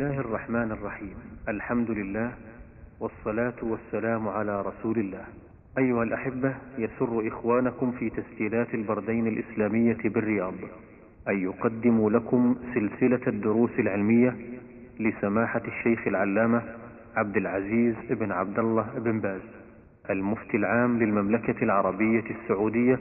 الله 0.00 0.20
الرحمن 0.20 0.72
الرحيم. 0.72 1.14
الحمد 1.48 1.90
لله 1.90 2.32
والصلاة 3.00 3.54
والسلام 3.62 4.28
على 4.28 4.62
رسول 4.62 4.98
الله. 4.98 5.24
أيها 5.78 6.02
الأحبة 6.02 6.54
يسر 6.78 7.28
إخوانكم 7.28 7.92
في 7.92 8.10
تسجيلات 8.10 8.74
البردين 8.74 9.26
الإسلامية 9.26 9.98
بالرياض. 10.04 10.54
أن 11.28 11.38
يقدموا 11.38 12.10
لكم 12.10 12.56
سلسلة 12.74 13.20
الدروس 13.26 13.70
العلمية 13.78 14.36
لسماحة 15.00 15.62
الشيخ 15.68 16.06
العلامة 16.06 16.62
عبد 17.16 17.36
العزيز 17.36 17.94
بن 18.10 18.32
عبد 18.32 18.58
الله 18.58 18.86
بن 18.96 19.20
باز 19.20 19.42
المفتي 20.10 20.56
العام 20.56 20.98
للمملكة 20.98 21.64
العربية 21.64 22.24
السعودية 22.30 22.98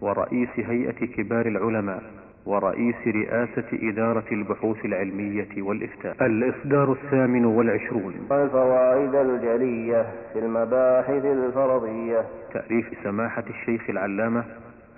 ورئيس 0.00 0.50
هيئة 0.56 1.06
كبار 1.06 1.46
العلماء. 1.46 2.23
ورئيس 2.46 2.96
رئاسة 3.06 3.64
إدارة 3.72 4.24
البحوث 4.32 4.84
العلمية 4.84 5.62
والإفتاء. 5.62 6.26
الإصدار 6.26 6.92
الثامن 6.92 7.44
والعشرون. 7.44 8.14
الفوائد 8.32 9.14
الجلية 9.14 10.06
في 10.32 10.38
المباحث 10.38 11.24
الفرضية. 11.24 12.24
تأليف 12.52 12.86
سماحة 13.04 13.44
الشيخ 13.50 13.90
العلامة 13.90 14.44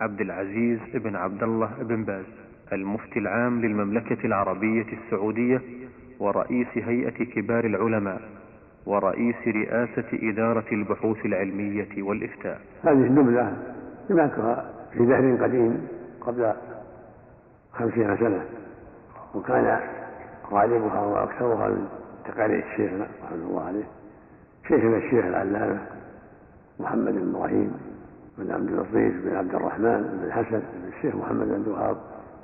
عبد 0.01 0.21
العزيز 0.21 0.79
بن 0.95 1.17
عبد 1.17 1.43
الله 1.43 1.71
بن 1.81 2.05
باز 2.05 2.25
المفتي 2.73 3.19
العام 3.19 3.61
للمملكة 3.61 4.27
العربية 4.27 4.87
السعودية 4.93 5.61
ورئيس 6.21 6.69
هيئة 6.75 7.25
كبار 7.25 7.65
العلماء 7.65 8.21
ورئيس 8.87 9.37
رئاسة 9.47 10.05
إدارة 10.13 10.65
البحوث 10.73 11.27
العلمية 11.27 12.03
والإفتاء. 12.03 12.61
هذه 12.85 12.93
النبلة 12.93 13.57
سمعتها 14.09 14.71
في 14.93 15.07
دهر 15.07 15.37
قديم 15.43 15.89
قبل 16.21 16.53
خمسين 17.79 18.17
سنة. 18.17 18.45
وكان 19.35 19.81
غالبها 20.51 21.01
وأكثرها 21.01 21.69
من 21.69 21.89
تقارير 22.25 22.65
الشيخ 22.73 22.93
رحمه 23.25 23.47
الله 23.49 23.65
عليه. 23.67 23.85
شيخنا 24.69 24.97
الشيخ 24.97 25.25
العلامة 25.25 25.79
محمد 26.81 27.13
بن 27.13 27.35
إبراهيم 27.35 27.73
بن 28.39 28.53
عبد 28.53 28.69
اللطيف 28.69 29.25
بن 29.25 29.37
عبد 29.37 29.55
الرحمن 29.55 30.21
بن 30.23 30.33
حسن 30.33 30.59
بن 30.59 30.89
الشيخ 30.97 31.15
محمد 31.15 31.47
بن 31.47 31.63
الوهاب 31.67 31.97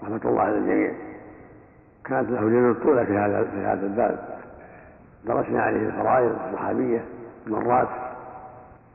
رحمة 0.03 0.21
الله 0.25 0.41
على 0.41 0.59
الجميع. 0.59 0.93
كانت 2.05 2.31
له 2.31 2.41
جنود 2.41 2.77
طولة 2.83 3.05
في 3.05 3.19
هذا 3.19 3.45
في 3.45 3.57
هذا 3.57 3.87
الباب. 3.87 4.39
درسنا 5.25 5.63
عليه 5.63 5.87
الفرائض 5.87 6.37
الصحابية 6.47 7.05
مرات 7.47 7.89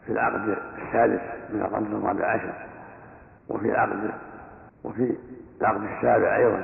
في 0.06 0.12
العقد 0.14 0.58
السادس 0.78 1.22
من 1.54 1.62
القرن 1.62 1.86
الرابع 1.86 2.26
عشر 2.26 2.54
وفي 3.50 3.66
العقد 3.66 4.12
وفي 4.84 5.16
العقد 5.62 5.82
السابع 5.84 6.36
أيضا. 6.36 6.64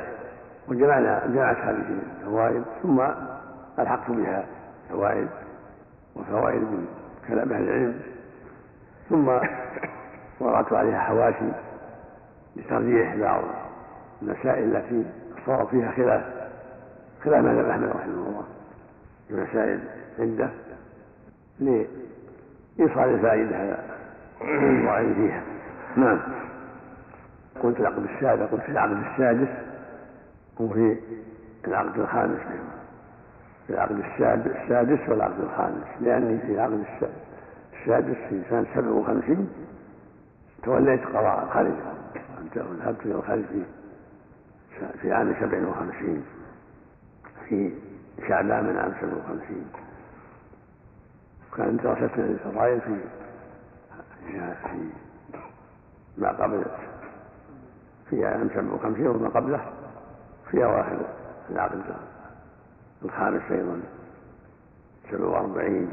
وجمعنا 0.68 1.28
جمعت 1.28 1.58
هذه 1.58 2.00
الفوائد 2.22 2.64
ثم 2.84 3.02
ألحقت 3.80 4.12
بها 4.12 4.46
فوائد 4.90 5.28
وفوائد 6.16 6.62
من 6.62 6.88
كلام 7.28 7.54
أهل 7.54 7.64
العلم. 7.64 8.00
ثم 9.10 9.28
وضعت 10.40 10.74
عليها 10.74 11.00
حواشي 11.00 11.46
لترجيح 12.56 13.16
بعض 13.16 13.44
المسائل 14.22 14.76
التي 14.76 15.06
صار 15.46 15.66
فيها 15.66 15.92
خلاف 15.92 16.24
خلاف 17.24 17.46
مذهب 17.46 17.70
أحمد 17.70 17.90
رحمه 17.90 18.14
الله. 18.14 18.44
في 19.28 19.34
مسائل 19.34 19.80
عدة 20.20 20.50
لإيصال 21.60 23.10
الفائدة 23.10 23.58
على 23.58 25.14
فيها. 25.16 25.42
نعم. 25.96 26.20
قلت 27.62 27.80
العقد 27.80 28.04
السابع 28.04 28.46
قلت 28.46 28.62
في 28.62 28.70
العقد 28.70 28.92
السادس 28.92 29.50
وفي 30.60 30.98
العقد 31.68 32.00
الخامس. 32.00 32.40
في 33.68 33.74
العقد 33.74 34.04
السادس 34.48 35.10
والعقد 35.10 35.40
الخامس. 35.40 35.84
لأني 36.02 36.38
في 36.40 36.54
العقد 36.54 36.84
السادس 37.82 38.18
في 38.30 38.42
سنة 38.50 38.66
سبع 38.76 38.90
وخمسين 38.90 39.50
توليت 40.64 41.06
قضاء 41.06 41.44
الخارج 41.44 41.74
ذهبت 42.56 43.06
إلى 43.06 43.16
الخارج 43.16 43.44
في 45.02 45.12
عام 45.12 45.34
سبع 45.40 45.68
وخمسين 45.68 46.24
في 47.50 47.72
شعبان 48.28 48.64
من 48.64 48.78
عام 48.78 48.94
سبع 49.02 49.14
وخمسين. 49.14 49.66
كانت 51.58 51.82
دراستنا 51.84 52.24
للفضائل 52.24 52.82
في 52.82 52.96
في 54.32 54.90
ما 56.18 56.30
قبل 56.32 56.64
في 58.14 58.26
عام 58.26 58.50
57 58.50 59.08
وما 59.08 59.30
قبله 59.30 59.62
في 60.52 60.64
أواخر 60.66 61.00
العقد 61.50 61.82
الخامس 63.06 63.42
أيضا 63.52 63.80
47 65.12 65.88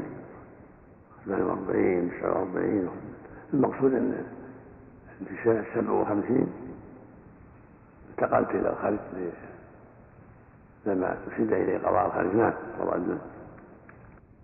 48 1.25 2.11
49 2.21 2.89
المقصود 3.53 3.93
أن 3.93 4.23
في 5.27 5.43
سنة 5.43 5.65
57 5.75 6.53
انتقلت 8.09 8.49
إلى 8.49 8.69
الخارج 8.69 8.97
لما 10.85 11.17
أسد 11.27 11.53
إلي 11.53 11.77
قضاء 11.77 12.05
الخارج 12.05 12.35
نعم 12.35 12.53
قضاء 12.79 13.17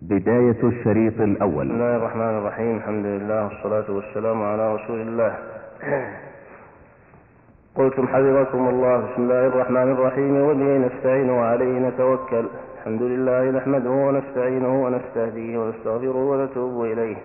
بداية 0.02 0.68
الشريط 0.68 1.20
الأول. 1.20 1.66
بسم 1.68 1.74
الله 1.74 1.96
الرحمن 1.96 2.38
الرحيم. 2.38 2.76
الحمد 2.76 3.06
لله 3.06 3.44
والصلاة 3.44 3.90
والسلام 3.90 4.42
على 4.42 4.74
رسول 4.74 5.00
الله. 5.00 5.38
قلتم 7.78 8.08
حفظكم 8.08 8.68
الله. 8.68 8.96
بسم 8.96 9.22
الله 9.22 9.46
الرحمن 9.46 9.92
الرحيم. 9.92 10.36
وبه 10.42 10.86
نستعين 10.86 11.30
وعليه 11.30 11.88
نتوكل. 11.88 12.44
الحمد 12.78 13.02
لله 13.02 13.50
نحمده 13.50 13.90
ونستعينه 13.90 14.84
ونستهديه 14.84 15.58
ونستغفره 15.58 16.16
ونتوب 16.30 16.84
إليه. 16.84 17.16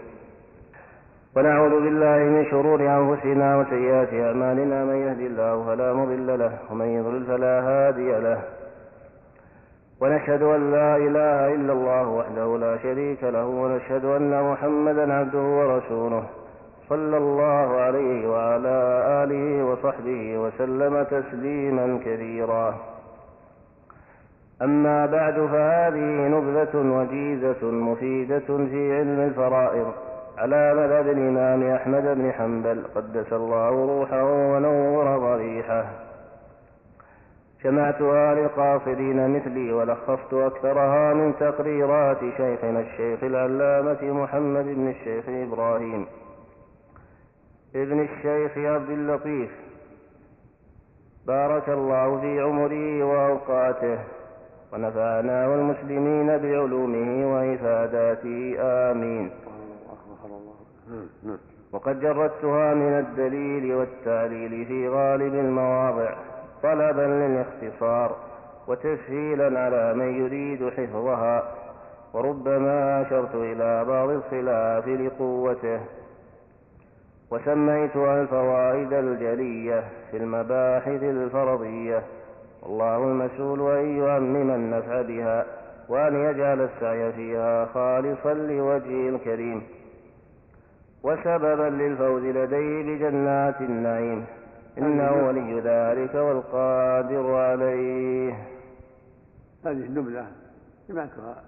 ونعوذ 1.36 1.70
بالله 1.70 2.18
من 2.18 2.46
شرور 2.52 2.80
أنفسنا 2.82 3.58
وسيئات 3.58 4.14
أعمالنا. 4.14 4.86
من 4.86 4.96
يهد 4.96 5.20
الله 5.20 5.66
فلا 5.68 5.94
مضل 5.94 6.40
له 6.40 6.52
ومن 6.72 6.86
يضلل 6.86 7.24
فلا 7.26 7.62
هادي 7.70 8.12
له. 8.12 8.40
ونشهد 10.02 10.42
أن 10.42 10.72
لا 10.72 10.98
إله 10.98 11.56
إلا 11.56 11.74
الله 11.74 12.08
وحده 12.10 12.58
لا 12.58 12.78
شريك 12.78 13.24
له 13.24 13.46
ونشهد 13.46 14.06
أن 14.06 14.52
محمدا 14.52 15.14
عبده 15.14 15.46
ورسوله. 15.60 16.24
صلى 16.90 17.18
الله 17.18 17.82
عليه 17.82 18.30
وعلى 18.30 19.04
آله 19.24 19.66
وصحبه 19.66 20.38
وسلم 20.38 21.04
تسليما 21.04 22.00
كثيرا 22.06 22.76
أما 24.62 25.06
بعد 25.06 25.34
فهذه 25.34 26.28
نبذة 26.28 26.76
وجيزة 26.76 27.72
مفيدة 27.72 28.48
في 28.48 28.98
علم 28.98 29.20
الفرائض 29.20 29.92
على 30.38 30.74
مذهب 30.74 31.08
الإمام 31.08 31.76
أحمد 31.76 32.18
بن 32.18 32.32
حنبل. 32.32 32.84
قدس 32.96 33.34
الله 33.34 33.70
روحه 33.70 34.24
ونور 34.24 35.18
ضريحه. 35.18 35.86
جمعتها 37.64 38.36
للقاصدين 38.36 39.36
مثلي 39.36 39.74
ولخصت 39.74 40.34
أكثرها 40.34 41.14
من 41.14 41.34
تقريرات 41.40 42.20
شيخنا 42.20 42.80
الشيخ 42.80 43.24
العلامة 43.24 44.04
محمد 44.04 44.66
بن 44.66 44.88
الشيخ 44.90 45.26
إبراهيم. 45.30 46.06
ابن 47.76 48.00
الشيخ 48.00 48.58
عبد 48.58 48.90
اللطيف. 48.90 49.50
بارك 51.28 51.70
الله 51.70 52.22
في 52.22 52.42
عمره 52.42 53.04
وأوقاته 53.04 54.00
ونفعنا 54.74 55.48
والمسلمين 55.48 56.38
بعلومه 56.38 57.34
وإفاداته. 57.34 58.56
آمين. 58.60 59.32
وقد 61.72 62.00
جردتها 62.00 62.74
من 62.74 62.94
الدليل 63.00 63.74
والتعليل 63.76 64.66
في 64.66 64.90
غالب 64.90 65.36
المواضع 65.36 66.14
طلبا 66.64 67.02
للاختصار 67.02 68.16
وتسهيلا 68.68 69.60
على 69.60 69.94
من 69.94 70.26
يريد 70.26 70.70
حفظها 70.70 71.44
وربما 72.14 73.02
أشرت 73.02 73.36
إلى 73.36 73.86
بعض 73.86 74.10
الخلاف 74.10 74.88
لقوته. 74.88 75.80
وسميتها 77.34 78.22
الفوائد 78.22 78.94
الجلية 78.94 79.84
في 80.12 80.18
المباحث 80.18 81.04
الفرضية. 81.04 82.04
والله 82.62 82.98
المسؤول 82.98 83.78
أن 83.78 83.98
يعمم 83.98 84.52
النفع 84.52 85.02
بها 85.02 85.46
وأن 85.90 86.16
يجعل 86.16 86.62
السعي 86.62 87.14
فيها 87.14 87.66
خالصا 87.66 88.34
لوجهه 88.34 89.10
الكريم. 89.10 89.64
وسببا 91.04 91.70
للفوز 91.70 92.24
لديه 92.24 92.84
بجنات 92.84 93.62
النعيم. 93.62 94.26
إنه 94.78 95.28
ولي 95.28 95.60
ذلك 95.60 96.16
والقادر 96.16 97.36
عليه. 97.36 98.34
هذه 99.66 99.86
النبلة 99.86 100.28
سمعتها 100.88 101.44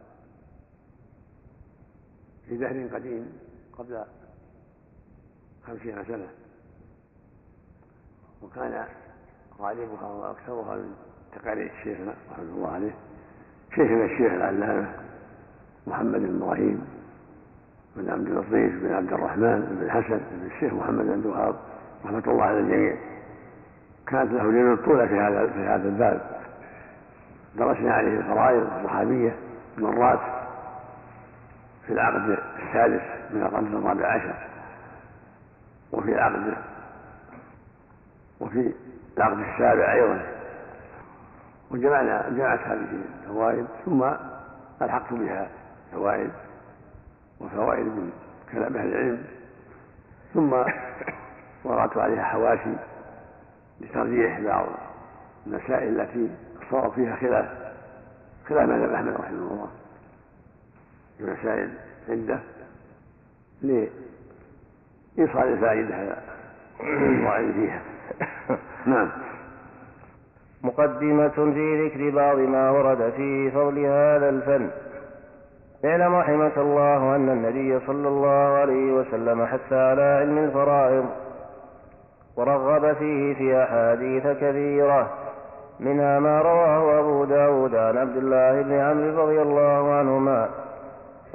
في 2.47 2.57
دهر 2.57 2.87
قديم 2.93 3.33
قبل 3.77 4.03
خمسين 5.67 6.03
سنة. 6.03 6.27
وكان 8.41 8.85
غالبها 9.59 10.07
وأكثرها 10.07 10.75
من 10.75 10.95
تقارير 11.35 11.71
الشيخ 11.79 11.97
رحمه 12.31 12.43
الله 12.43 12.71
عليه. 12.71 12.91
شيخنا 13.75 14.05
الشيخ 14.05 14.31
العلامة 14.31 14.91
محمد 15.87 16.19
بن 16.19 16.41
إبراهيم 16.41 16.87
بن 17.95 18.09
عبد 18.09 18.27
اللطيف 18.27 18.83
بن 18.83 18.93
عبد 18.93 19.13
الرحمن 19.13 19.77
بن 19.81 19.91
حسن 19.91 20.21
بن 20.31 20.45
الشيخ 20.55 20.73
محمد 20.73 21.05
بن 21.05 21.13
الوهاب 21.13 21.55
رحمة 22.05 22.23
الله 22.27 22.43
على 22.43 22.59
الجميع. 22.59 22.95
كانت 24.07 24.31
له 24.31 24.51
ليلة 24.51 24.75
طولة 24.75 25.07
في 25.07 25.19
هذا 25.19 25.47
في 25.47 25.59
هذا 25.59 25.89
الباب. 25.89 26.41
درسنا 27.55 27.93
عليه 27.93 28.17
الفرائض 28.17 28.63
الصحابية 28.73 29.35
مرات 29.77 30.19
في 31.87 31.93
العقد 31.93 32.37
السادس 32.67 33.01
من 33.31 33.41
القرن 33.41 33.75
الرابع 33.75 34.07
عشر. 34.07 34.54
وفي 35.95 36.11
العقد 36.11 36.57
وفي 38.39 38.73
العقد 39.17 39.39
السابع 39.39 39.93
أيضا. 39.93 40.21
وجمعنا 41.71 42.29
جمعت 42.29 42.59
هذه 42.59 43.01
الفوائد 43.23 43.65
ثم 43.85 44.03
ألحقت 44.81 45.13
بها 45.13 45.49
فوائد 45.91 46.31
وفوائد 47.39 47.85
من 47.85 48.11
كلام 48.51 48.77
أهل 48.77 48.87
العلم. 48.87 49.23
ثم 50.33 50.53
وضعت 51.63 51.97
عليها 51.97 52.23
حواشي 52.23 52.73
لترجيح 53.81 54.39
بعض 54.39 54.65
المسائل 55.47 56.01
التي 56.01 56.29
صار 56.71 56.91
فيها 56.91 57.15
خلاف. 57.15 57.73
خلاف 58.49 58.69
مذهب 58.69 58.93
أحمد 58.93 59.13
رحمه 59.13 59.37
الله. 59.37 59.69
في 61.17 61.23
مسائل 61.23 61.73
عدة. 62.09 62.39
لإيصال 65.17 65.53
الفائدة 65.53 65.95
الواعظ 66.81 67.51
فيها. 67.51 67.81
نعم. 68.85 69.09
مقدمة 70.63 71.53
في 71.53 71.87
ذكر 71.87 72.15
بعض 72.15 72.37
ما 72.37 72.69
ورد 72.71 73.13
في 73.15 73.51
فضل 73.51 73.79
هذا 73.79 74.29
الفن. 74.29 74.69
اعلم 75.85 76.15
رحمك 76.15 76.57
الله 76.57 77.15
أن 77.15 77.29
النبي 77.29 77.79
صلى 77.87 78.07
الله 78.07 78.57
عليه 78.57 78.93
وسلم 78.93 79.45
حث 79.45 79.73
على 79.73 80.01
علم 80.01 80.37
الفرائض 80.37 81.05
ورغب 82.37 82.93
فيه 82.93 83.33
في 83.33 83.63
أحاديث 83.63 84.27
كثيرة 84.27 85.09
منها 85.79 86.19
ما 86.19 86.41
رواه 86.41 86.99
أبو 86.99 87.25
داود 87.25 87.75
عن 87.75 87.97
عبد 87.97 88.17
الله 88.17 88.61
بن 88.61 88.73
عمرو 88.73 89.23
رضي 89.23 89.41
الله 89.41 89.93
عنهما. 89.93 90.49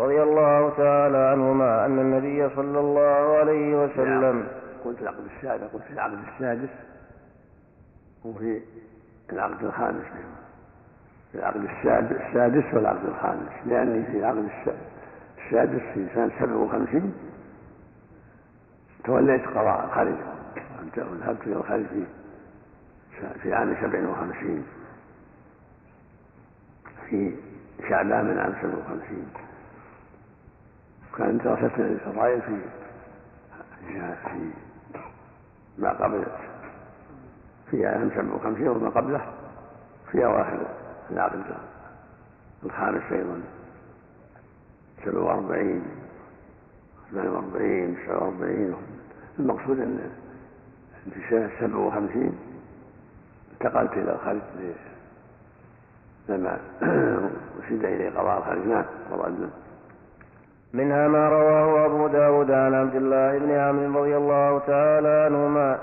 رضي 0.00 0.22
الله 0.22 0.70
تعالى 0.76 1.18
عنهما 1.18 1.86
أن 1.86 1.98
النبي 1.98 2.48
صلى 2.56 2.80
الله 2.80 3.36
عليه 3.38 3.84
وسلم 3.84 4.36
نعم. 4.38 4.42
قلت 4.84 5.02
العقد 5.02 5.24
السادس 5.36 5.64
قلت 5.72 5.90
العقد 5.90 6.18
السادس. 6.34 6.68
وفي 8.24 8.60
العقد 9.32 9.64
الخامس. 9.64 10.04
في 11.32 11.38
العقد 11.38 11.64
السادس 12.12 12.74
والعقد 12.74 13.04
الخامس. 13.04 13.48
لأني 13.66 14.04
في 14.04 14.18
العقد 14.18 14.48
السادس 15.46 15.82
في 15.94 16.06
سنة 16.14 16.30
57 16.40 17.14
توليت 19.04 19.46
قضاء 19.46 19.84
الخليفة 19.84 20.32
ذهبت 20.96 21.46
إلى 21.46 21.56
الخليفة 21.56 22.06
في 23.42 23.54
عام 23.54 23.76
57 23.80 24.64
في 27.10 27.32
شعبان 27.88 28.24
من 28.24 28.38
عام 28.38 28.52
57 28.62 29.26
وكان 31.12 31.38
دراسة 31.38 31.76
الفضائل 31.78 32.42
في 32.42 32.56
في 33.88 34.50
ما 35.78 35.92
قبل 35.92 36.24
في 37.70 37.86
عام 37.86 38.10
57 38.10 38.68
وما 38.68 38.88
قبله 38.90 39.26
في 40.12 40.24
أواخر 40.24 40.66
العقد 41.10 41.42
الخامس 42.64 43.02
أيضا. 43.12 43.40
47 45.04 45.82
48 47.12 47.96
49 48.06 48.74
المقصود 49.38 49.80
أن 49.80 50.10
في 51.14 51.20
سنة 51.30 51.50
57 51.60 52.38
انتقلت 53.52 53.92
إلى 53.92 54.12
الخارج 54.14 54.40
لما 56.28 56.58
أسيد 57.66 57.84
إلي 57.84 58.08
قضاء 58.08 58.38
الخارج. 58.38 58.66
نعم 58.66 58.84
قضاء 59.12 59.28
الذنب 59.28 59.50
منها 60.72 61.08
ما 61.08 61.28
رواه 61.28 61.86
أبو 61.86 62.06
داود 62.06 62.50
عن 62.50 62.74
عبد 62.74 62.94
الله 62.94 63.38
بن 63.38 63.50
عمرو 63.50 64.00
رضي 64.00 64.16
الله 64.16 64.58
تعالى 64.58 65.08
عنهما 65.08 65.78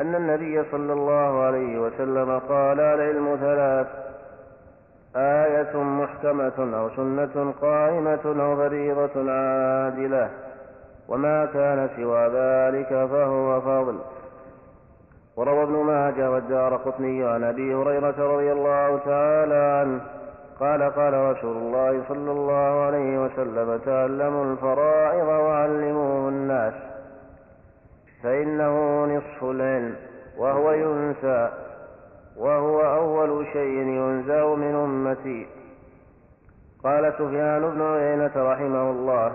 أن 0.00 0.14
النبي 0.14 0.62
صلى 0.70 0.92
الله 0.92 1.42
عليه 1.42 1.78
وسلم 1.78 2.38
قال 2.38 2.80
العلم 2.80 3.36
ثلاث 3.40 3.86
آية 5.16 5.82
محكمة 5.82 6.78
أو 6.78 6.90
سنة 6.96 7.54
قائمة 7.60 8.20
أو 8.44 8.56
فريضة 8.56 9.32
عادلة 9.32 10.30
وما 11.08 11.46
كان 11.46 11.88
سوى 11.96 12.26
ذلك 12.26 12.88
فهو 12.88 13.60
فضل. 13.60 13.98
وروى 15.36 15.62
ابن 15.62 15.72
ماجه 15.72 16.30
والدار 16.30 16.76
قطني 16.76 17.24
عن 17.24 17.44
أبي 17.44 17.74
هريرة 17.74 18.34
رضي 18.34 18.52
الله 18.52 18.98
تعالى 18.98 19.54
عنه 19.54 20.00
قال 20.60 20.82
قال 20.82 21.14
رسول 21.14 21.56
الله 21.56 22.02
صلى 22.08 22.30
الله 22.30 22.84
عليه 22.86 23.24
وسلم 23.24 23.80
تعلموا 23.84 24.44
الفرائض 24.44 25.28
وعلموه 25.28 26.28
الناس 26.28 26.74
فإنه 28.22 29.04
نصف 29.04 29.44
العلم 29.44 29.96
وهو 30.38 30.72
ينسى 30.72 31.48
وهو 32.36 32.80
أول 32.80 33.46
شيء 33.52 33.78
ينزع 33.78 34.54
من 34.54 34.74
أمتي. 34.74 35.46
قال 36.84 37.12
سفيان 37.12 37.70
بن 37.70 37.82
عيينة 37.82 38.32
رحمه 38.36 38.90
الله 38.90 39.32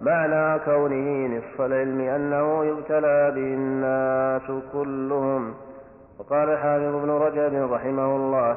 معنى 0.00 0.58
كونه 0.58 1.36
نصف 1.36 1.60
العلم 1.60 2.00
أنه 2.00 2.64
يبتلى 2.64 3.30
به 3.30 3.54
الناس 3.54 4.62
كلهم. 4.72 5.54
وقال 6.18 6.58
حافظ 6.58 6.94
بن 7.04 7.10
رجب 7.10 7.72
رحمه 7.72 8.16
الله 8.16 8.56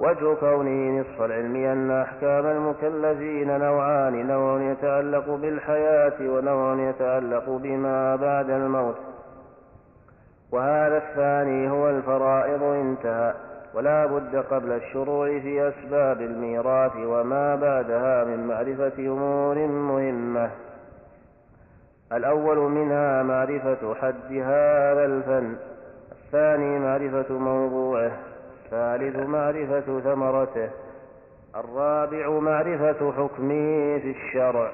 وجه 0.00 0.34
كونه 0.34 1.00
نصف 1.00 1.22
العلم 1.22 1.56
أن 1.56 1.90
أحكام 1.90 2.46
المكلفين 2.46 3.58
نوعان 3.58 4.26
نوع 4.26 4.62
يتعلق 4.62 5.30
بالحياة 5.34 6.12
ونوع 6.20 6.88
يتعلق 6.88 7.50
بما 7.50 8.16
بعد 8.16 8.50
الموت. 8.50 8.96
وهذا 10.52 10.96
الثاني 10.96 11.70
هو 11.70 11.90
الفرائض 11.90 12.62
انتهى 12.62 13.34
ولا 13.74 14.06
بد 14.06 14.36
قبل 14.36 14.72
الشروع 14.72 15.26
في 15.38 15.68
أسباب 15.68 16.20
الميراث 16.20 16.96
وما 16.96 17.56
بعدها 17.56 18.24
من 18.24 18.46
معرفة 18.46 18.98
أمور 18.98 19.54
مهمة. 19.66 20.50
الأول 22.12 22.58
منها 22.58 23.22
معرفة 23.22 23.94
حد 23.94 24.32
هذا 24.32 25.04
الفن 25.04 25.56
الثاني 26.12 26.78
معرفة 26.78 27.38
موضوعه. 27.38 28.29
الثالث 28.72 29.28
معرفة 29.28 30.00
ثمرته. 30.00 30.70
الرابع 31.56 32.30
معرفة 32.30 33.12
حكمه 33.12 33.98
في 33.98 34.10
الشرع. 34.10 34.70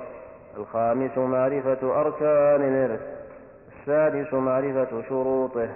الخامس 0.56 1.18
معرفة 1.18 2.00
أركان 2.00 2.62
الإرث. 2.62 3.00
السادس 3.80 4.34
معرفة 4.34 5.02
شروطه. 5.08 5.68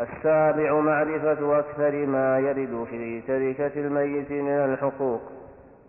السابع 0.00 0.80
معرفة 0.80 1.58
أكثر 1.58 2.06
ما 2.06 2.38
يرد 2.38 2.86
في 2.90 3.20
تركة 3.20 3.80
الميت 3.80 4.30
من 4.30 4.48
الحقوق. 4.48 5.20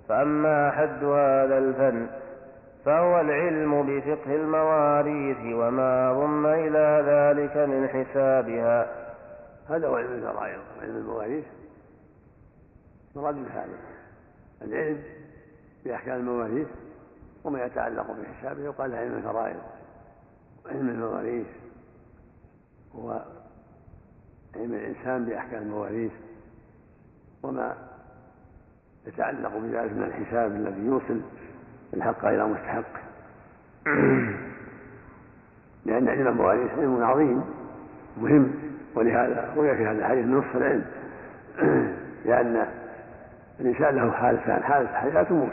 فأما 0.09 0.71
حد 0.71 1.03
هذا 1.03 1.57
الفن 1.57 2.07
فهو 2.85 3.21
العلم 3.21 3.83
بفقه 3.83 4.35
المواريث 4.35 5.55
وما 5.55 6.13
ضم 6.13 6.45
إلى 6.45 7.03
ذلك 7.07 7.57
من 7.57 7.87
حسابها. 7.87 9.02
هذا 9.69 9.87
هو 9.87 9.95
علم 9.95 10.13
الفرائض 10.13 10.59
علم 10.81 10.97
المواريث. 10.97 11.45
مراد 13.15 13.35
هذا 13.35 13.77
العلم 14.61 15.03
بأحكام 15.85 16.19
المواريث 16.19 16.67
وما 17.43 17.65
يتعلق 17.65 18.11
بحسابه 18.11 18.63
يقال 18.63 18.95
علم 18.95 19.13
الفرائض 19.17 19.59
علم 20.65 20.89
المواريث. 20.89 21.47
هو 22.95 23.21
علم 24.55 24.73
الإنسان 24.73 25.25
بأحكام 25.25 25.61
المواريث 25.63 26.11
وما 27.43 27.77
يتعلق 29.07 29.57
بذلك 29.57 29.91
من 29.91 30.03
الحساب 30.03 30.51
الذي 30.51 30.85
يوصل 30.85 31.21
الحق 31.93 32.25
إلى 32.25 32.47
مستحق. 32.47 33.03
لأن 35.85 36.07
علم 36.07 36.27
المواريث 36.27 36.71
علم 36.71 37.03
عظيم 37.03 37.43
مهم. 38.17 38.62
ولهذا 38.95 39.53
روي 39.55 39.77
في 39.77 39.85
هذا 39.85 39.99
الحديث 39.99 40.25
نصف 40.25 40.55
العلم. 40.55 40.85
لأن 42.25 42.65
الإنسان 43.59 43.95
له 43.95 44.11
حالتان 44.11 44.63
حالة 44.63 44.87
حياة 44.87 45.25
وموت 45.31 45.49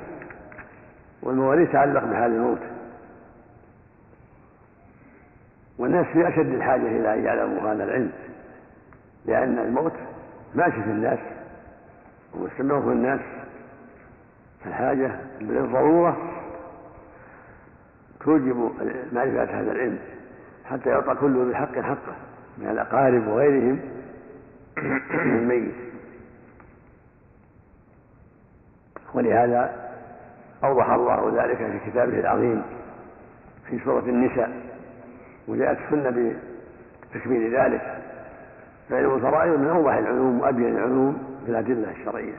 والمواريث 1.22 1.72
تعلق 1.72 2.04
بحال 2.04 2.32
الموت. 2.32 2.60
والناس 5.78 6.06
في 6.06 6.28
أشد 6.28 6.54
الحاجة 6.54 6.86
إلى 6.86 7.14
أن 7.14 7.24
يعلموا 7.24 7.72
هذا 7.72 7.84
العلم. 7.84 8.12
لأن 9.26 9.58
الموت 9.58 9.92
ماشي 10.54 10.82
في 10.82 10.90
الناس 10.90 11.18
ومستمر 12.34 12.82
في 12.82 12.88
الناس. 12.88 13.20
فالحاجة 14.64 15.10
للضرورة 15.40 16.16
توجب 18.24 18.70
معرفة 19.12 19.60
هذا 19.60 19.72
العلم 19.72 19.98
حتى 20.64 20.90
يعطى 20.90 21.14
كل 21.14 21.48
ذي 21.48 21.56
حق 21.56 21.78
حقه. 21.78 22.14
من 22.60 22.68
الأقارب 22.70 23.26
وغيرهم 23.26 23.80
الميت. 25.12 25.74
ولهذا 29.14 29.90
أوضح 30.64 30.90
الله 30.90 31.44
ذلك 31.44 31.56
في 31.56 31.90
كتابه 31.90 32.20
العظيم 32.20 32.62
في 33.70 33.78
سورة 33.84 34.04
النساء 34.04 34.50
وجاءت 35.48 35.78
السنة 35.78 36.34
بتكميل 37.14 37.56
ذلك. 37.56 37.98
فعلم 38.88 39.14
الفرائض 39.14 39.58
من 39.58 39.66
أوضح 39.66 39.92
العلوم 39.94 40.40
وأبين 40.40 40.76
العلوم 40.76 41.38
في 41.44 41.50
الأدلة 41.50 41.90
الشرعية 41.90 42.34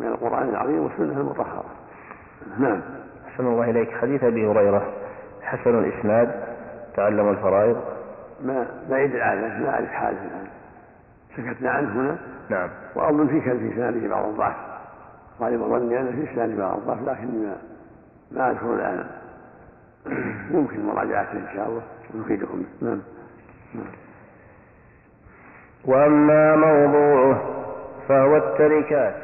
من 0.00 0.06
القرآن 0.06 0.48
العظيم 0.48 0.78
والسنة 0.78 1.20
المطهرة. 1.20 1.64
نعم. 2.58 2.80
أحسن 3.28 3.46
الله 3.46 3.70
إليك. 3.70 3.90
حديث 3.90 4.24
أبي 4.24 4.46
هريرة 4.46 4.92
حسن 5.42 5.78
الإسناد 5.78 6.44
تعلم 6.96 7.28
الفرائض. 7.28 7.82
ما 8.42 8.66
بعيد 8.90 9.14
العادة 9.14 9.58
ما 9.58 9.70
أعرف 9.70 9.88
حاله 9.88 10.18
الآن. 10.24 10.46
سكتنا 11.36 11.70
عنه 11.70 12.00
هنا. 12.00 12.18
نعم. 12.50 12.70
وأظن 12.94 13.28
في 13.28 13.40
كان 13.40 13.58
في 13.58 13.74
إسناده 13.74 14.08
بعض 14.08 14.28
الضعف. 14.28 14.56
غالب 15.40 15.62
ظني 15.62 16.00
أن 16.00 16.12
في 16.12 16.32
إسناده 16.32 16.56
بعض 16.56 16.78
الضعف 16.78 17.02
لكني 17.02 17.46
ما 17.46 17.56
ما 18.32 18.50
أذكر 18.50 18.74
الآن. 18.74 19.06
ممكن 20.50 20.86
مراجعته 20.86 21.32
إن 21.32 21.48
شاء 21.54 21.68
الله. 21.68 21.82
نفيدكم 22.14 22.62
نعم. 22.80 23.00
نعم 23.74 23.92
وأما 25.84 26.56
موضوعه 26.56 27.42
فهو 28.08 28.36
التركات. 28.36 29.14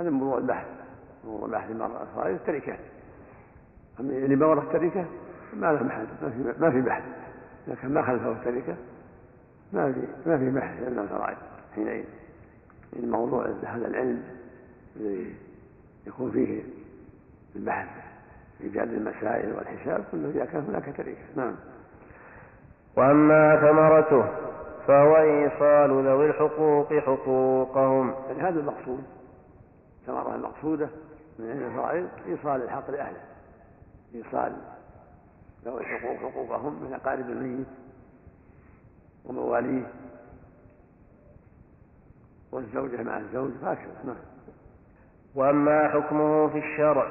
هذا 0.00 0.10
موضوع 0.10 0.38
البحث. 0.38 0.66
موضوع 1.24 1.46
البحث 1.46 1.70
الفرائض 1.70 2.34
التركات. 2.34 2.78
أما 4.00 4.10
اللي 4.10 4.36
ما 4.36 4.46
ورث 4.46 4.62
التركة 4.62 5.04
ما 5.56 5.72
له 5.72 5.82
محل 5.82 6.06
ما 6.22 6.30
في 6.30 6.60
ما 6.60 6.70
في 6.70 6.80
بحث. 6.80 7.02
لكن 7.68 7.94
ما 7.94 8.02
خلفه 8.02 8.32
التركة. 8.32 8.76
ما 9.72 9.92
في 9.92 10.00
ما 10.26 10.38
في 10.38 10.50
بحث 10.50 10.82
إلا 10.88 11.02
الفرائض 11.02 11.36
حينئذ. 11.74 12.04
الموضوع 12.96 13.46
هذا 13.46 13.86
العلم 13.86 14.22
الذي 14.96 15.34
يكون 16.06 16.30
فيه 16.30 16.62
البحث 17.56 17.88
في 18.58 18.70
جعل 18.70 18.88
المسائل 18.88 19.52
والحساب 19.52 20.04
كله 20.12 20.30
إذا 20.30 20.44
كان 20.44 20.64
هناك 20.68 20.96
تركة. 20.96 21.16
نعم. 21.36 21.54
وأما 22.96 23.56
ثمرته 23.60 24.24
فهو 24.86 25.16
إيصال 25.16 26.06
ذوي 26.06 26.30
الحقوق 26.30 26.94
حقوقهم. 26.94 28.14
يعني 28.28 28.42
هذا 28.42 28.60
المقصود. 28.60 29.04
الثمرة 30.00 30.34
المقصودة 30.34 30.88
من 31.38 31.50
علم 31.50 31.66
الفرائض 31.66 32.08
إيصال 32.26 32.62
الحق 32.62 32.90
لأهله. 32.90 33.20
إيصال 34.14 34.52
ذوي 35.64 35.80
الحقوق 35.80 36.16
حقوقهم 36.16 36.84
من 36.84 36.92
أقارب 36.92 37.30
الميت 37.30 37.66
ومواليه 39.24 39.86
والزوجة 42.52 43.02
مع 43.02 43.18
الزوج 43.18 43.50
هكذا 43.62 44.02
نعم. 44.04 44.16
وأما 45.34 45.88
حكمه 45.88 46.48
في 46.48 46.58
الشرع 46.58 47.10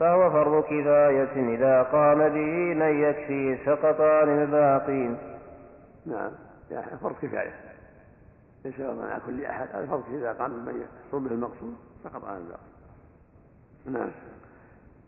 فهو 0.00 0.30
فرض 0.30 0.64
كفاية 0.64 1.54
إذا 1.54 1.82
قام 1.82 2.18
به 2.18 2.74
من 2.74 3.02
يكفي 3.02 3.58
سقط 3.66 4.00
عن 4.00 4.42
الباقين 4.42 5.18
نعم 6.06 6.30
فرض 7.02 7.14
كفاية. 7.22 7.54
ليس 8.64 8.80
على 8.80 9.20
كل 9.26 9.44
أحد. 9.44 9.68
هذا 9.72 9.86
فرض 9.86 10.14
إذا 10.14 10.32
قام 10.32 10.64
من 10.64 10.80
يحصل 10.80 11.28
به 11.28 11.34
المقصود 11.34 11.76
سقط 12.04 12.24
عن 12.24 12.36
الباقين 12.36 12.74
نعم. 13.86 14.10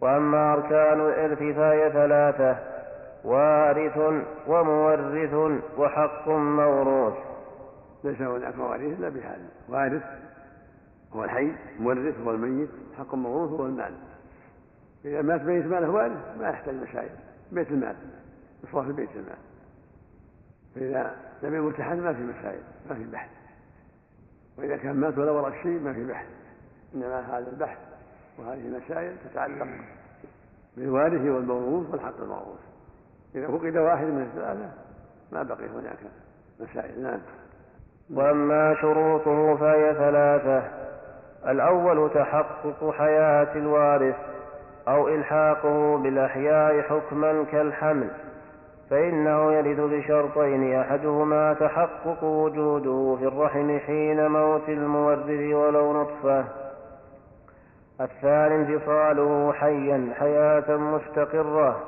وأما 0.00 0.52
أركان 0.52 1.00
الإرث 1.00 1.38
فهي 1.38 1.92
ثلاثة 1.92 2.58
وارث 3.24 3.98
ومورث 4.46 5.60
وحق 5.78 6.28
موروث. 6.28 7.14
ليس 8.04 8.20
هناك 8.20 8.56
مواريث 8.56 8.98
إلا 8.98 9.08
بهذا 9.08 9.48
وارث 9.68 10.02
هو 11.12 11.24
الحي 11.24 11.52
مورث 11.78 12.20
هو 12.20 12.30
الميت 12.30 12.68
حق 12.98 13.14
موروث 13.14 13.60
هو 13.60 13.66
المال. 13.66 13.94
إذا 15.04 15.22
مات 15.22 15.42
ميت 15.42 15.66
ماله 15.66 15.90
وارث 15.90 16.38
ما 16.38 16.48
يحتاج 16.48 16.74
مشايخ 16.74 17.12
بيت 17.52 17.70
المال 17.70 17.96
يصرف 18.64 18.86
في 18.86 18.92
بيت 18.92 19.10
المال. 19.16 19.38
فإذا 20.74 21.16
لم 21.42 21.54
يمت 21.54 21.80
أحد 21.80 21.96
ما 21.96 22.12
في 22.12 22.22
مسائل 22.22 22.60
ما 22.88 22.94
في 22.94 23.04
بحث. 23.04 23.30
وإذا 24.58 24.76
كان 24.76 24.96
مات 24.96 25.18
ولا 25.18 25.30
ورث 25.30 25.54
شيء 25.62 25.80
ما 25.80 25.92
في 25.92 26.04
بحث. 26.04 26.26
إنما 26.94 27.20
هذا 27.20 27.50
البحث 27.50 27.78
وهذه 28.38 28.66
المسائل 28.66 29.16
تتعلق 29.30 29.66
بالوارث 30.76 31.20
والموروث 31.20 31.90
والحق 31.90 32.20
الموروث. 32.20 32.60
إذا 33.34 33.46
فقد 33.46 33.76
واحد 33.76 34.06
من 34.06 34.22
الثلاثة 34.22 34.70
ما 35.32 35.42
بقي 35.42 35.66
هناك 35.66 35.98
مسائل. 36.60 37.02
نعم. 37.02 37.20
وأما 38.14 38.74
شروطه 38.80 39.56
فهي 39.56 39.94
ثلاثة. 39.94 40.62
الأول 41.46 42.10
تحقق 42.14 42.90
حياة 42.90 43.56
الوارث 43.56 44.16
أو 44.88 45.08
إلحاقه 45.08 45.98
بالأحياء 45.98 46.82
حكما 46.82 47.44
كالحمل 47.44 48.10
فإنه 48.90 49.52
يرد 49.52 49.80
بشرطين 49.80 50.74
أحدهما 50.74 51.54
تحقق 51.54 52.24
وجوده 52.24 53.16
في 53.18 53.28
الرحم 53.28 53.78
حين 53.78 54.26
موت 54.26 54.68
المورث 54.68 55.54
ولو 55.54 56.02
نطفة. 56.02 56.65
الثاني 58.00 58.54
انفصاله 58.54 59.52
حيا 59.52 60.14
حياة 60.18 60.76
مستقرة. 60.76 61.82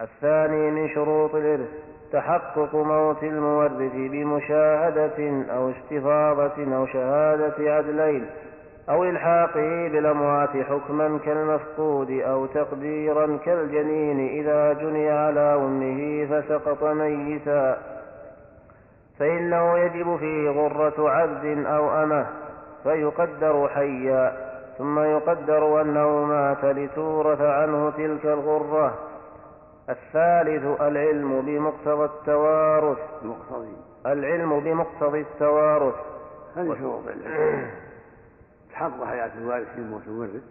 الثاني 0.00 0.70
من 0.70 0.88
شروط 0.88 1.34
الإرث 1.34 1.68
تحقق 2.12 2.74
موت 2.74 3.22
المورث 3.22 3.92
بمشاهدة 3.92 5.44
أو 5.56 5.70
استفاضة 5.70 6.76
أو 6.76 6.86
شهادة 6.86 7.74
عدلين 7.74 8.26
أو 8.90 9.04
إلحاقه 9.04 9.88
بالأموات 9.88 10.48
حكما 10.48 11.18
كالمفقود 11.24 12.10
أو 12.10 12.46
تقديرا 12.46 13.38
كالجنين 13.44 14.28
إذا 14.28 14.72
جني 14.72 15.10
على 15.10 15.54
أمه 15.54 16.26
فسقط 16.30 16.84
ميتا. 16.84 17.78
فإنه 19.18 19.78
يجب 19.78 20.16
فيه 20.16 20.50
غرة 20.50 21.10
عبد 21.10 21.66
أو 21.66 22.02
أمة 22.02 22.26
فيقدر 22.82 23.68
حيا. 23.68 24.49
ثم 24.78 24.98
يقدر 24.98 25.80
أنه 25.80 26.24
مات 26.24 26.64
لتورث 26.64 27.40
عنه 27.40 27.90
تلك 27.90 28.26
الغرة. 28.26 28.98
الثالث 29.88 30.80
العلم 30.80 31.40
بمقتضى 31.40 32.04
التوارث. 32.04 32.98
المقتضي 33.22 33.76
العلم 34.06 34.60
بمقتضى 34.60 35.20
التوارث. 35.20 35.94
هذه 36.56 36.76
شروط 36.78 37.02
العلم. 37.06 37.70
تحق 38.72 39.04
حياة 39.04 39.30
الوارث 39.38 39.74
في 39.74 39.80
موت 39.80 40.02
المورث. 40.06 40.42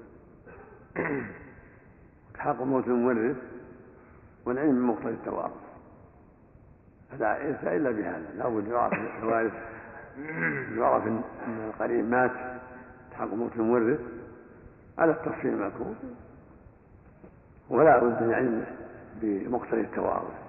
تحق 2.33 2.61
موت 2.61 2.87
المورث 2.87 3.37
والعلم 4.45 4.87
بمقتضى 4.87 5.09
التوارث. 5.09 5.51
فلا 7.11 7.47
إرث 7.47 7.63
إلا 7.63 7.91
بهذا. 7.91 8.29
لا 8.37 8.49
بد 8.49 8.67
يعرف 8.67 8.99
الوارث 9.23 9.53
يعرف 10.77 11.07
أن 11.07 11.21
القريب 11.67 12.09
مات. 12.09 12.31
تحق 13.19 13.33
موت 13.33 13.51
المورث 13.55 13.99
على 14.97 15.11
التفصيل 15.11 15.53
المذكور 15.53 15.93
ولا 17.69 17.97
بد 17.97 18.23
من 18.23 18.33
علم 18.33 18.65
بمقتضى 19.21 19.81
التوارث 19.81 20.39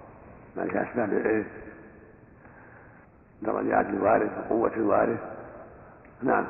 ما 0.57 0.65
في 0.65 0.83
أسباب 0.83 1.12
العرف 1.12 1.47
درجات 3.43 3.87
الوارث 3.87 4.31
وقوة 4.39 4.75
الوارث. 4.77 5.19
نعم. 6.23 6.47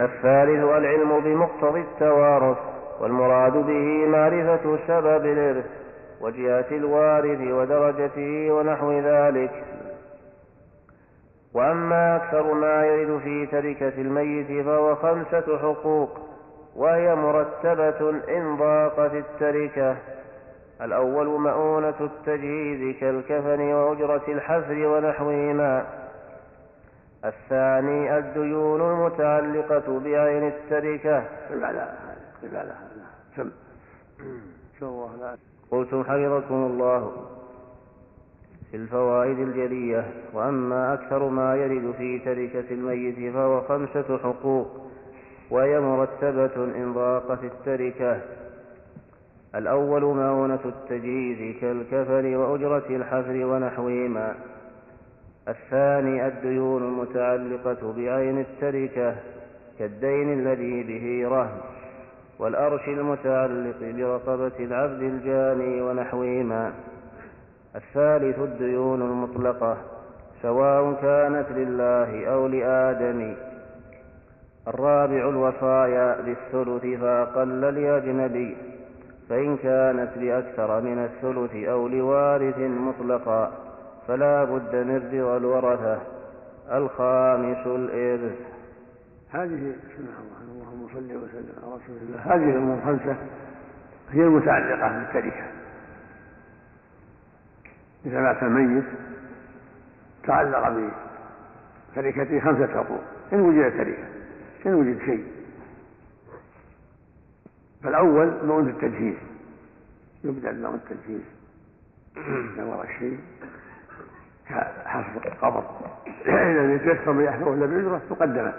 الثالث 0.00 0.64
العلم 0.64 1.20
بمقتضى 1.20 1.80
التوارث. 1.80 2.58
والمراد 3.00 3.52
به 3.52 4.06
معرفة 4.06 4.78
سبب 4.86 5.26
الإرث 5.26 5.66
وجهة 6.20 6.66
الوارث 6.70 7.40
ودرجته 7.40 8.52
ونحو 8.52 8.92
ذلك. 8.92 9.64
وأما 11.54 12.16
أكثر 12.16 12.54
ما 12.54 12.86
يرد 12.86 13.20
في 13.20 13.46
تركة 13.46 14.00
الميت 14.00 14.66
فهو 14.66 14.94
خمسة 14.94 15.58
حقوق 15.58 16.18
وهي 16.76 17.14
مرتبة 17.14 18.10
إن 18.10 18.56
ضاقت 18.56 19.14
التركة. 19.14 19.96
الأول 20.80 21.26
مؤونة 21.26 21.94
التجهيز 22.00 22.96
كالكفن 22.96 23.60
وأجرة 23.60 24.22
الحفر 24.28 24.86
ونحوهما. 24.86 25.86
الثاني 27.24 28.18
الديون 28.18 28.80
المتعلقة 28.80 30.00
بعين 30.00 30.48
التركة. 30.48 31.24
على 31.50 31.88
على 32.54 32.72
الله؟ 34.82 35.16
لا 35.20 35.36
قلتم 35.70 36.04
حفظكم 36.04 36.54
الله. 36.54 37.37
في 38.70 38.76
الفوائد 38.76 39.38
الجلية 39.38 40.04
وأما 40.34 40.94
أكثر 40.94 41.28
ما 41.28 41.54
يرد 41.54 41.94
في 41.98 42.18
تركة 42.18 42.64
الميت 42.70 43.34
فهو 43.34 43.60
خمسة 43.60 44.18
حقوق 44.18 44.68
وهي 45.50 45.80
مرتبة 45.80 46.64
إن 46.64 46.92
ضاقت 46.92 47.44
التركة 47.44 48.20
الأول 49.54 50.02
مؤونة 50.02 50.60
التجهيز 50.64 51.56
كالكفر 51.60 52.36
وأجرة 52.36 52.86
الحفر 52.90 53.44
ونحوهما. 53.46 54.34
الثاني 55.48 56.26
الديون 56.26 56.82
المتعلقة 56.82 57.92
بعين 57.96 58.38
التركة 58.40 59.16
كالدين 59.78 60.32
الذي 60.32 60.82
به 60.82 61.28
رهن 61.28 61.60
والأرش 62.38 62.88
المتعلق 62.88 63.76
برقبة 63.80 64.52
العبد 64.60 65.02
الجاني 65.02 65.82
ونحوهما. 65.82 66.72
الثالث 67.78 68.38
الديون 68.38 69.02
المطلقة 69.02 69.76
سواء 70.42 70.92
كانت 71.02 71.46
لله 71.50 72.26
أو 72.26 72.46
لآدم. 72.46 73.34
الرابع 74.68 75.28
الوصايا 75.28 76.20
بالثلث 76.20 77.00
فأقل 77.00 77.60
لأجنبي 77.60 78.56
فإن 79.28 79.56
كانت 79.56 80.10
لأكثر 80.16 80.80
من 80.80 80.98
الثلث 80.98 81.68
أو 81.68 81.88
لوارث 81.88 82.58
مطلقا 82.58 83.52
فلا 84.08 84.44
بد 84.44 84.76
من 84.76 84.96
رضا 84.96 85.36
الورثة. 85.36 85.98
الخامس 86.72 87.66
الإرث. 87.66 88.38
هذه 89.30 89.72
بسم 89.88 89.98
الله 89.98 90.18
اللهم 90.42 90.88
صل 90.94 91.16
وسلم 91.16 91.54
على 91.62 91.74
رسول 91.74 91.96
الله. 92.02 92.20
هذه 92.34 92.50
الأمور 92.50 92.78
الخمسة 92.78 93.16
هي 94.10 94.22
المتعلقة 94.22 94.98
بالتركة 94.98 95.57
إذا 98.08 98.20
مات 98.20 98.42
الميت 98.42 98.84
تعلق 100.22 100.92
بتركته 101.92 102.40
خمسة 102.40 102.66
حقوق. 102.66 103.02
إن 103.32 103.40
وجد 103.40 103.72
تركة 103.78 104.04
إن 104.66 104.74
وجد 104.74 104.98
شيء. 104.98 105.26
فالأول 107.82 108.46
مؤونة 108.46 108.70
التجهيز. 108.70 109.16
يبدأ 110.24 110.52
بمؤونة 110.52 110.80
التجهيز. 110.90 111.22
إذا 112.16 112.64
ورى 112.64 112.88
شيء 112.98 113.18
كحفر 114.48 115.26
القبر. 115.26 115.64
إذا 116.26 116.62
لم 116.62 116.76
يتيسر 116.76 117.12
من 117.12 117.24
يحفره 117.24 117.54
إلا 117.54 117.66
بأجرة 117.66 118.02
تقدمه 118.10 118.52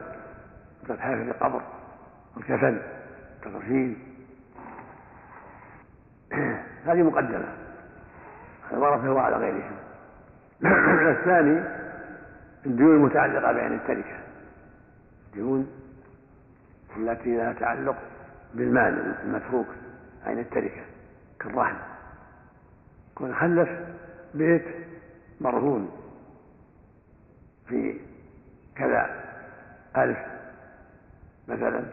كالحافر 0.87 1.21
القبر. 1.21 1.61
والكفن 2.35 2.81
التغسيل 3.37 3.97
هذه 6.85 7.03
مقدمة. 7.03 7.58
ورثه 8.71 9.19
على 9.19 9.35
غيرهم 9.35 9.75
الثاني 11.17 11.63
الديون 12.65 12.95
المتعلقة 12.95 13.51
بعين 13.51 13.73
التركة. 13.73 14.19
الديون 15.27 15.67
التي 16.97 17.37
لها 17.37 17.53
تعلق 17.53 17.95
بالمال 18.53 19.15
المتروك 19.23 19.67
عين 20.25 20.39
التركة؟ 20.39 20.81
كالرهن 21.39 21.75
يكون 23.11 23.35
خلف 23.35 23.69
بيت 24.33 24.65
مرهون 25.41 25.91
في 27.67 27.99
كذا 28.75 29.23
ألف 29.97 30.17
مثلا 31.47 31.83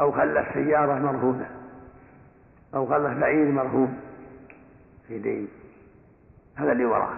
أو 0.00 0.12
خلف 0.12 0.54
سيارة 0.54 0.94
مرهونة 0.94 1.50
أو 2.74 2.86
خلف 2.86 3.18
بعير 3.18 3.52
مرهون. 3.52 4.07
في 5.08 5.18
دين. 5.18 5.48
هذا 6.56 6.72
اللي 6.72 6.84
وراه. 6.84 7.14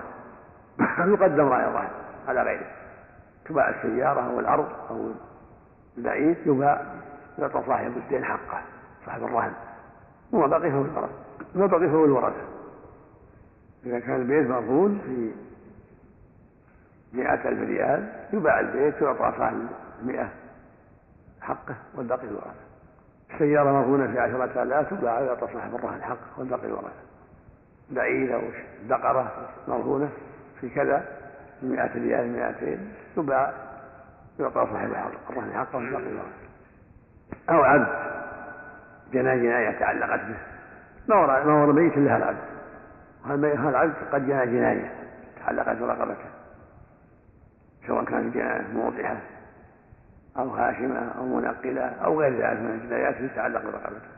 يقدم 1.14 1.48
رأي 1.48 1.64
الرهن 1.64 1.90
على 2.28 2.42
غيره. 2.42 2.66
تباع 3.44 3.68
السيارة 3.68 4.20
أو 4.20 4.40
الأرض 4.40 4.68
أو 4.90 5.10
البعير 5.98 6.36
يباع 6.46 6.86
يعطى 7.38 7.62
صاحب 7.66 7.96
الدين 7.96 8.24
حقه 8.24 8.62
صاحب 9.06 9.24
الرهن. 9.24 9.52
وما 10.32 10.46
بقي 10.46 10.70
فهو 10.70 10.84
الورثة 10.84 11.12
ما 11.54 11.66
بقي 11.66 11.88
فهو 11.88 12.04
الورثة 12.04 12.42
إذا 13.86 13.98
كان 13.98 14.16
البيت 14.16 14.46
مرهون 14.46 14.98
في 15.06 15.30
مئة 17.12 17.48
ألف 17.48 17.60
ريال 17.60 18.12
يباع 18.32 18.60
البيت 18.60 19.02
ويعطى 19.02 19.38
صاحب 19.38 19.66
المئة 20.02 20.28
حقه 21.40 21.74
والباقي 21.94 22.24
الورثة 22.28 22.70
السيارة 23.34 23.72
مرهونة 23.72 24.12
في 24.12 24.18
عشرة 24.18 24.62
آلاف 24.62 24.90
تباع 24.90 25.20
ويعطى 25.20 25.46
صاحب 25.52 25.74
الرهن 25.74 26.02
حقه 26.02 26.38
والباقي 26.38 26.66
الورثة 26.66 27.09
بعير 27.90 28.34
أو 28.34 28.42
بقرة 28.88 29.48
مرهونة 29.68 30.10
في 30.60 30.68
كذا 30.68 31.04
مئة 31.62 31.94
ريال 31.94 32.32
مئتين 32.32 32.92
تباع 33.16 33.52
يعطى 34.40 34.66
صاحب 34.72 34.92
الرهن 35.30 35.52
حقه 35.52 35.76
والباقي 35.76 36.06
الورثة 36.06 36.50
أو 37.50 37.62
عبد 37.62 37.88
جنى 39.12 39.40
جناية 39.40 39.78
تعلقت 39.78 40.20
به. 40.20 40.36
ما 41.08 41.16
ورى 41.16 41.44
ما 41.44 41.62
ورى 41.64 41.72
ميت 41.72 41.96
إلا 41.96 42.16
العبد 42.16 42.38
وهذا 43.24 43.68
العبد 43.68 43.94
قد 44.12 44.26
جنى 44.26 44.46
جناية 44.46 44.92
تعلقت 45.44 45.76
برقبته. 45.76 46.30
سواء 47.86 48.04
كانت 48.04 48.34
جناية 48.34 48.66
موضحة 48.74 49.16
أو 50.38 50.48
هاشمة 50.48 51.12
أو 51.18 51.26
منقلة 51.26 51.82
أو 51.82 52.20
غير 52.20 52.32
ذلك 52.32 52.60
من 52.60 52.80
الجنايات 52.82 53.16
التي 53.16 53.28
تتعلق 53.28 53.62
برقبته. 53.62 54.08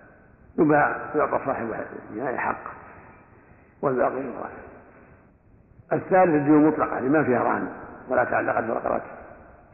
يباع 0.59 1.11
يعطى 1.15 1.41
صاحب 1.47 1.75
الجناية 2.11 2.37
حق 2.37 2.82
والباقي 3.83 4.25
يورث 4.25 4.53
الثالث 5.93 6.35
الديون 6.35 6.63
المطلقة 6.63 7.01
لما 7.01 7.25
فيها 7.25 7.43
رهن 7.43 7.69
ولا 8.09 8.25
تعلقت 8.25 8.65
برقبة 8.65 9.03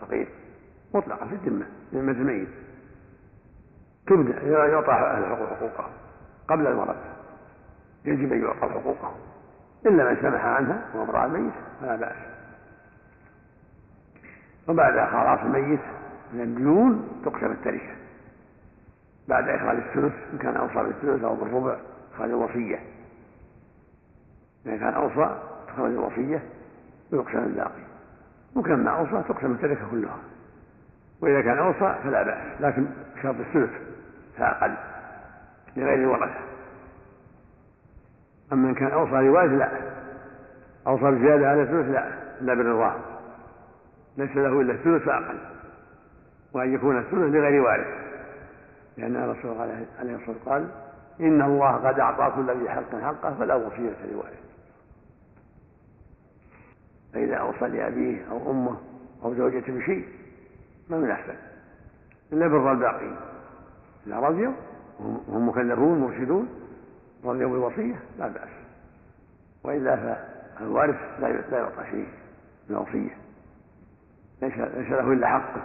فقير. 0.00 0.28
مطلقة 0.94 1.26
في 1.26 1.34
الذمة 1.34 1.66
ذمة 1.94 2.12
الميت. 2.12 2.48
تبدأ 4.06 4.42
يعطى 4.42 4.92
الحقوق 5.18 5.48
حقوقه 5.48 5.90
قبل 6.48 6.66
المرض. 6.66 6.96
يجب 8.04 8.32
أن 8.32 8.42
يعطى 8.42 8.72
حقوقه. 8.72 9.14
إلا 9.86 10.10
من 10.10 10.16
سمح 10.22 10.44
عنها 10.44 10.84
وأمر 10.94 11.24
الميت 11.24 11.52
فلا 11.80 11.96
بأس. 11.96 12.16
وبعد 14.68 15.10
خلاص 15.10 15.40
الميت 15.40 15.80
من 16.32 16.40
الديون 16.40 17.08
تقسم 17.24 17.46
التركة. 17.46 17.94
بعد 19.28 19.48
إخراج 19.48 19.76
الثلث 19.76 20.14
إن 20.32 20.38
كان 20.38 20.56
أوصى 20.56 20.74
بالثلث 20.74 21.24
أو 21.24 21.34
بالربع 21.34 21.76
إخراج 22.14 22.30
الوصية. 22.30 22.78
إذا 24.68 24.76
كان 24.76 24.94
أوصى 24.94 25.38
تخرج 25.68 25.90
الوصية 25.90 26.42
ويقسم 27.12 27.38
الباقي. 27.38 27.82
وكان 28.56 28.84
ما 28.84 28.90
أوصى 28.90 29.28
تقسم 29.28 29.52
التركة 29.52 29.90
كلها. 29.90 30.18
وإذا 31.20 31.40
كان 31.40 31.58
أوصى 31.58 31.94
فلا 32.04 32.22
بأس 32.22 32.60
لكن 32.60 32.86
شرط 33.22 33.34
الثلث 33.40 33.70
فأقل 34.38 34.74
لغير 35.76 35.94
الورثة 35.94 36.40
أما 38.52 38.68
إن 38.68 38.74
كان 38.74 38.90
أوصى 38.90 39.12
لوارث 39.12 39.52
لا. 39.52 39.70
أوصى 40.86 41.10
بزيادة 41.10 41.48
على 41.48 41.62
الثلث 41.62 41.90
لا 41.90 42.08
إلا 42.40 42.54
بالرضا. 42.54 42.94
ليس 44.16 44.36
له 44.36 44.60
إلا 44.60 44.72
الثلث 44.72 45.02
فأقل. 45.02 45.38
وأن 46.52 46.74
يكون 46.74 46.98
الثلث 46.98 47.34
لغير 47.34 47.62
وارث. 47.62 47.86
لأن 48.96 49.16
الرسول 49.16 49.60
عليه 49.60 49.84
الصلاة 50.02 50.18
والسلام 50.18 50.36
قال 50.46 50.68
إن 51.20 51.42
الله 51.42 51.72
قد 51.72 52.00
أعطى 52.00 52.32
كل 52.36 52.50
ذي 52.50 52.70
حق 52.70 53.00
حقه 53.02 53.34
فلا 53.38 53.54
وصية 53.54 54.12
لوارث 54.12 54.47
فإذا 57.12 57.36
أوصى 57.36 57.68
لأبيه 57.68 58.30
أو 58.30 58.50
أمه 58.50 58.76
أو 59.24 59.34
زوجته 59.34 59.72
بشيء 59.72 60.08
ما 60.90 60.98
من 60.98 61.10
أحسن 61.10 61.34
إلا 62.32 62.48
بر 62.48 62.72
الباقين 62.72 63.16
إذا 64.06 64.16
رضيوا 64.16 64.52
وهم 65.00 65.48
مكلفون 65.48 65.98
مرشدون 65.98 66.48
رضيوا 67.24 67.50
بالوصية 67.50 68.00
لا 68.18 68.28
بأس. 68.28 68.48
وإلا 69.64 69.96
فالوارث 70.58 70.96
لا 71.20 71.58
يعطى 71.58 71.90
شيء 71.90 72.08
من 72.68 72.76
الوصية. 72.76 73.16
ليس 74.42 74.52
ليس 74.58 74.90
له 74.90 75.12
إلا 75.12 75.26
حقه 75.26 75.62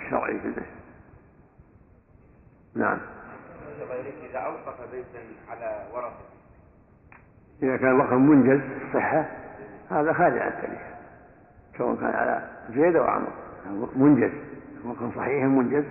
الشرعي 0.00 0.40
في 0.40 0.46
البيت. 0.46 0.64
نعم. 2.74 2.98
إذا 4.30 4.38
أوقف 4.38 4.90
بيتا 4.92 5.18
على 5.48 5.86
ورثة. 5.94 6.24
إذا 7.62 7.76
كان 7.76 8.00
وقف 8.00 8.12
منجز 8.12 8.60
صحة 8.94 9.43
هذا 9.94 10.12
خارج 10.12 10.38
عن 10.38 10.48
التاريخ. 10.48 10.80
سواء 11.78 11.96
كان 11.96 12.10
على 12.10 12.42
زيد 12.74 12.96
أو 12.96 13.04
عمرو. 13.04 13.30
منجز. 13.96 14.30
وقف 14.84 15.16
صحيح 15.16 15.44
منجز. 15.44 15.84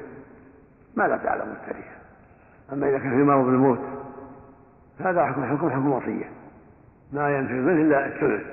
ما 0.96 1.04
لا 1.08 1.18
تعلم 1.18 1.52
التاريخ. 1.62 1.86
أما 2.74 2.90
إذا 2.90 2.98
كان 2.98 3.10
في 3.10 3.24
مرض 3.24 3.48
الموت 3.48 3.80
فهذا 5.00 5.26
حكم 5.26 5.46
حكم 5.46 5.70
حكم 5.70 5.92
وصية. 5.92 6.30
ما 7.14 7.38
ينفذ 7.38 7.54
منه 7.54 7.82
إلا 7.82 8.06
الثلث. 8.06 8.44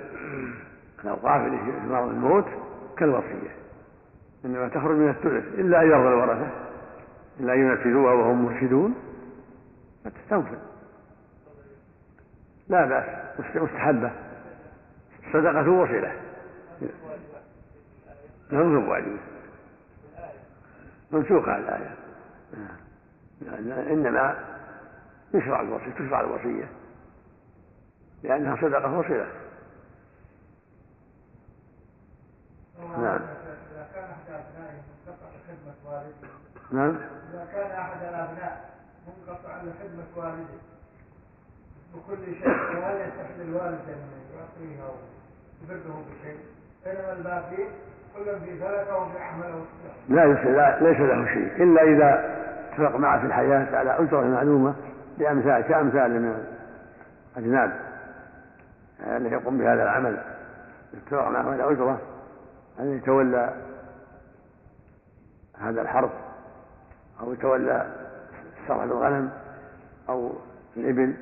الأوقاف 1.05 1.47
اللي 1.47 1.59
في 1.59 1.89
مرض 1.89 2.09
الموت 2.09 2.47
كالوصية. 2.97 3.51
إنما 4.45 4.69
تخرج 4.69 4.97
من 4.97 5.09
الثلث. 5.09 5.45
إلا 5.59 5.83
أن 5.83 5.87
يرضى 5.87 6.09
الورثة. 6.09 6.51
إلا 7.41 7.55
أن 7.55 7.59
ينفذوها 7.59 8.13
وهم 8.13 8.45
مرشدون. 8.45 8.95
فتستنفذ. 10.05 10.59
لا 12.69 12.87
بأس. 12.87 13.05
مستحبة. 13.57 14.11
صدقة 15.33 15.71
وصلة 15.71 16.13
نعم 18.51 18.89
واجب. 18.89 19.19
منسوخة 21.11 21.57
الآية. 21.57 21.95
إنما 23.93 24.45
يشرع 25.35 25.61
الوصية 25.61 25.91
تشرع 25.91 26.21
الوصية. 26.21 26.69
لأنها 28.23 28.57
صدقة 28.57 28.99
وصلة 28.99 29.27
نعم. 32.81 33.21
نعم. 36.73 36.97
إذا 37.33 37.49
كان 37.53 37.71
أحد 37.71 38.03
الأبناء 38.03 38.71
منقطع 39.07 39.63
لخدمة 39.63 40.05
والده 40.17 40.61
بكل 41.95 42.25
شيء 42.25 42.49
وهل 42.49 43.01
يصح 43.01 43.31
للوالد 43.39 43.81
أن 43.89 44.01
يعطيه 44.35 44.93
لا 50.09 50.27
ليس 50.81 51.01
له 51.01 51.27
شيء. 51.27 51.63
إلا 51.63 51.83
إذا 51.83 52.37
اتفق 52.73 52.97
معه 52.97 53.21
في 53.21 53.27
الحياة 53.27 53.77
على 53.77 53.91
أجرة 53.99 54.21
معلومة 54.21 54.75
بأمثال 55.19 55.61
كأمثال 55.61 56.23
من 56.23 56.45
الأجناد 57.37 57.73
الذي 59.07 59.35
يقوم 59.35 59.59
بهذا 59.59 59.83
العمل. 59.83 60.19
اتفق 60.95 61.29
معه 61.29 61.53
على 61.53 61.71
أجرة 61.71 62.01
أن 62.81 62.97
يتولى 62.97 63.55
هذا 65.61 65.83
الحرث 65.83 66.11
أو 67.21 67.33
يتولى 67.33 67.87
صرف 68.69 68.83
الغنم 68.83 69.31
أو 70.09 70.33
الإبل 70.77 71.15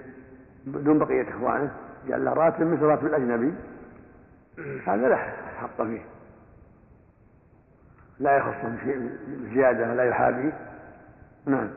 دون 0.66 0.98
بقية 0.98 1.28
إخوانه 1.28 1.70
جعل 2.08 2.24
له 2.24 2.32
راتب 2.32 2.66
مثل 2.66 2.82
راتب 2.82 3.06
الأجنبي. 3.06 3.54
هذا 4.86 5.08
لا 5.08 5.16
حق 5.60 5.82
فيه. 5.82 6.00
لا 8.18 8.36
يخصه 8.36 8.68
بشيء 8.68 9.10
زيادة 9.54 9.90
ولا 9.90 10.04
يحابيه 10.04 10.52
نعم. 11.46 11.68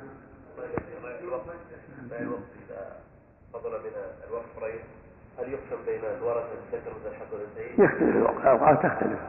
هل 5.39 5.53
يقسم 5.53 5.85
بين 5.85 6.01
الورثة 6.17 6.47
الذكر 6.73 6.91
والحق 7.05 7.33
والأنثيين؟ 7.33 7.85
يختلف 7.85 8.15
الأوقات 8.15 8.85
تختلف. 8.85 9.19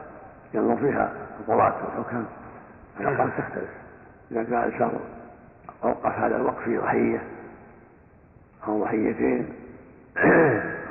ينظر 0.53 0.77
فيها 0.77 1.13
القضاة 1.39 1.75
والحكام 1.85 2.25
الأوقات 2.99 3.29
تختلف. 3.37 3.69
إذا 4.31 4.43
كان 4.43 4.63
الإنسان 4.63 4.99
أوقف 5.83 6.05
هذا 6.05 6.35
الوقف 6.35 6.63
في 6.63 6.77
ضحية 6.77 7.23
أو 8.67 8.83
ضحيتين 8.83 9.53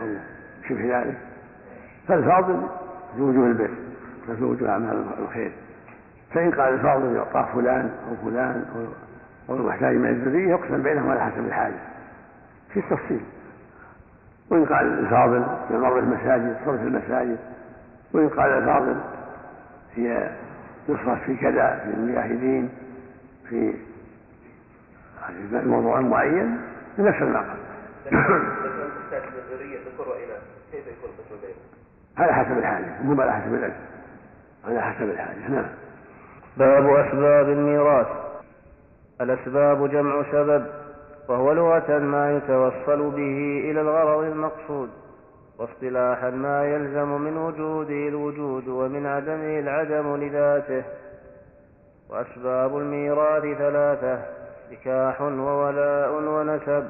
أو 0.03 0.17
شبه 0.69 0.99
ذلك. 0.99 1.32
فالفاضل 2.09 2.67
في 3.17 3.23
وجوه 3.23 3.47
البر 3.47 3.71
في 4.27 4.45
وجوه 4.45 4.71
أعمال 4.71 5.05
الخير. 5.19 5.53
فإن 6.35 6.51
قال 6.51 6.75
الفاضل 6.75 7.17
يعطاه 7.17 7.55
فلان 7.55 7.91
أو 8.09 8.31
فلان 8.31 8.65
أو 9.49 9.57
المحتاج 9.57 9.97
من 9.97 10.09
الذرية 10.09 10.49
يقسم 10.51 10.83
بينهم 10.83 11.11
على 11.11 11.21
حسب 11.21 11.47
الحاجة. 11.47 11.79
في 12.73 12.81
التفصيل. 12.81 13.21
وإن 14.51 14.65
قال 14.65 14.99
الفاضل 14.99 15.47
يمر 15.71 15.99
المساجد 15.99 16.57
صرف 16.65 16.81
المساجد. 16.81 17.39
وإن 18.13 18.29
قال 18.29 18.51
الفاضل 18.51 18.97
هي 19.97 20.31
يصرف 20.89 21.25
في 21.25 21.37
كذا 21.37 21.81
في 21.85 21.91
المجاهدين 21.97 22.69
في 23.49 23.75
موضوع 25.53 26.01
معين 26.01 26.61
بنفس 26.99 27.23
المقام 27.23 27.57
كيف 30.73 30.87
يكون 30.87 31.11
على 32.19 32.33
حسب 32.33 32.59
الحاجة 32.59 33.03
مو 33.03 33.23
على 33.23 33.33
حسب 33.33 33.55
الأجر 33.55 33.75
على 34.65 34.83
حسب 34.83 35.03
الحاجة 35.03 35.49
نعم. 35.49 35.67
باب 36.57 36.87
أسباب 36.87 37.49
الميراث. 37.49 38.07
الأسباب 39.21 39.91
جمع 39.91 40.23
سبب 40.33 40.67
وهو 41.29 41.53
لغة 41.53 41.99
ما 41.99 42.37
يتوصل 42.37 43.11
به 43.11 43.71
إلى 43.71 43.81
الغرض 43.81 44.25
المقصود 44.25 44.91
واصطلاحا 45.59 46.31
ما 46.31 46.65
يلزم 46.65 47.21
من 47.21 47.37
وجوده 47.37 48.09
الوجود 48.09 48.69
ومن 48.69 49.07
عدمه 49.07 49.59
العدم 49.59 50.17
لذاته. 50.17 50.85
وأسباب 52.11 52.79
الميراث 52.79 53.59
ثلاثة 53.59 54.23
نكاح 54.73 55.21
وولاء 55.21 56.13
ونسب. 56.13 56.89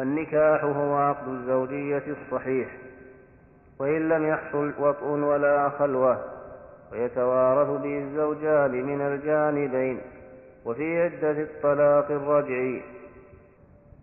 النكاح 0.00 0.64
هو 0.64 0.94
عقد 0.94 1.28
الزوجية 1.28 2.02
الصحيح. 2.06 2.68
وإن 3.80 4.08
لم 4.08 4.28
يحصل 4.28 4.72
وطء 4.78 5.06
ولا 5.06 5.68
خلوة 5.68 6.18
ويتوارث 6.92 7.80
به 7.82 7.98
الزوجان 7.98 8.70
من 8.70 9.00
الجانبين 9.00 10.00
وفي 10.64 11.02
عدة 11.02 11.30
الطلاق 11.30 12.10
الرجعي. 12.10 12.82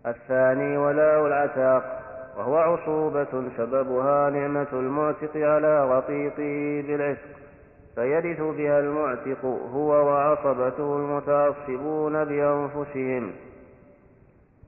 الثاني 0.06 0.76
ولاء 0.78 1.26
العتاق 1.26 2.00
وهو 2.36 2.56
عصوبة 2.56 3.50
سببها 3.56 4.30
نعمة 4.30 4.66
المعتق 4.72 5.36
على 5.36 5.90
رقيقه 5.90 6.82
بالعتق 6.86 7.38
فيرث 7.94 8.40
بها 8.40 8.80
المعتق 8.80 9.44
هو 9.74 9.90
وعصبته 9.90 10.96
المتعصبون 10.96 12.24
بأنفسهم. 12.24 13.32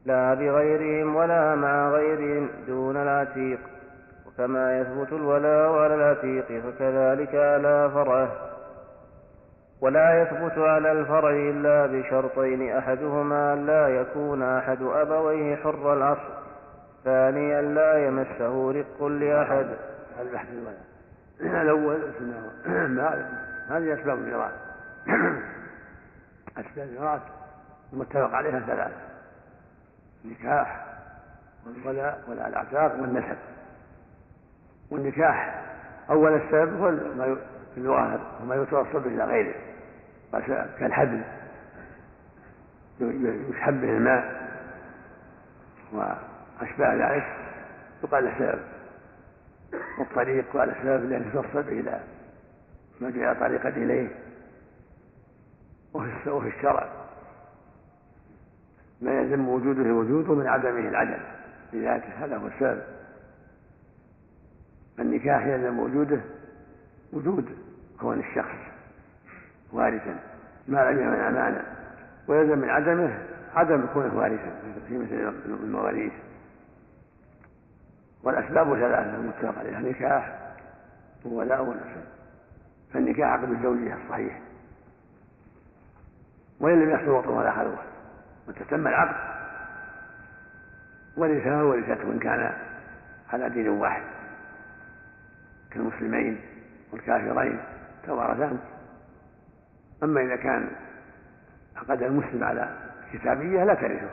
لا 0.05 0.35
بغيرهم 0.35 1.16
ولا 1.16 1.55
مع 1.55 1.90
غيرهم 1.90 2.49
دون 2.66 2.96
العتيق. 2.96 3.61
وكما 4.34 4.80
يثبت 4.80 5.12
الولاء 5.12 5.72
على 5.72 5.94
العتيق 5.94 6.46
فكذلك 6.46 7.34
على 7.34 7.90
فرعه. 7.94 8.30
ولا 9.80 10.22
يثبت 10.22 10.58
على 10.58 10.92
الفرع 10.92 11.30
إلا 11.30 11.86
بشرطين 11.86 12.76
أحدهما 12.76 13.56
لا 13.56 13.88
يكون 13.88 14.42
أحد 14.42 14.82
أبويه 14.82 15.56
حر 15.56 15.92
العصر 15.92 16.30
ثانيا 17.04 17.62
لا 17.62 18.06
يمسه 18.06 18.72
رق 18.72 19.04
لأحد. 19.04 19.66
هذا 20.18 20.32
بحث 20.32 20.48
الأول 21.40 21.98
هذه 23.68 23.94
أسباب 24.00 24.18
الميراث. 24.18 24.52
أسباب 26.58 26.88
الميراث 26.88 27.22
المتفق 27.92 28.34
عليها 28.34 28.60
ثلاثة 28.60 29.00
النكاح 30.24 30.86
والولاء 31.66 32.20
ولاء 32.28 32.48
الأعتاق 32.48 32.92
والنسب. 33.00 33.36
والنكاح 34.90 35.62
أول 36.11 36.35
السبب 36.35 36.81
هو 36.81 36.88
اللغة 37.76 38.20
وما 38.42 38.55
يتوصل 38.55 39.00
به 39.00 39.07
إلى 39.07 39.24
غيره. 39.24 39.55
كالحبل. 40.79 41.22
يسحب 43.00 43.81
به 43.81 43.90
الماء 43.90 44.50
وأشباه 45.92 46.94
ذلك 46.94 47.26
يقال 48.05 48.24
له 48.24 48.38
سبب 48.38 48.61
والطريق 49.98 50.57
قال 50.57 50.74
سبب 50.83 51.11
لأنه 51.11 51.26
يتوصل 51.29 51.62
به 51.62 51.81
إلى 51.81 52.00
ما 53.00 53.11
جاء 53.11 53.35
طريقة 53.35 53.68
إليه. 53.68 54.09
وفي 55.94 56.48
الشرع. 56.48 56.88
ما 59.00 59.12
يلزم 59.12 59.48
وجوده 59.48 59.83
الوجود 59.83 60.29
ومن 60.29 60.46
عدمه 60.46 60.88
العدم. 60.88 61.22
لذاته 61.72 62.24
هذا 62.24 62.37
هو 62.37 62.46
السبب. 62.46 62.83
النكاح 64.98 65.46
يلزم 65.46 65.79
وجوده 65.79 66.20
وجود 67.12 67.59
كون 68.00 68.18
الشخص 68.18 68.59
وارثا. 69.72 70.18
ما 70.68 70.90
لم 70.90 70.98
يكن 70.98 71.20
أمانة 71.20 71.64
ويلزم 72.29 72.59
من 72.59 72.70
عدمه 72.70 73.18
عدم 73.55 73.87
كونه 73.87 74.18
وارثا. 74.18 74.62
في 74.88 74.98
مثل 74.98 75.35
المواريث. 75.46 76.12
والأسباب 78.22 78.74
ثلاثة 78.74 79.14
المتفق 79.14 79.59
عليها. 79.59 79.79
النكاح 79.79 80.53
وولاء 81.24 81.62
ونسب 81.62 82.05
فالنكاح 82.92 83.29
عقد 83.29 83.50
الزوجية 83.50 83.94
الصحيح. 84.05 84.40
وإن 86.61 86.83
لم 86.83 86.90
يحصل 86.90 87.09
وطن 87.09 87.29
ولا 87.29 87.53
خلوة 87.53 87.79
وتتم 88.48 88.87
العقد. 88.87 89.16
ورثها 91.16 91.62
ورثته 91.62 92.03
إن 92.03 92.18
كان 92.18 92.53
على 93.33 93.48
دين 93.48 93.68
واحد. 93.68 94.03
كالمسلمين 95.72 96.40
والكافرين 96.92 97.59
توارثان 98.06 98.59
أما 100.02 100.20
إذا 100.20 100.37
كان 100.37 100.68
عقد 101.76 102.02
المسلم 102.02 102.44
على 102.44 102.68
كتابية 103.12 103.64
لا 103.64 103.74
ترثه 103.74 104.11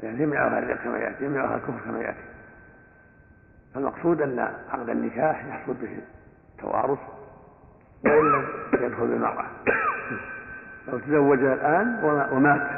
لأن 0.00 0.22
يمنعها 0.22 0.58
الرق 0.58 0.84
كما 0.84 0.98
يأتي 0.98 1.24
يمنعها 1.24 1.56
الكفر 1.56 1.80
كما 1.84 1.98
يأتي. 2.00 2.24
فالمقصود 3.74 4.22
أن 4.22 4.38
عقد 4.70 4.88
النكاح 4.88 5.44
يحصل 5.44 5.74
به 5.74 5.98
التوارث 6.54 6.98
وإن 8.04 8.32
لم 8.32 8.46
يدخل 8.72 9.04
المرأة 9.04 9.44
لو 10.88 10.98
تزوجها 10.98 11.54
الآن 11.54 12.04
ومات 12.32 12.70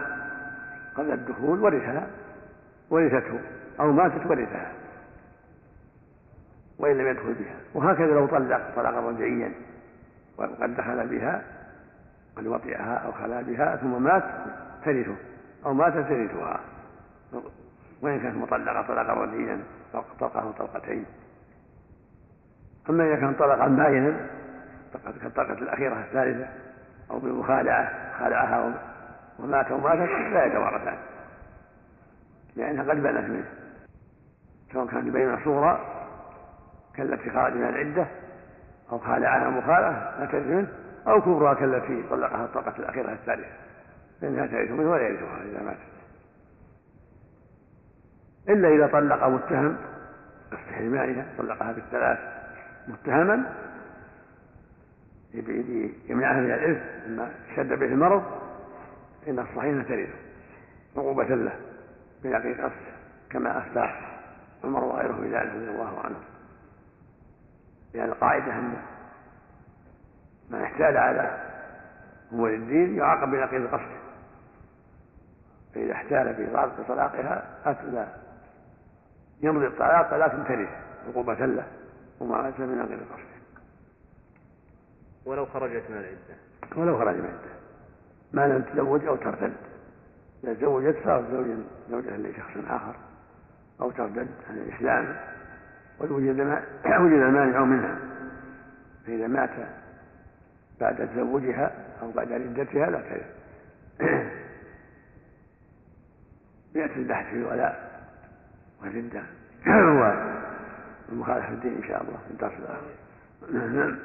قبل 0.96 1.12
الدخول 1.12 1.61
ورثها 1.61 2.06
ورثته 2.90 3.40
أو 3.80 3.92
ماتت 3.92 4.26
ورثها. 4.26 4.72
وإن 6.80 6.98
لم 6.98 7.06
يدخل 7.06 7.34
بها. 7.34 7.56
وهكذا 7.74 8.06
لو 8.06 8.26
طلق 8.26 8.74
طلاقا 8.76 9.00
رجعيا 9.00 9.52
وقد 10.38 10.76
دخل 10.76 11.08
بها 11.08 11.42
قد 12.36 12.46
وطئها 12.46 12.94
أو 12.94 13.12
خلا 13.12 13.42
بها 13.42 13.76
ثم 13.76 14.02
مات 14.02 14.24
ترثه 14.84 15.16
أو 15.66 15.74
مات 15.74 15.92
ترثها. 15.92 16.60
وإن 18.02 18.20
كانت 18.20 18.36
مطلقة 18.36 18.82
طلقا 18.82 19.14
رديا 19.14 19.60
طلقه 20.20 20.50
طلقتين. 20.58 21.04
أما 22.90 23.04
إذا 23.04 23.16
كان 23.16 23.34
طلقا 23.34 23.68
باينا 23.68 24.26
كالطلقة 25.22 25.52
الأخيرة 25.52 26.00
الثالثة 26.00 26.48
أو 27.10 27.18
بالمخالعة 27.18 28.18
خالعها 28.18 28.74
ومات 29.38 29.70
وماتت 29.70 30.10
لا 30.32 30.44
يتوارثان. 30.44 30.98
لأنها 32.56 32.82
قد 32.82 33.02
بنت 33.02 33.30
منه. 33.30 33.44
سواء 34.72 34.86
كانت 34.86 35.08
بين 35.08 35.44
صورة 35.44 35.89
كالتي 37.00 37.30
خرج 37.30 37.52
من 37.52 37.68
العدة 37.68 38.06
أو 38.92 38.98
خالعها 38.98 39.50
مخالعة 39.50 40.20
لا 40.20 40.26
ترث 40.26 40.46
منه 40.46 40.68
أو 41.08 41.20
كبرى 41.20 41.54
كالتي 41.54 42.02
طلقها 42.10 42.44
الطلقة 42.44 42.74
الأخيرة 42.78 43.12
الثالثة. 43.12 43.48
فإنها 44.20 44.46
ترث 44.46 44.70
منه 44.70 44.90
ولا 44.90 45.02
يرثها 45.02 45.42
إذا 45.42 45.62
ماتت. 45.62 45.78
إلا 48.48 48.68
إذا 48.68 48.86
طلق 48.86 49.24
متهم 49.24 49.76
استحرمانها 50.52 51.26
طلقها 51.38 51.72
بالثلاث 51.72 52.18
متهما 52.88 53.52
يمنعها 56.08 56.40
من 56.40 56.50
الإرث 56.50 56.82
لما 57.06 57.30
اشتد 57.50 57.78
به 57.78 57.86
المرض 57.86 58.22
فإن 59.26 59.38
الصحيح 59.38 59.88
ترثه. 59.88 60.18
عقوبة 60.96 61.24
له 61.24 61.52
بنقيق 62.24 62.64
أصل 62.64 62.74
كما 63.30 63.58
أفتى 63.58 63.90
عمر 64.64 64.84
وغيره 64.84 65.12
بذلك 65.12 65.54
رضي 65.54 65.70
الله 65.70 66.00
عنه. 66.00 66.16
لأن 67.94 68.09
القاعدة 68.09 68.53
أن 68.53 68.76
من 70.50 70.62
احتال 70.62 70.96
على 70.96 71.50
أمور 72.33 72.55
الدين 72.55 72.96
يعاقب 72.96 73.31
بنقيض 73.31 73.61
القصد 73.61 74.00
فإذا 75.74 75.92
احتال 75.92 76.35
في 76.35 76.44
رابط 76.44 76.72
طلاقها 76.88 77.44
أتى 77.64 78.07
يمضي 79.42 79.66
الطلاق 79.66 80.16
لكن 80.16 80.44
ترث 80.44 80.68
عقوبة 81.09 81.46
له 81.46 81.66
وما 82.20 82.48
أتى 82.48 82.62
من 82.62 82.83
غير 82.83 82.98
قصد. 82.98 83.31
ولو 85.24 85.46
خرجت 85.46 85.90
من 85.90 85.96
العدة. 85.96 86.37
ولو 86.76 86.98
خرج 86.98 87.16
من 87.16 87.24
العدة. 87.24 87.61
ما 88.33 88.46
لم 88.46 88.62
تزوج 88.62 89.05
أو 89.05 89.16
ترتد. 89.16 89.53
إذا 90.44 90.55
تزوجت 90.55 90.96
صارت 91.05 91.31
زوجا 91.31 91.64
زوجة 91.90 92.16
لشخص 92.16 92.57
آخر 92.66 92.94
أو 93.81 93.90
ترتد 93.90 94.29
عن 94.50 94.57
الإسلام. 94.57 95.16
ووجد 96.00 96.40
وجد 97.02 97.22
المانع 97.22 97.64
منها. 97.64 97.98
فإذا 99.06 99.26
مات 99.26 99.50
بعد 100.80 101.08
تزوجها 101.08 101.72
أو 102.02 102.10
بعد 102.10 102.32
ردتها 102.32 102.90
لا 102.90 103.00
ترث 103.00 103.26
يأتي 106.74 106.94
البحث 107.02 107.26
في 107.26 107.36
الولاء 107.36 107.90
والردة 108.82 109.22
والمخالفة 111.08 111.48
الدين 111.48 111.74
إن 111.74 111.88
شاء 111.88 112.02
الله 112.02 112.18
في 112.26 112.30
الدرس 112.30 112.52
الآخر. 112.58 112.90
نعم 113.52 113.98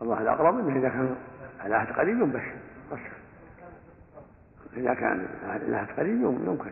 والله 0.00 0.22
الأقرب 0.22 0.58
أنه 0.58 0.78
إذا 0.78 0.88
كان 0.88 1.16
العهد 1.64 1.92
قريب 1.92 2.18
ينبش 2.18 2.42
إذا 4.76 4.94
كان 4.94 5.26
العهد 5.44 5.90
قريب 5.96 6.22
يمكن. 6.22 6.70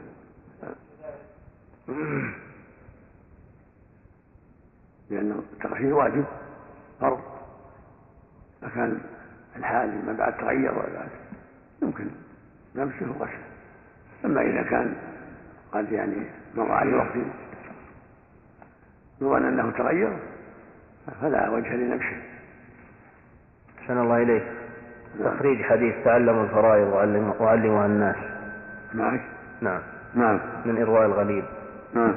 لأن 5.11 5.43
التغسيل 5.53 5.93
واجب 5.93 6.25
فرض. 7.01 7.21
فكان 8.63 9.01
الحال 9.57 10.07
ما 10.07 10.13
بعد 10.13 10.37
تغير 10.37 10.79
ولا 10.79 10.93
بعد 10.95 11.09
يمكن 11.83 12.07
لمسه 12.75 13.11
وغسله. 13.11 13.45
أما 14.25 14.41
إذا 14.41 14.63
كان 14.63 14.97
قد 15.73 15.93
يعني 15.93 16.17
مر 16.55 16.73
عليه 16.73 16.97
وقت 16.97 17.17
يظن 19.21 19.45
أنه 19.45 19.71
تغير 19.71 20.19
فلا 21.21 21.51
وجه 21.51 21.75
لنفسه. 21.75 22.23
أحسن 23.79 23.99
الله 23.99 24.23
إليك. 24.23 24.56
تخريج 25.25 25.63
حديث 25.63 25.95
تعلموا 26.05 26.45
الفرائض 26.45 26.87
وعلموها 27.41 27.87
الناس. 27.87 28.17
معك 28.95 29.21
نعم. 29.61 29.81
نعم. 30.15 30.41
من 30.65 30.83
إرواء 30.83 31.07
الغليل. 31.07 31.45
نعم. 31.95 32.15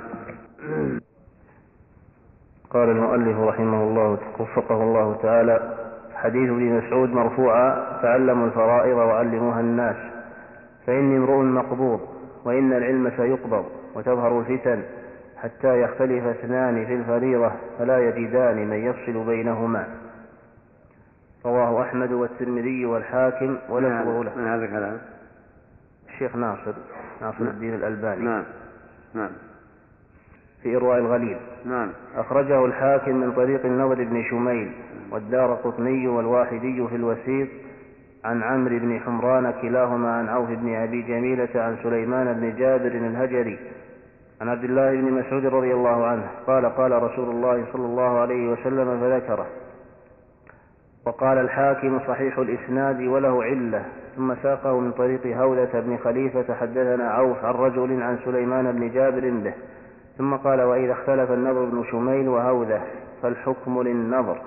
قال 2.69 2.89
المؤلف 2.89 3.39
رحمه 3.39 3.84
الله 3.84 4.17
وفقه 4.39 4.84
الله 4.84 5.17
تعالى 5.21 5.75
حديث 6.15 6.49
ابن 6.49 6.73
مسعود 6.78 7.10
مرفوعا 7.10 7.99
تعلموا 8.02 8.47
الفرائض 8.47 8.97
وعلموها 8.97 9.60
الناس 9.60 9.95
فإني 10.88 11.17
امرؤ 11.17 11.41
مقبوض 11.41 11.99
وإن 12.45 12.73
العلم 12.73 13.12
سيقبض 13.17 13.65
وتظهر 13.95 14.39
الفتن 14.39 14.84
حتى 15.38 15.82
يختلف 15.82 16.25
اثنان 16.25 16.86
في 16.86 16.95
الفريضة 16.95 17.52
فلا 17.80 17.99
يجدان 17.99 18.67
من 18.67 18.78
يفصل 18.78 19.25
بينهما. 19.25 19.88
رواه 21.45 21.82
أحمد 21.82 22.12
والترمذي 22.12 22.86
والحاكم 22.86 23.58
ولفظه 23.69 24.23
له. 24.23 24.36
من 24.36 24.47
هذا 24.47 24.65
الكلام؟ 24.65 24.97
الشيخ 26.10 26.36
ناصر 26.36 26.73
ناصر 27.21 27.41
الدين 27.41 27.73
الألباني. 27.73 28.21
نعم. 28.21 28.43
نعم. 29.13 29.30
في 30.63 30.75
إرواء 30.75 30.97
الغليل. 30.97 31.38
نعم. 31.65 31.89
أخرجه 32.15 32.65
الحاكم 32.65 33.15
من 33.15 33.32
طريق 33.32 33.65
النضر 33.65 34.04
بن 34.04 34.23
شميل 34.30 34.71
والدار 35.12 35.54
قطني 35.54 36.08
والواحدي 36.08 36.88
في 36.88 36.95
الوسيط 36.95 37.47
عن 38.25 38.43
عمرو 38.43 38.80
بن 38.80 38.99
حمران 38.99 39.54
كلاهما 39.62 40.12
عن 40.12 40.30
عوف 40.30 40.49
بن 40.49 40.75
أبي 40.75 41.02
جميلة 41.02 41.49
عن 41.56 41.78
سليمان 41.84 42.34
بن 42.34 42.56
جابر 42.56 42.91
الهجري. 42.91 43.60
عن 44.41 44.49
عبد 44.49 44.63
الله 44.63 44.91
بن 44.91 45.12
مسعود 45.12 45.45
رضي 45.45 45.73
الله 45.73 46.06
عنه 46.06 46.23
قال 46.47 46.65
قال 46.65 47.04
رسول 47.04 47.30
الله 47.30 47.65
صلى 47.73 47.86
الله 47.86 48.19
عليه 48.19 48.52
وسلم 48.52 48.99
فذكره 48.99 49.45
وقال 51.10 51.38
الحاكم 51.38 52.00
صحيح 52.08 52.38
الإسناد 52.38 53.02
وله 53.02 53.43
علة 53.43 53.86
ثم 54.15 54.36
ساقه 54.43 54.80
من 54.80 54.91
طريق 54.91 55.38
هولة 55.38 55.69
بن 55.74 55.98
خليفة 55.98 56.54
حدثنا 56.54 57.10
عوف 57.10 57.45
عن 57.45 57.54
رجل 57.54 58.04
عن 58.04 58.17
سليمان 58.26 58.72
بن 58.72 58.91
جابر 58.91 59.30
به 59.30 59.54
ثم 60.17 60.36
قال 60.36 60.62
وإذا 60.62 60.91
اختلف 60.91 61.32
النضر 61.32 61.65
بن 61.65 61.84
شميل 61.91 62.28
وهوذة 62.30 62.82
فالحكم 63.22 63.82
للنظر 63.82 64.41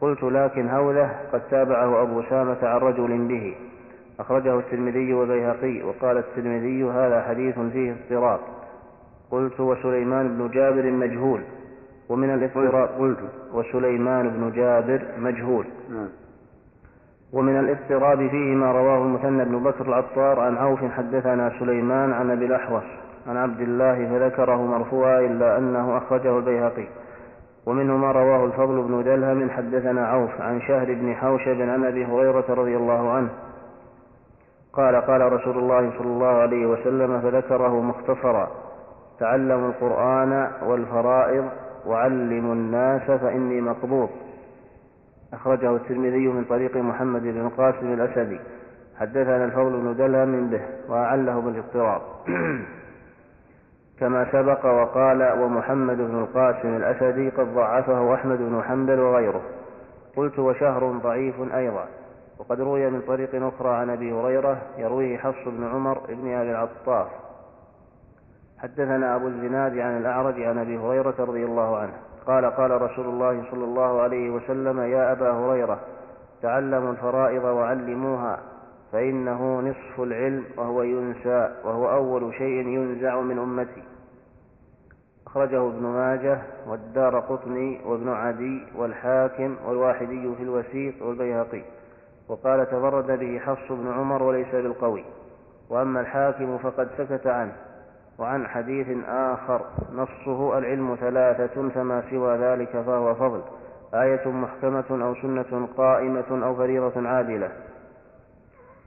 قلت 0.00 0.22
لكن 0.22 0.68
هوذة 0.68 1.10
قد 1.32 1.40
تابعه 1.50 2.02
أبو 2.02 2.22
سامة 2.22 2.58
عن 2.62 2.80
رجل 2.80 3.28
به. 3.28 3.54
أخرجه 4.20 4.58
الترمذي 4.58 5.14
والبيهقي 5.14 5.82
وقال 5.82 6.18
الترمذي 6.18 6.84
هذا 6.84 7.22
حديث 7.22 7.58
فيه 7.58 7.92
اضطراب. 7.92 8.40
قلت 9.30 9.60
وسليمان 9.60 10.28
بن 10.28 10.50
جابر 10.50 10.90
مجهول. 10.90 11.40
ومن 12.08 12.34
الاضطراب 12.34 12.88
قلت 12.98 13.18
وسليمان 13.52 14.30
بن 14.30 14.52
جابر 14.52 15.02
مجهول. 15.18 15.66
نعم. 15.90 16.08
ومن 17.32 17.60
الاضطراب 17.60 18.28
فيه 18.28 18.54
ما 18.54 18.72
رواه 18.72 18.98
المثنى 18.98 19.44
بن 19.44 19.62
بكر 19.62 19.88
العطار 19.88 20.40
عن 20.40 20.56
عوف 20.56 20.84
حدثنا 20.84 21.52
سليمان 21.58 22.12
عن 22.12 22.30
أبي 22.30 22.46
الأحوص 22.46 22.84
عن 23.26 23.36
عبد 23.36 23.60
الله 23.60 24.08
فذكره 24.08 24.66
مرفوعا 24.66 25.20
إلا 25.20 25.58
أنه 25.58 25.96
أخرجه 25.96 26.38
البيهقي. 26.38 26.86
ومنه 27.66 27.96
ما 27.96 28.12
رواه 28.12 28.44
الفضل 28.44 28.82
بن 28.82 29.02
دلهم 29.02 29.50
حدثنا 29.50 30.06
عوف 30.06 30.40
عن 30.40 30.60
شهر 30.60 30.94
بن 30.94 31.14
حوشب 31.14 31.60
عن 31.60 31.84
أبي 31.84 32.04
هريرة 32.04 32.44
رضي 32.48 32.76
الله 32.76 33.10
عنه. 33.10 33.28
قال 34.72 34.96
قال 34.96 35.32
رسول 35.32 35.58
الله 35.58 35.90
صلى 35.98 36.06
الله 36.06 36.26
عليه 36.26 36.66
وسلم 36.66 37.20
فذكره 37.20 37.80
مختصرا 37.80 38.48
تعلموا 39.20 39.68
القرآن 39.68 40.50
والفرائض 40.66 41.44
وعلموا 41.86 42.54
الناس 42.54 43.02
فإني 43.02 43.60
مقبوض. 43.60 44.08
أخرجه 45.32 45.76
الترمذي 45.76 46.28
من 46.28 46.44
طريق 46.44 46.76
محمد 46.76 47.22
بن 47.22 47.46
القاسم 47.46 47.92
الأسدي. 47.92 48.40
حدثنا 48.98 49.44
الفضل 49.44 49.70
بن 49.70 49.96
دلهم 49.96 50.50
به 50.50 50.60
وأعله 50.88 51.40
بالاضطراب. 51.40 52.00
كما 54.00 54.32
سبق 54.32 54.64
وقال 54.64 55.32
ومحمد 55.40 55.96
بن 55.96 56.18
القاسم 56.18 56.76
الأسدي 56.76 57.30
قد 57.30 57.54
ضعفه 57.54 58.14
أحمد 58.14 58.38
بن 58.38 58.62
حنبل 58.62 59.00
وغيره. 59.00 59.42
قلت 60.16 60.38
وشهر 60.38 60.92
ضعيف 60.92 61.34
أيضا. 61.54 61.86
وقد 62.38 62.60
روي 62.60 62.90
من 62.90 63.00
طريق 63.00 63.44
أخرى 63.44 63.74
عن 63.74 63.90
أبي 63.90 64.12
هريرة 64.12 64.62
يرويه 64.78 65.18
حفص 65.18 65.48
بن 65.48 65.64
عمر 65.64 65.98
بن 66.08 66.34
أبي 66.34 66.50
العطاف. 66.50 67.23
حدثنا 68.64 69.16
أبو 69.16 69.26
الزناد 69.26 69.78
عن 69.78 69.96
الأعرج 69.96 70.42
عن 70.42 70.58
أبي 70.58 70.78
هريرة 70.78 71.14
رضي 71.18 71.44
الله 71.44 71.76
عنه. 71.76 71.92
قال 72.26 72.44
قال 72.44 72.82
رسول 72.82 73.06
الله 73.06 73.44
صلى 73.50 73.64
الله 73.64 74.00
عليه 74.00 74.30
وسلم 74.30 74.80
يا 74.80 75.12
أبا 75.12 75.30
هريرة 75.30 75.80
تعلموا 76.42 76.92
الفرائض 76.92 77.44
وعلموها 77.44 78.38
فإنه 78.92 79.60
نصف 79.60 80.00
العلم 80.00 80.44
وهو 80.56 80.82
ينسى 80.82 81.50
وهو 81.64 81.90
أول 81.90 82.34
شيء 82.34 82.68
ينزع 82.68 83.20
من 83.20 83.38
أمتي. 83.38 83.82
أخرجه 85.26 85.66
ابن 85.66 85.82
ماجه 85.82 86.38
والدار 86.66 87.20
قطني 87.20 87.80
وابن 87.86 88.08
عدي 88.08 88.66
والحاكم 88.76 89.56
والواحدي 89.66 90.34
في 90.36 90.42
الوسيط 90.42 91.02
والبيهقي. 91.02 91.62
وقال 92.28 92.66
تفرد 92.66 93.18
به 93.18 93.38
حفص 93.38 93.72
بن 93.72 93.92
عمر 93.92 94.22
وليس 94.22 94.54
بالقوي. 94.54 95.04
وأما 95.70 96.00
الحاكم 96.00 96.58
فقد 96.58 96.88
سكت 96.98 97.26
عنه. 97.26 97.52
وعن 98.18 98.46
حديث 98.46 98.86
آخر 99.08 99.60
نصه 99.92 100.58
العلم 100.58 100.96
ثلاثة 101.00 101.68
فما 101.68 102.02
سوى 102.10 102.36
ذلك 102.36 102.68
فهو 102.68 103.14
فضل. 103.14 103.40
آية 103.94 104.28
محكمة 104.28 104.84
أو 104.90 105.14
سنة 105.14 105.68
قائمة 105.76 106.46
أو 106.46 106.56
فريضة 106.56 107.08
عادلة. 107.08 107.50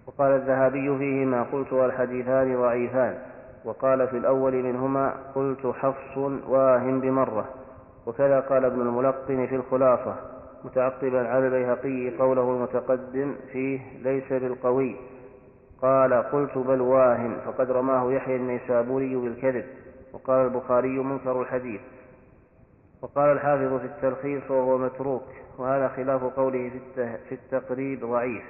وقال 0.08 0.32
الذهبي 0.32 0.98
فيهما 0.98 1.44
قلت 1.44 1.74
والحديثان 1.74 2.62
ضعيفان. 2.62 3.18
وقال 3.66 4.08
في 4.08 4.18
الأول 4.18 4.64
منهما 4.64 5.14
قلت 5.36 5.68
حفص 5.68 6.18
واهم 6.48 7.00
بمرة. 7.00 7.46
وكذا 8.06 8.40
قال 8.40 8.66
ابن 8.66 8.82
الملقن 8.82 9.48
في 9.48 9.56
الخلاصة 9.56 10.16
متعقبا 10.66 11.28
على 11.28 11.48
البيهقي 11.48 12.18
قوله 12.18 12.52
المتقدم 12.52 13.36
فيه 13.52 13.80
ليس 14.04 14.34
بالقوي. 14.34 14.96
قال 15.82 16.14
قلت 16.14 16.58
بل 16.58 16.82
واهن 16.82 17.38
فقد 17.46 17.72
رماه 17.72 18.12
يحيى 18.12 18.36
النيسابوري 18.36 19.16
بالكذب 19.16 19.66
وقال 20.14 20.46
البخاري 20.46 21.00
منكر 21.00 21.42
الحديث. 21.42 21.82
وقال 23.02 23.32
الحافظ 23.32 23.80
في 23.80 23.86
التلخيص 23.86 24.52
وهو 24.52 24.78
متروك 24.78 25.24
وهذا 25.58 25.88
خلاف 25.88 26.24
قوله 26.24 26.72
في 26.96 27.32
التقريب 27.32 28.06
ضعيف. 28.06 28.44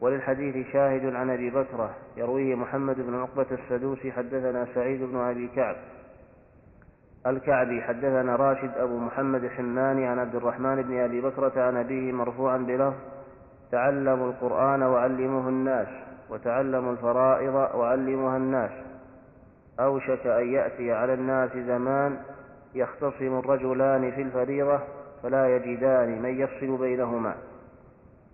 وللحديث 0.00 0.66
شاهد 0.72 1.14
عن 1.14 1.30
أبي 1.30 1.50
بكره 1.50 1.90
يرويه 2.16 2.54
محمد 2.54 2.96
بن 3.00 3.14
عقبة 3.14 3.46
السدوسي 3.50 4.12
حدثنا 4.12 4.66
سعيد 4.74 5.02
بن 5.02 5.16
أبي 5.16 5.48
كعب. 5.48 5.76
الكعبي 7.26 7.82
حدثنا 7.82 8.36
راشد 8.36 8.70
أبو 8.76 8.98
محمد 8.98 9.44
الحماني 9.44 10.06
عن 10.06 10.18
عبد 10.18 10.34
الرحمن 10.34 10.82
بن 10.82 10.98
أبي 10.98 11.20
بكره 11.20 11.62
عن 11.62 11.76
أبيه 11.76 12.12
مرفوعا 12.12 12.58
بلفظ 12.58 12.94
تعلموا 13.72 14.30
القرآن 14.30 14.82
وعلموه 14.82 15.48
الناس. 15.48 15.88
وتعلموا 16.30 16.92
الفرائض 16.92 17.54
وعلموها 17.54 18.36
الناس. 18.36 18.70
أوشك 19.80 20.26
أن 20.26 20.52
يأتي 20.52 20.92
على 20.92 21.14
الناس 21.14 21.50
زمان 21.56 22.18
يختصم 22.74 23.38
الرجلان 23.38 24.10
في 24.10 24.22
الفريضة 24.22 24.80
فلا 25.22 25.56
يجدان 25.56 26.22
من 26.22 26.40
يفصل 26.40 26.76
بينهما. 26.76 27.34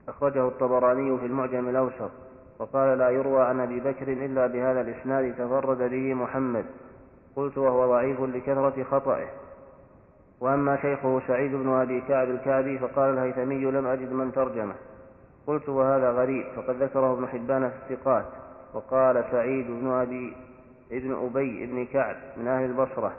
أخرجه 0.08 0.48
الطبراني 0.48 1.18
في 1.18 1.26
المعجم 1.26 1.68
الأوسط 1.68 2.10
وقال 2.58 2.98
لا 2.98 3.08
يروى 3.10 3.42
عن 3.42 3.60
أبي 3.60 3.80
بكر 3.80 4.08
إلا 4.08 4.46
بهذا 4.46 4.80
الإسناد 4.80 5.34
تفرد 5.34 5.78
به 5.90 6.14
محمد. 6.14 6.64
قلت 7.36 7.58
وهو 7.58 7.86
ضعيف 7.86 8.20
لكثرة 8.20 8.82
خطئه. 8.82 9.28
وأما 10.40 10.76
شيخه 10.76 11.20
سعيد 11.26 11.54
بن 11.54 11.68
أبي 11.68 12.00
كعب 12.00 12.30
الكعبي 12.30 12.78
فقال 12.78 13.10
الهيثمي 13.18 13.64
لم 13.64 13.86
أجد 13.86 14.12
من 14.12 14.32
ترجمه. 14.32 14.74
قلت 15.46 15.68
وهذا 15.68 16.10
غريب 16.10 16.44
فقد 16.56 16.82
ذكره 16.82 17.12
ابن 17.12 17.26
حبان 17.26 17.70
في 17.70 17.94
الثقات 17.94 18.26
وقال 18.74 19.24
سعيد 19.30 19.66
بن 19.66 19.90
أبي 19.90 20.36
ابن 20.92 21.12
أبي 21.12 21.66
بن 21.66 21.86
كعب 21.86 22.16
من 22.36 22.48
أهل 22.48 22.64
البصرة 22.64 23.12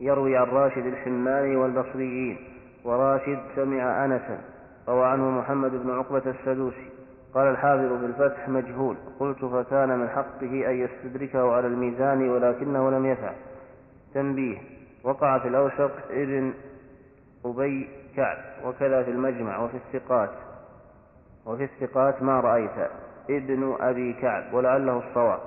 يروي 0.00 0.36
عن 0.36 0.46
راشد 0.46 0.86
الحماني 0.86 1.56
والبصريين 1.56 2.38
وراشد 2.84 3.38
سمع 3.56 4.04
أنسا 4.04 4.40
روى 4.88 5.06
عنه 5.06 5.30
محمد 5.30 5.70
بن 5.70 5.90
عقبة 5.90 6.22
السدوسي 6.30 6.88
قال 7.34 7.48
الحافظ 7.48 7.98
في 8.00 8.06
الفتح 8.06 8.48
مجهول 8.48 8.96
قلت 9.20 9.44
فكان 9.44 9.98
من 9.98 10.08
حقه 10.08 10.70
أن 10.70 10.76
يستدركه 10.76 11.52
على 11.52 11.66
الميزان 11.66 12.28
ولكنه 12.28 12.90
لم 12.90 13.06
يفعل. 13.06 13.34
تنبيه 14.14 14.58
وقع 15.04 15.38
في 15.38 15.48
الأوسط 15.48 15.90
ابن 16.10 16.52
أبي 17.44 17.88
كعب 18.16 18.38
وكذا 18.64 19.02
في 19.02 19.10
المجمع 19.10 19.58
وفي 19.58 19.76
الثقات. 19.76 20.30
وفي 21.46 21.64
الثقات 21.64 22.22
ما 22.22 22.40
رأيت 22.40 22.90
ابن 23.30 23.76
أبي 23.80 24.12
كعب 24.12 24.54
ولعله 24.54 25.02
الصواب. 25.08 25.38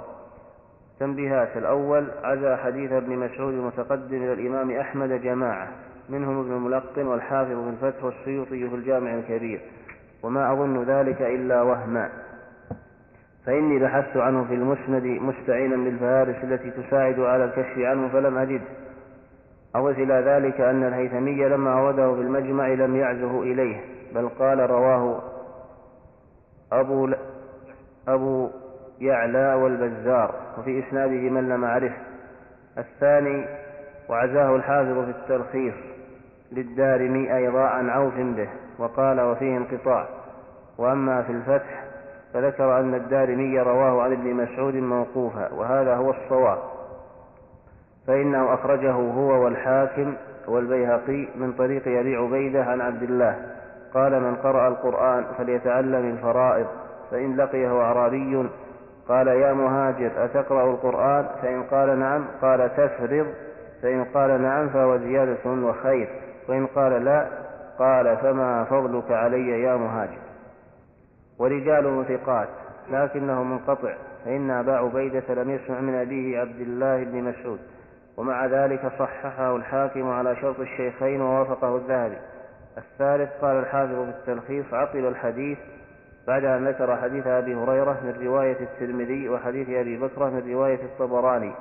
تنبيهات 0.99 1.57
الأول 1.57 2.07
عزى 2.23 2.55
حديث 2.55 2.91
ابن 2.91 3.17
مسعود 3.17 3.53
المتقدم 3.53 4.17
إلى 4.17 4.33
الإمام 4.33 4.71
أحمد 4.71 5.09
جماعة 5.09 5.67
منهم 6.09 6.39
ابن 6.39 6.51
الملقن 6.51 7.07
والحافظ 7.07 7.63
في 7.63 7.69
الفتح 7.69 8.03
والسيوطي 8.03 8.69
في 8.69 8.75
الجامع 8.75 9.13
الكبير 9.13 9.61
وما 10.23 10.53
أظن 10.53 10.83
ذلك 10.83 11.21
إلا 11.21 11.61
وهما. 11.61 12.09
فإني 13.45 13.79
بحثت 13.79 14.17
عنه 14.17 14.43
في 14.43 14.53
المسند 14.53 15.03
مستعينا 15.03 15.75
بالفهارس 15.75 16.35
التي 16.43 16.71
تساعد 16.71 17.19
على 17.19 17.45
الكشف 17.45 17.77
عنه 17.77 18.07
فلم 18.07 18.37
أجد. 18.37 18.61
أضف 19.75 19.99
إلى 19.99 20.13
ذلك 20.13 20.61
أن 20.61 20.83
الهيثمي 20.83 21.49
لما 21.49 21.79
أورده 21.79 22.15
في 22.15 22.21
المجمع 22.21 22.67
لم 22.67 22.95
يعزه 22.95 23.43
إليه 23.43 23.81
بل 24.15 24.29
قال 24.29 24.69
رواه 24.69 25.34
أبو 26.71 27.07
ل... 27.07 27.15
أبو 28.07 28.49
يعلى 28.99 29.53
والبزار 29.53 30.35
وفي 30.57 30.83
إسناده 30.87 31.29
من 31.29 31.49
لم 31.49 31.63
أعرفه 31.63 31.97
الثاني 32.77 33.45
وعزاه 34.09 34.55
الحافظ 34.55 34.99
في 34.99 35.11
التلخيص 35.11 35.73
للدارمي 36.51 37.35
أيضا 37.35 37.61
عن 37.61 37.89
عوف 37.89 38.13
به 38.15 38.49
وقال 38.79 39.21
وفيه 39.21 39.57
انقطاع. 39.57 40.07
وأما 40.77 41.21
في 41.21 41.31
الفتح 41.31 41.83
فذكر 42.33 42.79
أن 42.79 42.93
الدارمي 42.95 43.59
رواه 43.59 44.01
عن 44.01 44.11
ابن 44.11 44.33
مسعود 44.33 44.75
موقوفا 44.75 45.53
وهذا 45.53 45.95
هو 45.95 46.09
الصواب. 46.09 46.57
فإنه 48.07 48.53
أخرجه 48.53 48.91
هو 48.91 49.43
والحاكم 49.43 50.13
والبيهقي 50.47 51.27
من 51.35 51.53
طريق 51.53 51.87
أبي 51.87 52.15
عبيدة 52.15 52.63
عن 52.63 52.81
عبد 52.81 53.03
الله. 53.03 53.54
قال 53.95 54.21
من 54.21 54.35
قرأ 54.35 54.67
القرآن 54.67 55.25
فليتعلم 55.37 56.09
الفرائض 56.09 56.67
فإن 57.11 57.35
لقيه 57.35 57.81
أعرابي 57.81 58.49
قال 59.07 59.27
يا 59.27 59.53
مهاجر 59.53 60.25
أتقرأ 60.25 60.71
القرآن؟ 60.71 61.27
فإن 61.41 61.63
قال 61.63 61.99
نعم 61.99 62.25
قال 62.41 62.75
تفرض 62.77 63.27
فإن 63.81 64.03
قال 64.03 64.41
نعم 64.41 64.69
فهو 64.69 64.97
زيادة 64.97 65.49
وخير 65.49 66.09
وإن 66.49 66.67
قال 66.67 67.05
لا 67.05 67.27
قال 67.79 68.17
فما 68.17 68.63
فضلك 68.63 69.11
علي 69.11 69.61
يا 69.61 69.75
مهاجر. 69.75 70.19
ورجاله 71.39 72.03
ثقات 72.03 72.47
لكنه 72.91 73.43
منقطع 73.43 73.93
فإن 74.25 74.51
أبا 74.51 74.77
عبيدة 74.77 75.33
لم 75.33 75.49
يسمع 75.49 75.79
من 75.79 75.95
أبيه 75.95 76.39
عبد 76.39 76.59
الله 76.59 77.03
بن 77.03 77.23
مسعود 77.23 77.59
ومع 78.17 78.45
ذلك 78.45 78.91
صححه 78.99 79.55
الحاكم 79.55 80.09
على 80.09 80.35
شرط 80.35 80.59
الشيخين 80.59 81.21
ووافقه 81.21 81.75
الذهبي. 81.75 82.17
الثالث 82.77 83.29
قال 83.41 83.57
الحافظ 83.59 83.95
في 83.95 84.09
التلخيص 84.09 84.73
عقل 84.73 85.07
الحديث 85.07 85.57
بعد 86.27 86.45
أن 86.45 86.67
ذكر 86.67 86.97
حديث 86.97 87.27
أبي 87.27 87.55
هريرة 87.55 87.99
من 88.03 88.27
رواية 88.27 88.57
الترمذي 88.59 89.29
وحديث 89.29 89.69
أبي 89.69 89.97
بكرة 89.97 90.29
من 90.29 90.53
رواية 90.53 90.83
الطبراني 90.83 91.53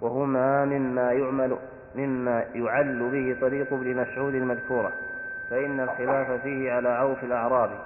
وهما 0.00 0.64
مما 0.64 1.12
يعمل 1.12 1.56
مما 1.94 2.44
يعل 2.54 3.10
به 3.10 3.40
طريق 3.40 3.72
ابن 3.72 3.96
مسعود 3.96 4.34
المذكورة 4.34 4.92
فإن 5.50 5.80
الخلاف 5.80 6.30
فيه 6.42 6.72
على 6.72 6.88
عوف 6.88 7.24
الأعرابي 7.24 7.78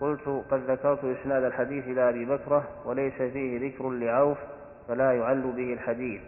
قلت 0.00 0.44
قد 0.50 0.70
ذكرت 0.70 1.04
إسناد 1.04 1.44
الحديث 1.44 1.84
إلى 1.84 2.08
أبي 2.08 2.24
بكرة 2.24 2.64
وليس 2.84 3.14
فيه 3.14 3.68
ذكر 3.68 3.90
لعوف 3.90 4.38
فلا 4.88 5.12
يعل 5.12 5.52
به 5.56 5.72
الحديث. 5.72 6.20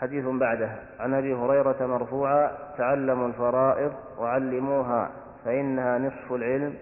حديث 0.00 0.24
بعده. 0.24 0.70
عن 1.00 1.14
أبي 1.14 1.34
هريرة 1.34 1.86
مرفوعا 1.86 2.50
تعلموا 2.78 3.28
الفرائض 3.28 3.92
وعلموها 4.18 5.10
فإنها 5.44 5.98
نصف 5.98 6.32
العلم 6.32 6.74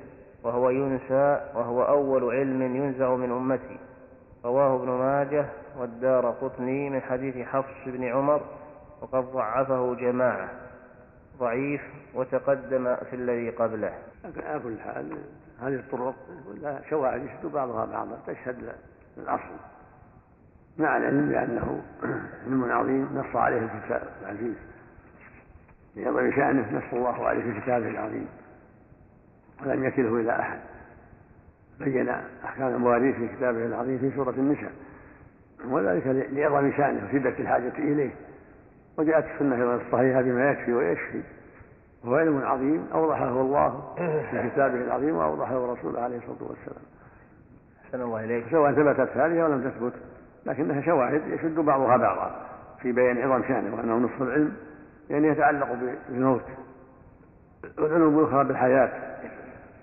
وهو 0.42 0.70
ينسى 0.70 1.40
وهو 1.54 1.82
أول 1.82 2.34
علم 2.34 2.62
ينزع 2.62 3.14
من 3.14 3.30
أمتي. 3.30 3.78
رواه 4.44 4.76
ابن 4.76 4.88
ماجه 4.88 5.46
والدار 5.78 6.30
قطني 6.30 6.90
من 6.90 7.00
حديث 7.00 7.46
حفص 7.46 7.86
بن 7.86 8.04
عمر 8.04 8.40
وقد 9.02 9.24
ضعفه 9.32 9.94
جماعة. 9.94 10.48
ضعيف 11.38 11.82
وتقدم 12.14 12.96
في 12.96 13.16
الذي 13.16 13.50
قبله. 13.50 13.92
على 14.24 14.60
كل 14.60 14.80
حال 14.80 15.18
هذه 15.60 15.74
الطرق 15.74 16.14
شواهد 16.90 17.24
يشد 17.24 17.52
بعضها 17.52 17.84
بعضا 17.84 18.18
تشهد 18.26 18.74
للأصل 19.16 19.73
مع 20.78 20.96
العلم 20.96 21.28
بأنه 21.28 21.82
علم 22.46 22.64
عظيم 22.64 23.08
نص 23.14 23.36
عليه 23.36 23.58
الكتاب 23.58 24.02
العزيز. 24.22 24.54
لعظم 25.96 26.32
شأنه 26.32 26.78
نص 26.78 26.92
الله 26.92 27.26
عليه 27.26 27.52
في 27.52 27.60
كتابه 27.60 27.88
العظيم. 27.88 28.26
ولم 29.66 29.84
يكله 29.84 30.20
إلى 30.20 30.40
أحد. 30.40 30.58
بين 31.80 32.08
أحكام 32.44 32.68
المواريث 32.68 33.16
في 33.16 33.28
كتابه 33.28 33.66
العظيم 33.66 33.98
في 33.98 34.10
سورة 34.16 34.30
النساء. 34.30 34.72
وذلك 35.68 36.06
لعظم 36.32 36.72
شأنه 36.72 37.08
وشدة 37.08 37.38
الحاجة 37.38 37.78
إليه. 37.78 38.10
وجاءت 38.98 39.24
السنة 39.34 39.74
الصحيحة 39.74 40.22
بما 40.22 40.50
يكفي 40.50 40.72
ويشفي. 40.72 41.22
وهو 42.04 42.14
علم 42.14 42.42
عظيم 42.44 42.86
أوضحه 42.94 43.40
الله 43.40 43.94
في 44.30 44.50
كتابه 44.50 44.74
العظيم 44.74 45.16
وأوضحه 45.16 45.72
رسوله 45.72 46.00
عليه 46.00 46.16
الصلاة 46.16 46.48
والسلام. 46.48 46.84
أحسن 47.84 48.00
الله 48.00 48.24
إليك. 48.24 48.44
سواء 48.50 48.72
ثبتت 48.72 49.16
هذه 49.16 49.44
أو 49.44 49.52
لم 49.52 49.70
تثبت 49.70 49.92
لكنها 50.46 50.82
شواهد 50.82 51.26
يشد 51.26 51.54
بعضها 51.54 51.96
بعضا 51.96 52.46
في 52.82 52.92
بيان 52.92 53.18
عظم 53.18 53.48
شأنه 53.48 53.76
وأنه 53.76 53.96
نصف 53.96 54.22
العلم 54.22 54.56
يعني 55.10 55.28
يتعلق 55.28 55.72
بالموت 56.08 56.44
والعلوم 57.78 58.18
الأخرى 58.18 58.44
بالحياة. 58.44 59.14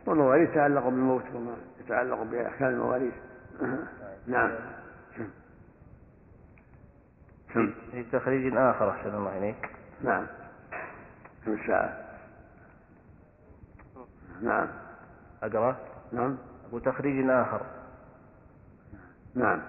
والمواريث 0.05 0.49
يتعلق 0.49 0.83
بالموت 0.83 1.23
وما 1.35 1.55
يتعلق 1.79 2.23
بأحكام 2.23 2.69
المواريث. 2.69 3.13
نعم. 4.27 4.51
في 7.91 8.03
تخريج 8.11 8.55
آخر 8.57 8.89
أحسن 8.89 9.15
الله 9.15 9.37
إليك. 9.37 9.69
نعم. 10.03 10.27
كم 11.45 11.53
الساعة. 11.53 11.97
نعم. 14.41 14.67
أقرأ؟ 15.43 15.75
نعم. 16.11 16.37
وتخريج 16.71 17.29
آخر. 17.29 17.61
نعم. 19.35 19.61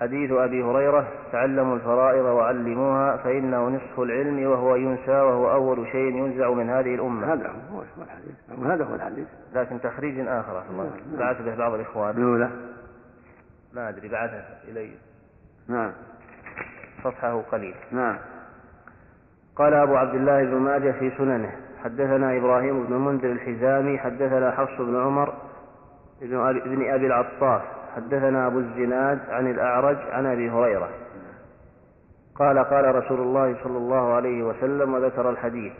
حديث 0.00 0.32
أبي 0.32 0.62
هريرة 0.62 1.08
تعلموا 1.32 1.76
الفرائض 1.76 2.24
وعلموها 2.24 3.16
فإنه 3.16 3.68
نصف 3.68 4.00
العلم 4.00 4.50
وهو 4.50 4.76
ينسى 4.76 5.10
وهو 5.10 5.52
أول 5.52 5.86
شيء 5.92 6.16
ينزع 6.16 6.50
من 6.50 6.70
هذه 6.70 6.94
الأمة. 6.94 7.32
هذا 7.32 7.52
هو 7.72 7.82
الحديث. 8.02 8.66
هذا 8.66 8.84
هو 8.84 8.94
الحديث. 8.94 9.28
لكن 9.54 9.80
تخريج 9.80 10.28
آخر 10.28 10.62
الله. 10.70 10.84
نعم. 10.84 11.18
بعث 11.18 11.42
به 11.42 11.54
بعض 11.54 11.74
الإخوان. 11.74 12.16
الأولى. 12.16 12.50
ما 13.74 13.88
أدري 13.88 14.08
بعثه 14.08 14.44
إلي. 14.68 14.90
نعم. 15.68 15.92
صفحه 17.04 17.42
قليل. 17.42 17.74
نعم. 17.92 18.18
قال 19.56 19.74
أبو 19.74 19.96
عبد 19.96 20.14
الله 20.14 20.44
بن 20.44 20.56
ماجه 20.56 20.90
في 20.90 21.10
سننه 21.18 21.52
حدثنا 21.84 22.36
إبراهيم 22.36 22.86
بن 22.86 22.94
منذر 22.94 23.32
الحزامي 23.32 23.98
حدثنا 23.98 24.50
حفص 24.50 24.80
بن 24.80 25.00
عمر 25.00 25.34
بن 26.64 26.90
أبي 26.90 27.06
العطاف. 27.06 27.62
حدثنا 27.96 28.46
أبو 28.46 28.58
الزناد 28.58 29.18
عن 29.28 29.50
الأعرج 29.50 29.96
عن 30.10 30.26
أبي 30.26 30.50
هريرة. 30.50 30.88
قال 32.34 32.58
قال 32.58 32.94
رسول 32.94 33.20
الله 33.20 33.56
صلى 33.64 33.78
الله 33.78 34.12
عليه 34.12 34.42
وسلم 34.42 34.94
وذكر 34.94 35.30
الحديث. 35.30 35.72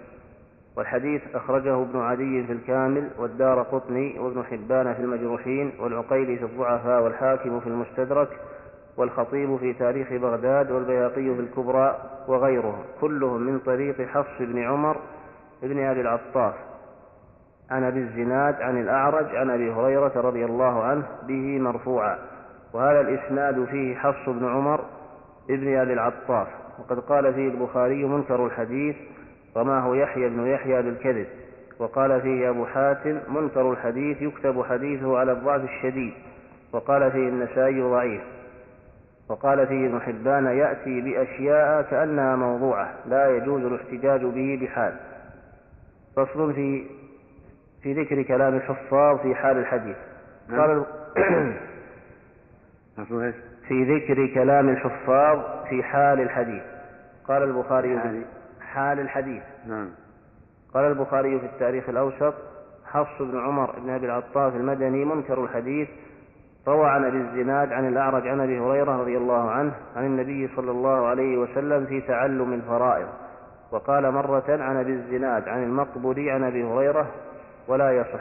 والحديث 0.76 1.22
أخرجه 1.34 1.82
ابن 1.82 2.00
عدي 2.00 2.46
في 2.46 2.52
الكامل 2.52 3.10
والدار 3.18 3.62
قطني 3.62 4.18
وابن 4.18 4.44
حبان 4.44 4.94
في 4.94 5.00
المجروحين 5.00 5.72
والعقيلي 5.80 6.36
في 6.36 6.44
الضعفاء 6.44 7.02
والحاكم 7.02 7.60
في 7.60 7.66
المستدرك 7.66 8.28
والخطيب 8.96 9.56
في 9.56 9.72
تاريخ 9.72 10.12
بغداد 10.12 10.70
والبياقي 10.70 11.34
في 11.34 11.40
الكبرى 11.40 11.98
وغيرهم 12.28 12.82
كلهم 13.00 13.40
من 13.40 13.58
طريق 13.58 14.08
حفص 14.08 14.38
بن 14.40 14.62
عمر 14.62 14.96
بن 15.62 15.84
أبي 15.84 16.00
العطاف. 16.00 16.54
عن 17.70 17.84
أبي 17.84 17.98
الزناد 17.98 18.62
عن 18.62 18.80
الأعرج 18.80 19.36
عن 19.36 19.50
أبي 19.50 19.72
هريرة 19.72 20.12
رضي 20.16 20.44
الله 20.44 20.82
عنه 20.82 21.04
به 21.28 21.58
مرفوعا. 21.58 22.18
وهذا 22.72 23.00
الإسناد 23.00 23.64
فيه 23.64 23.96
حفص 23.96 24.28
بن 24.28 24.48
عمر 24.48 24.84
بن 25.48 25.76
أبي 25.76 25.92
العطاف. 25.92 26.48
وقد 26.78 27.00
قال 27.00 27.34
فيه 27.34 27.48
البخاري 27.48 28.04
منكر 28.04 28.46
الحديث 28.46 28.96
رماه 29.56 29.96
يحيى 29.96 30.28
بن 30.28 30.46
يحيى 30.46 30.82
بالكذب. 30.82 31.26
وقال 31.78 32.20
فيه 32.20 32.50
أبو 32.50 32.66
حاتم 32.66 33.18
منكر 33.28 33.72
الحديث 33.72 34.22
يكتب 34.22 34.62
حديثه 34.62 35.18
على 35.18 35.32
الضعف 35.32 35.64
الشديد. 35.64 36.12
وقال 36.72 37.10
فيه 37.10 37.28
النسائي 37.28 37.82
ضعيف. 37.82 38.22
وقال 39.28 39.66
فيه 39.66 39.86
ابن 39.86 40.00
حبان 40.00 40.46
يأتي 40.46 41.00
بأشياء 41.00 41.82
كأنها 41.82 42.36
موضوعة 42.36 42.94
لا 43.06 43.36
يجوز 43.36 43.64
الاحتجاج 43.64 44.24
به 44.24 44.58
بحال. 44.62 44.94
فصل 46.16 46.54
في 46.54 46.99
في 47.82 47.92
ذكر 47.92 48.22
كلام 48.22 48.54
الحفاظ 48.54 49.18
في 49.18 49.34
حال 49.34 49.58
الحديث 49.58 49.96
نعم. 50.48 50.60
قال 50.60 50.84
إيش؟ 53.22 53.34
في 53.68 53.84
ذكر 53.84 54.34
كلام 54.34 54.68
الحفاظ 54.68 55.38
في 55.68 55.82
حال 55.82 56.20
الحديث 56.20 56.62
قال 57.28 57.42
البخاري 57.42 57.98
حال. 57.98 58.22
حال 58.60 59.00
الحديث 59.00 59.42
نعم 59.66 59.88
قال 60.74 60.84
البخاري 60.84 61.40
في 61.40 61.46
التاريخ 61.46 61.88
الأوسط 61.88 62.34
حفص 62.86 63.22
بن 63.22 63.40
عمر 63.40 63.80
بن 63.80 63.90
أبي 63.90 64.06
العطاف 64.06 64.56
المدني 64.56 65.04
منكر 65.04 65.44
الحديث 65.44 65.88
روى 66.68 66.88
عن 66.88 67.04
أبي 67.04 67.16
الزناد 67.16 67.72
عن 67.72 67.88
الأعرج 67.88 68.28
عن 68.28 68.40
أبي 68.40 68.58
هريرة 68.58 68.96
رضي 68.96 69.16
الله 69.16 69.50
عنه 69.50 69.72
عن 69.96 70.06
النبي 70.06 70.48
صلى 70.56 70.70
الله 70.70 71.06
عليه 71.06 71.38
وسلم 71.38 71.86
في 71.86 72.00
تعلم 72.00 72.52
الفرائض 72.52 73.08
وقال 73.72 74.10
مرة 74.12 74.44
عن 74.48 74.76
أبي 74.76 74.92
الزناد 74.92 75.48
عن 75.48 75.62
المقبول 75.62 76.28
عن 76.28 76.44
أبي 76.44 76.64
هريرة 76.64 77.06
ولا 77.68 77.90
يصح. 77.92 78.20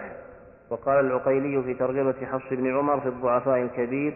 وقال 0.69 1.05
العقيلي 1.05 1.63
في 1.63 1.73
ترجمة 1.73 2.15
حفص 2.31 2.47
بن 2.51 2.77
عمر 2.77 2.99
في 2.99 3.07
الضعفاء 3.07 3.61
الكبير 3.61 4.13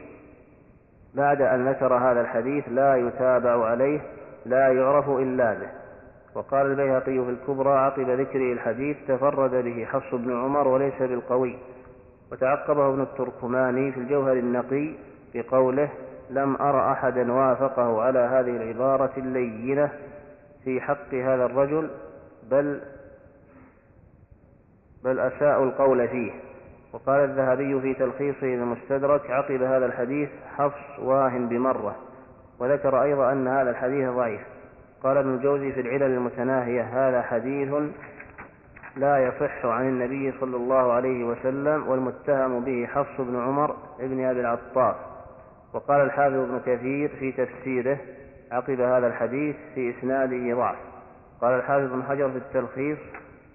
بعد 1.15 1.41
أن 1.41 1.69
ذكر 1.69 1.93
هذا 1.93 2.21
الحديث 2.21 2.63
لا 2.69 2.95
يتابع 2.95 3.65
عليه 3.65 4.01
لا 4.45 4.67
يعرف 4.67 5.09
إلا 5.09 5.53
به. 5.53 5.69
وقال 6.35 6.65
البيهقي 6.65 7.25
في 7.25 7.29
الكبرى 7.29 7.79
عقب 7.79 8.09
ذكره 8.09 8.53
الحديث 8.53 8.97
تفرد 9.07 9.51
به 9.51 9.85
حفص 9.85 10.15
بن 10.15 10.43
عمر 10.43 10.67
وليس 10.67 11.01
بالقوي. 11.01 11.57
وتعقبه 12.31 12.89
ابن 12.89 13.01
التركماني 13.01 13.91
في 13.91 13.99
الجوهر 13.99 14.33
النقي 14.33 14.93
بقوله 15.35 15.89
لم 16.29 16.55
أر 16.55 16.91
أحدا 16.91 17.31
وافقه 17.31 18.01
على 18.01 18.19
هذه 18.19 18.49
العبارة 18.49 19.11
اللينة 19.17 19.89
في 20.63 20.81
حق 20.81 21.13
هذا 21.13 21.45
الرجل 21.45 21.89
بل 22.51 22.81
بل 25.03 25.19
أساءوا 25.19 25.65
القول 25.65 26.07
فيه. 26.07 26.31
وقال 26.93 27.23
الذهبي 27.23 27.81
في 27.81 27.93
تلخيصه 27.93 28.53
المستدرك 28.53 29.31
عقب 29.31 29.61
هذا 29.61 29.85
الحديث 29.85 30.29
حفص 30.57 30.99
واهن 30.99 31.47
بمرة 31.47 31.95
وذكر 32.59 33.03
أيضا 33.03 33.31
أن 33.31 33.47
هذا 33.47 33.69
الحديث 33.69 34.09
ضعيف. 34.09 34.41
قال 35.03 35.17
ابن 35.17 35.33
الجوزي 35.33 35.71
في 35.71 35.81
العلل 35.81 36.03
المتناهية 36.03 36.81
هذا 36.81 37.21
حديث 37.21 37.73
لا 38.97 39.17
يصح 39.17 39.65
عن 39.65 39.87
النبي 39.87 40.33
صلى 40.39 40.57
الله 40.57 40.91
عليه 40.91 41.23
وسلم 41.23 41.87
والمتهم 41.87 42.63
به 42.63 42.85
حفص 42.85 43.21
بن 43.21 43.39
عمر 43.39 43.75
بن 43.99 44.25
أبي 44.25 44.41
العطاف. 44.41 44.95
وقال 45.73 46.01
الحافظ 46.01 46.35
ابن 46.35 46.59
كثير 46.65 47.09
في 47.19 47.31
تفسيره 47.31 47.97
عقب 48.51 48.79
هذا 48.79 49.07
الحديث 49.07 49.55
في 49.75 49.93
إسناده 49.99 50.55
ضعف. 50.55 50.77
قال 51.41 51.53
الحافظ 51.53 51.93
ابن 51.93 52.03
حجر 52.03 52.29
في 52.29 52.37
التلخيص 52.37 52.97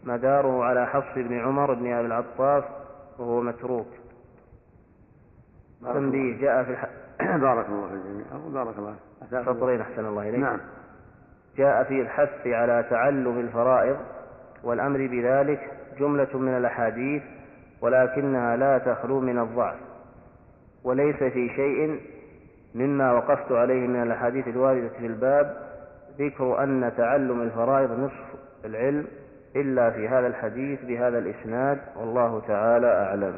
مداره 0.04 0.64
على 0.64 0.86
حفص 0.86 1.14
بن 1.16 1.38
عمر 1.40 1.74
بن 1.74 1.92
أبي 1.92 2.06
العطاف 2.06 2.64
وهو 3.18 3.40
متروك. 3.40 3.88
تنبيه 5.82 6.40
جاء 6.40 6.64
في 6.64 6.70
الح... 6.70 6.86
بارك 7.46 7.68
الله 7.68 7.88
في 7.88 7.94
الجميع 7.94 8.26
أو 8.32 8.50
بارك 8.50 8.78
الله. 8.78 8.94
سطرين 9.30 9.80
أحسن 9.80 10.06
الله 10.06 10.22
إليك. 10.22 10.40
نعم. 10.40 10.60
جاء 11.56 11.84
في 11.84 12.00
الحث 12.00 12.46
على 12.46 12.86
تعلم 12.90 13.40
الفرائض 13.40 13.96
والأمر 14.64 15.06
بذلك 15.06 15.70
جملة 15.98 16.38
من 16.38 16.56
الأحاديث 16.56 17.22
ولكنها 17.80 18.56
لا 18.56 18.78
تخلو 18.78 19.20
من 19.20 19.38
الضعف 19.38 19.76
وليس 20.84 21.16
في 21.16 21.48
شيء 21.48 22.00
مما 22.74 23.12
وقفت 23.12 23.52
عليه 23.52 23.86
من 23.86 24.02
الأحاديث 24.02 24.48
الواردة 24.48 24.88
في 24.88 25.06
الباب 25.06 25.56
ذكر 26.18 26.62
أن 26.62 26.92
تعلم 26.96 27.42
الفرائض 27.42 28.00
نصف 28.00 28.24
العلم 28.64 29.06
إلا 29.60 29.90
في 29.90 30.08
هذا 30.08 30.26
الحديث 30.26 30.84
بهذا 30.84 31.18
الإسناد 31.18 31.78
والله 31.96 32.42
تعالى 32.48 32.86
أعلم. 32.86 33.34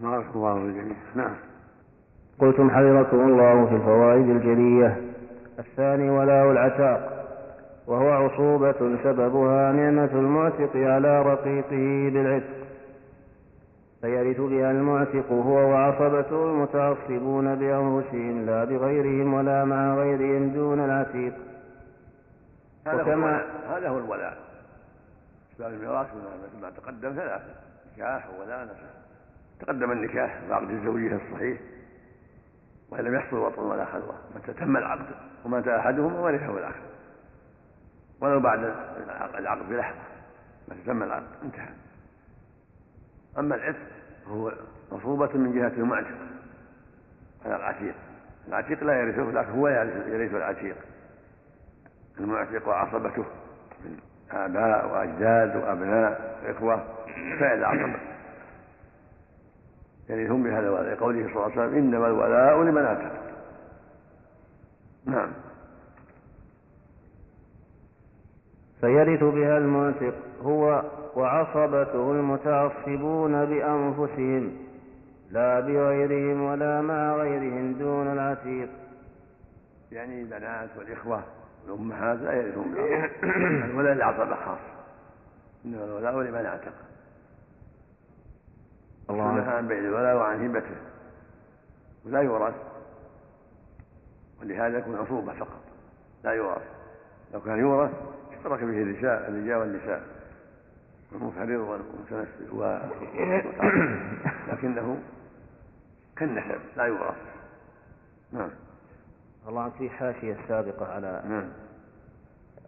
بارك 0.00 0.24
الله 0.34 0.54
في 0.54 0.60
الجميع 0.60 0.96
نعم. 1.14 1.34
قلتم 2.40 2.70
حفظكم 2.70 3.20
الله 3.20 3.66
في 3.66 3.74
الفوائد 3.74 4.28
الجلية. 4.28 4.96
الثاني 5.58 6.10
ولاء 6.10 6.50
العتاق. 6.50 7.14
وهو 7.86 8.10
عصوبة 8.10 8.96
سببها 9.04 9.72
نعمة 9.72 10.10
المعتق 10.12 10.76
على 10.76 11.22
رقيقه 11.22 12.10
بالعتق. 12.12 12.58
فيرث 14.00 14.40
بها 14.40 14.70
المعتق 14.70 15.32
هو 15.32 15.54
وعصبته 15.56 16.44
المتعصبون 16.44 17.54
بأنفسهم 17.54 18.46
لا 18.46 18.64
بغيرهم 18.64 19.34
ولا 19.34 19.64
مع 19.64 19.94
غيرهم 19.94 20.48
دون 20.48 20.80
العتيق. 20.80 21.32
هذا 22.86 23.02
وكما- 23.02 23.36
هو 23.70 23.74
هذا 23.76 23.88
هو 23.88 23.98
الولاء. 23.98 24.47
أسباب 25.58 25.72
الميراث 25.72 26.06
ما 26.62 26.70
تقدم 26.70 27.14
ثلاثة. 27.14 27.54
نكاح 27.94 28.28
وولاء 28.30 28.64
نسب 28.64 28.88
تقدم 29.60 29.92
النكاح 29.92 30.40
بعقد 30.50 30.70
الزوجية 30.70 31.16
الصحيح. 31.16 31.60
وإن 32.90 33.04
لم 33.04 33.14
يحصل 33.14 33.36
وطن 33.36 33.62
ولا 33.62 33.84
خلوة. 33.84 34.14
متى 34.34 34.52
تم 34.52 34.76
العقد 34.76 35.06
ومات 35.44 35.68
أحدهما 35.68 36.20
ورثه 36.20 36.58
الآخر. 36.58 36.82
ولو 38.20 38.40
بعد 38.40 38.58
العقد 39.34 39.68
بلحظة. 39.68 39.98
متى 40.68 40.80
تم 40.86 41.02
العقد. 41.02 41.26
انتهى. 41.42 41.68
أما 43.38 43.54
العتق 43.54 43.86
هو 44.26 44.52
مصوبة 44.92 45.36
من 45.36 45.52
جهة 45.54 45.80
المعتق. 45.80 46.18
على 47.44 47.56
العتيق. 47.56 47.94
العتيق 48.48 48.84
لا 48.84 49.00
يرثه 49.00 49.30
لكن 49.30 49.50
هو 49.50 49.68
يرث 49.68 50.34
العتيق. 50.34 50.76
المعتق 52.20 52.68
وعصبته 52.68 53.24
آباء 54.32 54.92
وأجداد 54.92 55.56
وأبناء 55.56 56.38
وإخوة 56.44 56.84
فعل 57.40 57.64
عصبة 57.64 58.00
يعني 60.08 60.28
هم 60.28 60.42
بهذا 60.42 60.68
الولاء 60.68 60.94
لقوله 60.94 61.22
صلى 61.22 61.32
الله 61.32 61.42
عليه 61.42 61.52
وسلم 61.52 61.74
إنما 61.74 62.06
الولاء 62.06 62.62
لمن 62.62 62.84
أتى. 62.84 63.10
نعم. 65.04 65.32
فيرث 68.80 69.24
بها 69.24 69.58
المعتق 69.58 70.14
هو 70.42 70.82
وعصبته 71.16 72.12
المتعصبون 72.12 73.44
بأنفسهم 73.44 74.52
لا 75.30 75.60
بغيرهم 75.60 76.42
ولا 76.42 76.80
مع 76.80 77.16
غيرهم 77.16 77.72
دون 77.72 78.12
العتيق. 78.12 78.68
يعني 79.92 80.22
البنات 80.22 80.68
والإخوة 80.78 81.22
والأمهات 81.66 82.18
لا 82.18 82.32
يرثون 82.32 82.74
ولا 83.76 83.92
العصبة 83.92 84.34
خاصة 84.34 84.78
إنما 85.64 85.84
الولاء 85.84 86.20
لمن 86.20 86.46
اعتق 86.46 86.72
الله 89.10 89.42
عن 89.42 89.68
بيع 89.68 89.78
الولاء 89.78 90.16
وعن 90.16 90.44
هبته. 90.44 90.76
ولا 92.04 92.20
يورث. 92.20 92.54
ولهذا 94.40 94.78
يكون 94.78 94.96
عصوبة 94.96 95.32
فقط. 95.32 95.62
لا 96.24 96.32
يورث. 96.32 96.62
لو 97.34 97.40
كان 97.40 97.58
يورث 97.58 97.90
اشترك 98.32 98.60
به 98.60 98.82
النساء 98.82 99.28
الرجال 99.28 99.56
والنساء. 99.56 100.02
والمفرر 101.12 101.58
والمتنسل 101.58 102.48
لكنه 104.48 104.98
كالنسب. 106.16 106.60
لا 106.76 106.84
يورث. 106.84 107.16
نعم. 108.32 108.50
الله 109.48 109.68
في 109.78 109.90
حاشية 109.90 110.36
سابقة 110.48 110.86
على 110.86 111.22
نعم. 111.28 111.48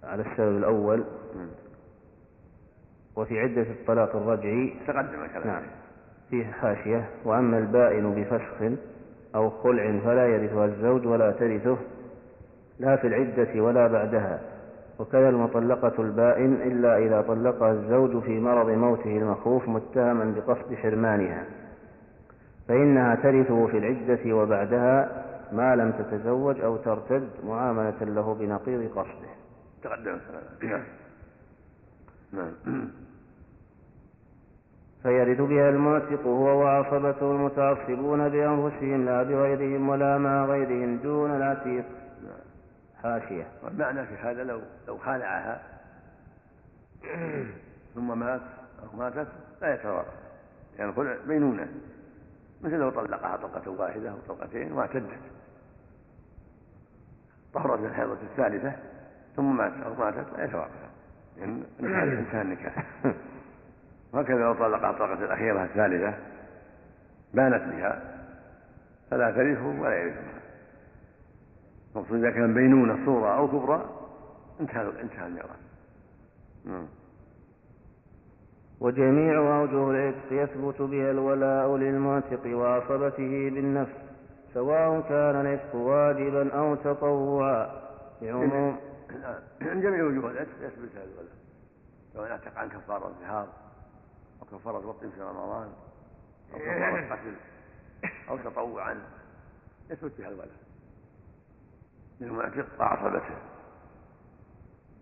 على 0.04 0.22
السبب 0.22 0.56
الأول. 0.56 1.04
نعم. 1.36 1.48
وفي 3.16 3.40
عدة 3.40 3.62
الطلاق 3.62 4.16
الرجعي. 4.16 4.74
تقدم 4.86 5.24
الكلام 5.24 5.46
نعم. 5.46 5.62
فيه 6.30 6.44
حاشية. 6.44 7.08
وأما 7.24 7.58
البائن 7.58 8.14
بفسخ 8.14 8.78
أو 9.34 9.50
خلع 9.50 9.98
فلا 10.04 10.26
يرثها 10.26 10.64
الزوج 10.64 11.06
ولا 11.06 11.30
ترثه 11.30 11.76
لا 12.78 12.96
في 12.96 13.06
العدة 13.06 13.62
ولا 13.62 13.86
بعدها. 13.86 14.40
وكذا 14.98 15.28
المطلقة 15.28 16.02
البائن 16.02 16.54
إلا 16.54 16.98
إذا 16.98 17.20
طلقها 17.20 17.72
الزوج 17.72 18.22
في 18.22 18.40
مرض 18.40 18.70
موته 18.70 19.16
المخوف 19.16 19.68
متهما 19.68 20.34
بقصد 20.36 20.74
حرمانها. 20.74 21.44
فإنها 22.68 23.14
ترثه 23.14 23.66
في 23.66 23.78
العدة 23.78 24.34
وبعدها 24.34 25.29
ما 25.52 25.76
لم 25.76 25.92
تتزوج 25.92 26.60
أو 26.60 26.76
ترتد 26.76 27.30
معاملة 27.44 28.04
له 28.04 28.34
بنقيض 28.34 28.90
قصده. 28.90 29.30
تقدم. 29.82 30.18
نعم. 32.32 32.52
فيرث 35.02 35.40
بها 35.40 35.70
المعتق 35.70 36.26
هو 36.26 36.62
وعصبته 36.62 37.30
المتعصبون 37.32 38.28
بأنفسهم 38.28 39.04
لا 39.04 39.22
بغيرهم 39.22 39.88
ولا 39.88 40.18
مع 40.18 40.44
غيرهم 40.44 40.96
دون 40.96 41.36
العتيق. 41.36 41.84
حاشية. 43.02 43.46
والمعنى 43.64 44.06
في 44.06 44.14
هذا 44.14 44.44
لو 44.44 44.60
لو 44.88 44.98
خالعها 44.98 45.62
ثم 47.94 48.18
مات 48.18 48.40
أو 48.82 48.98
ماتت 48.98 49.28
لا 49.62 49.74
يتوارث. 49.74 50.06
يعني 50.78 50.90
الخلع 50.90 51.16
بينونة 51.26 51.68
مثل 52.62 52.76
لو 52.76 52.90
طلقها 52.90 53.36
طلقة 53.36 53.70
واحدة 53.70 54.10
أو 54.10 54.16
طلقتين 54.28 54.72
واعتدت. 54.72 55.18
طهرت 57.54 57.80
من 57.80 57.86
الحيضة 57.86 58.12
الثالثة 58.12 58.72
ثم 59.36 59.56
مات. 59.56 59.72
أو 59.86 59.94
ماتت 59.94 60.26
لا 60.38 60.44
يتوارث 60.44 60.70
يعني 61.38 61.62
انتهى 61.80 62.42
النكاح 62.42 62.84
وهكذا 64.12 64.38
لو 64.38 64.54
طلقها 64.54 64.90
الطلقة 64.90 65.24
الأخيرة 65.24 65.64
الثالثة 65.64 66.14
بانت 67.34 67.62
بها 67.62 68.02
فلا 69.10 69.30
ترثه 69.30 69.66
ولا 69.66 69.94
يرثها 69.94 70.40
المقصود 71.96 72.18
إذا 72.18 72.30
كان 72.30 72.54
بينونة 72.54 73.04
صورة 73.06 73.36
أو 73.38 73.48
كبرى 73.48 73.84
انتهى 74.60 75.00
انتهى 75.02 75.26
الميراث. 75.26 75.60
نعم. 76.64 76.86
وجميع 78.80 79.60
أوجه 79.60 79.90
العتق 79.90 80.32
يثبت 80.32 80.82
بها 80.82 81.10
الولاء 81.10 81.76
للمعتق 81.76 82.56
وعصبته 82.56 83.50
بالنفس. 83.50 84.09
سواء 84.54 85.00
كان 85.00 85.40
العتق 85.40 85.74
واجبا 85.74 86.54
أو 86.54 86.74
تطوعا. 86.74 87.80
بعموم. 88.22 88.76
جميع 89.62 90.04
وجوه 90.04 90.30
العتق 90.30 90.56
يثبت 90.60 90.94
بها 90.94 91.04
الولاء. 91.04 91.34
سواء 92.14 92.30
اعتق 92.30 92.58
عن 92.58 92.68
كفارة 92.68 93.06
الظهار 93.06 93.48
أو 94.42 94.58
كفارة 94.58 94.86
وقت 94.86 95.00
في 95.00 95.20
رمضان 95.22 95.68
أو 96.54 96.58
كفارة 96.58 97.14
قتل 97.14 97.34
أو 98.30 98.36
تطوعا 98.36 98.96
يثبت 99.90 100.12
بها 100.18 100.28
الولاء. 100.28 100.56
للمعتق 102.20 102.66
وعصبته 102.80 103.34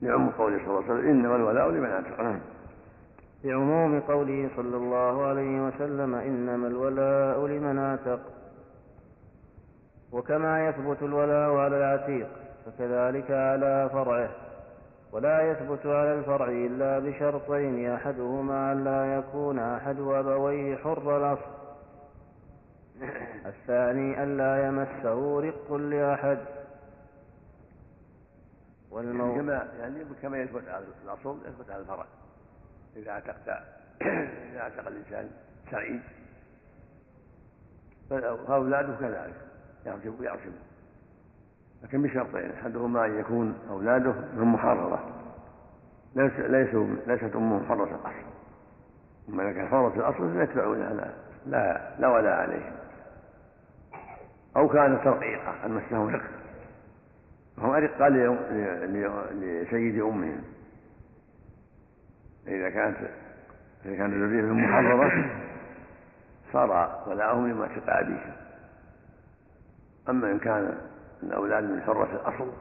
لعم 0.03 0.31
قوله 0.31 0.59
صلى 0.59 0.79
الله 0.79 0.85
عليه 0.85 0.99
وسلم 0.99 1.09
إنما 1.11 1.37
الولاء 1.37 1.71
لمن 1.71 1.91
اعتق 1.91 2.21
نعم 2.21 2.41
لعموم 3.45 4.01
قوله 4.01 4.51
صلى 4.57 4.77
الله 4.77 5.27
عليه 5.27 5.67
وسلم 5.67 6.15
إنما 6.15 6.67
الولاء 6.67 7.47
لمن 7.47 7.79
اعتق 7.79 8.21
وكما 10.13 10.69
يثبت 10.69 11.03
الولاء 11.03 11.51
على 11.51 11.77
العتيق 11.77 12.29
فكذلك 12.67 13.31
على 13.31 13.91
فرعه. 13.93 14.31
ولا 15.13 15.51
يثبت 15.51 15.87
على 15.87 16.15
الفرع 16.15 16.49
إلا 16.49 16.99
بشرطين 16.99 17.91
أحدهما 17.91 18.73
أن 18.73 18.85
لا 18.85 19.17
يكون 19.17 19.59
أحد 19.59 20.01
أبويه 20.01 20.77
حر 20.77 21.17
الأصل 21.17 21.51
الثاني 23.47 24.23
أن 24.23 24.37
لا 24.37 24.67
يمسه 24.67 25.41
رق 25.41 25.73
لأحد. 25.73 26.39
والمو... 28.91 29.35
كما 29.35 29.69
يعني 29.79 30.05
كما 30.23 30.39
يثبت 30.39 30.69
على 30.69 30.85
الاصل 31.05 31.39
يثبت 31.47 31.71
على 31.71 31.81
الفرع. 31.81 32.07
إذا 32.97 33.11
اعتقت 33.11 33.49
إذا 34.53 34.61
اعتق 34.61 34.87
الإنسان 34.89 35.31
سعيد 35.71 36.01
فاولاده 38.11 38.97
كذلك. 39.01 39.49
يعصب 39.89 40.23
يعصب 40.23 40.53
لكن 41.83 42.03
بشرطين 42.03 42.51
أحدهما 42.51 43.07
أن 43.07 43.19
يكون 43.21 43.55
أولاده 43.71 44.15
من 44.37 44.45
محرره 44.45 45.05
ليسوا 46.17 46.87
ليست 47.07 47.37
امهم 47.37 47.67
حرة 47.69 47.85
الأصل. 47.85 48.29
أما 49.29 49.43
إذا 49.43 49.53
كان 49.53 49.69
حرة 49.69 49.93
الأصل 49.97 50.33
فيتبعونها 50.33 50.93
لا 50.95 51.13
لا 51.47 51.91
لا 51.99 52.09
ولا 52.09 52.35
عليهم 52.35 52.73
أو 54.57 54.69
كانت 54.69 55.07
رقيقه 55.07 55.67
ان 55.67 55.71
مسهم 55.71 56.09
رق 56.09 56.23
فهم 57.57 57.71
أرقى 57.71 58.11
لسيد 59.31 60.03
أمهم. 60.03 60.43
إذا 62.47 62.71
كانت 62.71 62.97
إذا 63.85 63.97
كانت 63.97 64.15
الذرية 64.15 64.53
محررة 64.53 65.31
صار 66.53 67.05
ولاؤهم 67.07 67.49
لمعتق 67.49 67.83
أبيهم 67.87 68.48
أما 70.09 70.31
إن 70.31 70.39
كان 70.39 70.79
الأولاد 71.23 71.65
من 71.65 71.83
حرة 71.83 72.09
الأصل 72.13 72.53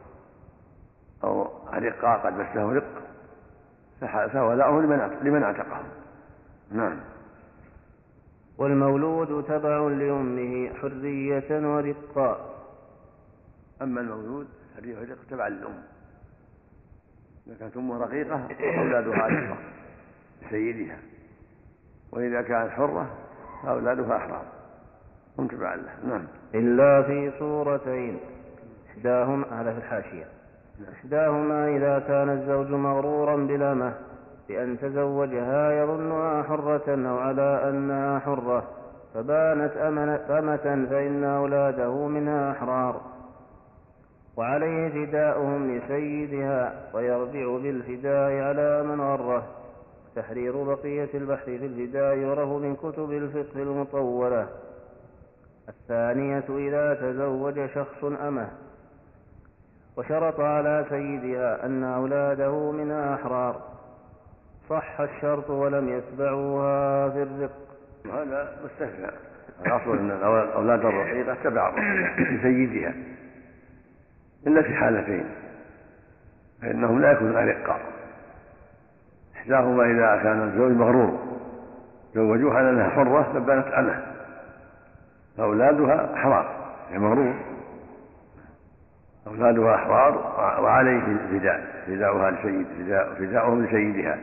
أو 1.23 1.47
أرقاء 1.73 2.19
قد 2.25 2.33
مسه 2.33 2.73
رق 2.73 3.07
فولاؤه 4.31 4.81
لمن 4.81 5.17
لمن 5.21 5.43
اعتقهم 5.43 5.85
نعم. 6.71 6.99
والمولود 8.57 9.43
تبع 9.43 9.87
لأمه 9.87 10.73
حرية 10.73 11.75
ورقا 11.75 12.53
أما 13.81 14.01
المولود 14.01 14.47
الريح 14.77 14.99
رق 14.99 15.17
تبع 15.29 15.47
للأم. 15.47 15.83
إذا 17.47 17.55
كانت 17.59 17.77
أمه 17.77 17.97
رقيقة 17.97 18.47
أولادها 18.79 19.27
رقة 19.27 19.57
لسيدها. 20.41 20.97
وإذا 22.11 22.41
كانت 22.41 22.71
حرة 22.71 23.17
فأولادها 23.63 24.17
أحرار 24.17 24.45
هم 25.39 25.47
تبعا 25.47 25.75
له. 25.75 26.09
نعم. 26.09 26.27
إلا 26.55 27.01
في 27.01 27.31
صورتين. 27.39 28.19
إحداهما 28.89 29.61
هذا 29.61 29.71
في 29.71 29.77
الحاشية. 29.77 30.25
نعم. 30.79 30.93
إحداهما 30.93 31.77
إذا 31.77 31.99
كان 31.99 32.29
الزوج 32.29 32.71
مغرورا 32.71 33.35
بالأمة 33.35 33.93
بأن 34.47 34.79
تزوجها 34.79 35.71
يظنها 35.71 36.43
حرة 36.43 37.09
أو 37.09 37.17
على 37.17 37.69
أنها 37.69 38.19
حرة. 38.19 38.63
فبانت 39.13 39.77
أمة 40.29 40.87
فإن 40.89 41.23
أولاده 41.23 42.07
منها 42.07 42.51
أحرار. 42.51 43.01
وعليه 44.37 45.05
فداؤهم 45.05 45.77
لسيدها 45.77 46.73
ويرجع 46.93 47.57
بالفداء 47.57 48.31
على 48.31 48.83
من 48.83 49.01
غره. 49.01 49.43
تحرير 50.15 50.63
بقية 50.63 51.09
البحث 51.13 51.45
في 51.45 51.65
الفداء 51.65 52.15
يره 52.15 52.57
من 52.57 52.75
كتب 52.75 53.11
الفقه 53.11 53.61
المطولة. 53.61 54.47
الثانية 55.69 56.43
إذا 56.49 56.93
تزوج 56.93 57.69
شخص 57.69 58.03
أمه 58.03 58.49
وشرط 59.97 60.39
على 60.39 60.85
سيدها 60.89 61.65
أن 61.65 61.83
أولاده 61.83 62.71
منها 62.71 63.15
أحرار 63.15 63.61
صح 64.69 64.99
الشرط 65.01 65.49
ولم 65.49 65.89
يتبعوها 65.89 67.09
في 67.09 67.23
الرق 67.23 67.51
هذا 68.05 68.57
مستثنى. 68.65 69.11
الأصل 69.65 69.97
أن 69.97 70.11
الأولاد 70.11 70.85
الرقيقة 70.85 71.37
تبع 71.43 71.73
لسيدها 72.19 72.93
إلا 74.47 74.61
في 74.61 74.73
حالتين. 74.73 75.25
فإنهم 76.61 77.01
لا 77.01 77.11
يكونون 77.11 77.35
أرقاء 77.35 77.81
إحداهما 79.35 79.83
إذا 79.83 80.23
كان 80.23 80.43
الزوج 80.47 80.71
مغرور 80.71 81.19
زوجوها 82.15 82.61
لأنها 82.61 82.89
حرة 82.89 83.33
فبانت 83.33 83.67
أمه. 83.67 84.16
فأولادها 85.37 86.13
أحرار 86.13 86.73
هي 86.89 86.99
مغرور. 86.99 87.33
أولادها 89.27 89.75
أحرار 89.75 90.17
وعليه 90.63 91.17
فداء 91.31 91.83
فداؤها 91.87 92.31
لسيد 92.31 92.67
فداء 92.77 93.13
فداؤهم 93.13 93.65
لسيدها 93.65 94.19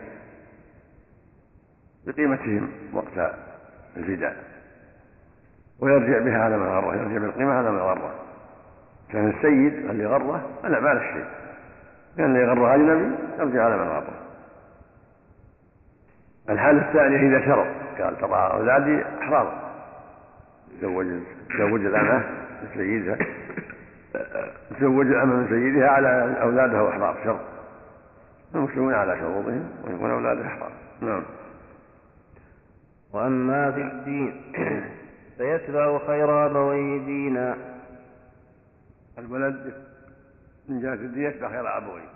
بقيمتهم 2.06 2.70
وقت 2.92 3.34
الفداء. 3.96 4.36
ويرجع 5.80 6.18
بها 6.18 6.44
على 6.44 6.56
من 6.56 6.66
غره 6.66 6.96
يرجع 6.96 7.18
بالقيمة 7.18 7.52
على 7.52 7.70
من 7.70 7.78
غره. 7.78 8.14
كان 9.12 9.30
السيد 9.30 9.90
اللي 9.90 10.06
غرة 10.06 10.48
فلا 10.62 10.80
ما 10.80 10.88
له 10.88 11.00
شيء 11.00 11.24
كان 12.16 12.36
اللي 12.36 12.44
غرة 12.44 12.74
أجنبي 12.74 13.16
يرجع 13.38 13.64
على 13.64 13.76
من 13.76 13.88
غره. 13.88 14.14
الحالة 16.50 16.88
الثانية 16.88 17.16
إذا 17.16 17.46
شرط 17.46 17.66
قال 18.02 18.18
ترى 18.18 18.50
أولادي 18.52 19.04
أحرار. 19.22 19.63
تزوج 20.80 21.06
تزوج 21.48 21.80
الأمة 21.86 22.18
من 22.62 22.68
سيدها. 22.74 23.18
تزوج 24.78 25.06
الأمة 25.06 25.34
من 25.34 25.48
سيدها 25.48 25.88
على 25.88 26.42
أولادها 26.42 26.88
أحرار 26.88 27.24
شرط 27.24 27.40
المسلمون 28.54 28.94
على 28.94 29.18
شروطهم 29.20 29.70
ويكون 29.84 30.10
أولادها 30.10 30.46
أحرار 30.46 30.72
نعم. 31.00 31.22
وأما 33.12 33.72
في 33.72 33.80
الدين 33.80 34.42
فيتبع 35.38 36.06
خير 36.06 36.46
أبويه 36.46 37.04
دينا 37.04 37.56
الولد 39.18 39.74
من 40.68 40.80
جهة 40.80 40.94
الدين 40.94 41.22
يتبع 41.24 41.48
خير 41.48 41.76
أبويه. 41.76 42.08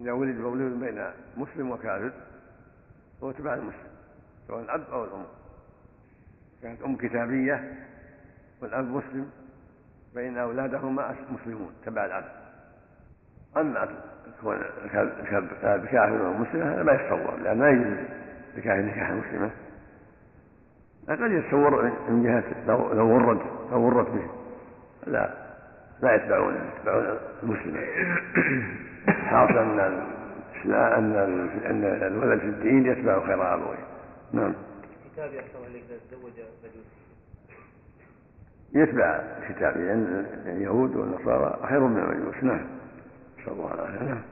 إذا 0.00 0.12
ولد 0.12 0.36
مولود 0.36 0.80
بين 0.80 1.04
مسلم 1.36 1.70
وكافر 1.70 2.10
هو 3.22 3.30
تبع 3.32 3.54
المسلم 3.54 3.90
سواء 4.48 4.60
الأب 4.60 4.84
أو 4.92 5.04
الأم. 5.04 5.24
كانت 6.62 6.82
أم 6.82 6.96
كتابية 6.96 7.72
والأب 8.62 8.84
مسلم 8.84 9.30
فإن 10.14 10.38
أولادهما 10.38 11.14
مسلمون 11.30 11.72
تبع 11.86 12.04
الأب. 12.04 12.24
أما 13.56 13.88
كون 14.40 14.58
بكافر 15.62 16.26
أو 16.26 16.32
مسلمة 16.32 16.74
هذا 16.74 16.82
ما 16.82 16.92
يتصور 16.92 17.36
لأن 17.36 17.58
ما 17.58 17.70
يجوز 17.70 17.96
بكافر 18.56 18.82
نكاح 18.82 19.10
مسلمة. 19.10 19.50
قد 21.08 21.30
يتصور 21.30 21.92
من 22.08 22.22
جهة 22.22 22.44
لو 22.66 23.08
ورد 23.08 23.40
لو 23.72 23.80
ورد 23.80 24.06
به. 24.06 24.30
لا 25.06 25.30
لا 26.02 26.14
يتبعون 26.14 26.54
يتبعون 26.54 27.18
المسلمة 27.42 27.80
خاصة 29.30 29.62
أن 29.62 29.98
أن 31.66 31.84
الولد 32.02 32.40
في 32.40 32.46
الدين 32.46 32.86
يتبع 32.86 33.26
خير 33.26 33.54
أبويه. 33.54 33.84
نعم. 34.32 34.54
كتاب 35.20 35.34
يحصل 35.34 35.64
عليك 35.70 35.84
تزوج 36.10 36.32
مجوسي 36.62 37.00
يتبع 38.74 39.20
الكتاب 39.38 39.76
لأن 39.76 40.26
اليهود 40.46 40.96
والنصارى 40.96 41.58
خير 41.68 41.80
من 41.80 41.98
المجوس 41.98 42.44
نعم. 42.44 42.60
نسأل 43.38 43.52
الله 43.52 43.74
العافية. 43.74 44.06
نعم. 44.06 44.22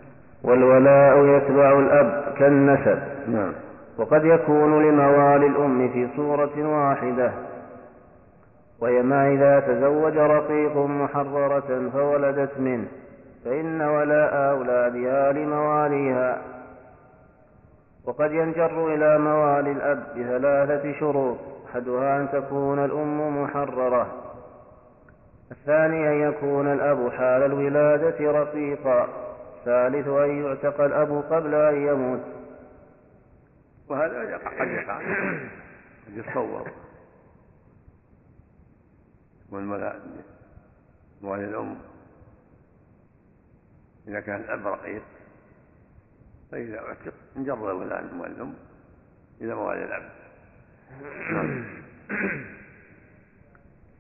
والولاء 0.43 1.37
يتبع 1.37 1.79
الأب 1.79 2.35
كالنسب. 2.39 3.03
نعم. 3.29 3.53
وقد 3.99 4.25
يكون 4.25 4.89
لموالي 4.89 5.47
الأم 5.47 5.89
في 5.93 6.09
صورة 6.17 6.69
واحدة. 6.69 7.33
وهي 8.81 9.03
ما 9.03 9.33
إذا 9.33 9.61
تزوج 9.61 10.17
رقيق 10.17 10.77
محررة 10.77 11.91
فولدت 11.93 12.61
منه. 12.61 12.89
فإن 13.45 13.81
ولاء 13.81 14.51
أولادها 14.51 15.33
لمواليها. 15.33 16.39
وقد 18.09 18.33
ينجر 18.33 18.95
إلى 18.95 19.19
موالي 19.19 19.73
الأب 19.73 19.99
بثلاثة 19.99 21.01
شروط 21.01 21.39
أحدها 21.67 22.21
أن 22.21 22.29
تكون 22.33 22.85
الأم 22.85 23.43
محررة. 23.43 24.25
الثاني 25.51 26.09
أن 26.09 26.33
يكون 26.33 26.73
الأب 26.73 27.11
حال 27.11 27.43
الولادة 27.43 28.33
رقيقا 28.33 29.09
الثالث 29.59 30.09
أن 30.09 30.45
يعتق 30.45 30.81
الأب 30.81 31.25
قبل 31.31 31.55
أن 31.55 31.87
يموت. 31.87 32.21
وهذا 33.89 34.23
قد 34.23 34.29
يقع 34.29 34.99
قد 36.07 36.17
يتصور. 36.17 36.71
والمولى 39.51 40.01
موالي 41.23 41.45
الأم 41.45 41.77
إذا 44.09 44.21
كان 44.21 44.41
الأب 44.41 44.67
رقيق. 44.67 45.03
فإذا 46.53 46.79
اعتق 46.79 47.13
انجر 47.37 47.55
من 47.55 47.67
موالي 48.13 48.33
الأم 48.33 48.55
إلى 49.41 49.55
موالي 49.55 49.85
الأب 49.85 50.03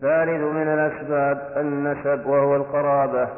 ثالث 0.00 0.40
من 0.40 0.68
الأسباب 0.68 1.52
النسب 1.56 2.26
وهو 2.26 2.56
القرابة. 2.56 3.28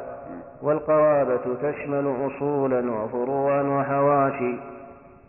والقرابة 0.62 1.54
تشمل 1.62 2.14
أصولا 2.26 2.92
وفروعا 2.92 3.62
وحواشي. 3.62 4.56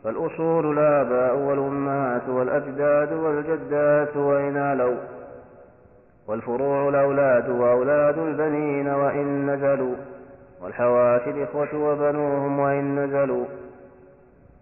فالأصول 0.03 0.77
الآباء 0.79 1.35
والأمهات 1.35 2.29
والأجداد 2.29 3.13
والجدات 3.13 4.17
وإن 4.17 4.57
علوا 4.57 4.97
والفروع 6.27 6.89
الأولاد 6.89 7.49
وأولاد 7.49 8.17
البنين 8.17 8.87
وإن 8.87 9.49
نزلوا. 9.49 9.95
والحواشي 10.61 11.29
الإخوة 11.29 11.75
وبنوهم 11.75 12.59
وإن 12.59 13.05
نزلوا. 13.05 13.45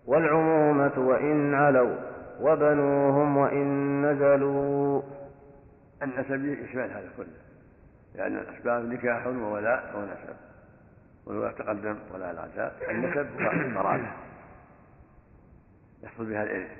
والعمومة 0.10 1.00
وإن 1.00 1.54
علوا 1.54 1.96
وبنوهم 2.42 3.38
وإن 3.38 4.02
نزلوا. 4.06 5.02
النسب 6.04 6.46
يشمل 6.46 6.92
هذا 6.92 7.10
كله 7.18 7.28
لأن 8.16 8.38
الأسباب 8.38 8.86
نكاح 8.86 9.28
وولاء 9.28 9.94
ونسب 9.98 10.36
والولاء 11.26 11.52
تقدم 11.52 11.98
ولا 12.14 12.32
العزاء 12.32 12.92
النسب 12.92 13.28
قرابة 13.78 14.12
يحصل 16.04 16.26
بها 16.26 16.44
الإرث 16.44 16.72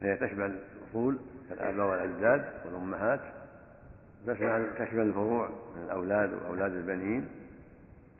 فهي 0.00 0.16
تشمل 0.16 0.58
الأصول 0.82 1.18
كالآباء 1.48 1.86
والأجداد 1.86 2.44
والأمهات 2.64 3.20
تشمل 4.26 4.70
تشمل 4.78 5.00
الفروع 5.02 5.48
من 5.76 5.82
الأولاد 5.82 6.32
وأولاد 6.32 6.72
البنين 6.72 7.28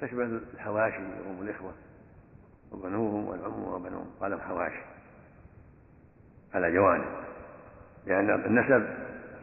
تشمل 0.01 0.41
الحواشي 0.55 0.97
وهم 0.97 1.43
الإخوة. 1.43 1.73
وبنوهم 2.73 3.29
والعم 3.29 3.63
وبنوهم. 3.63 4.11
قالوا 4.21 4.41
حواشي. 4.41 4.83
على 6.55 6.73
جوانب. 6.73 7.05
لأن 8.07 8.31
النسب 8.31 8.87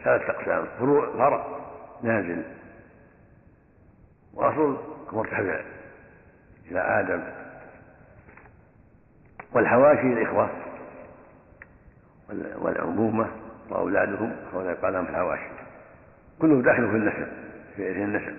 ثلاثة 0.04 0.30
أقسام. 0.30 0.66
فروع 0.80 1.12
فرع 1.18 1.46
نازل. 2.04 2.44
وأصل 4.34 4.78
مرتفع 5.12 5.62
إلى 6.72 6.80
آدم. 6.80 7.24
والحواشي 9.54 10.14
الإخوة. 10.14 10.50
والعمومة 12.56 13.28
وأولادهم 13.70 14.36
هؤلاء 14.54 14.72
يقال 14.72 14.94
لهم 14.94 15.06
الحواشي. 15.06 15.50
كله 16.42 16.62
داخل 16.62 16.90
في 16.90 16.96
النسب 16.96 17.28
في 17.76 18.04
النسب 18.04 18.36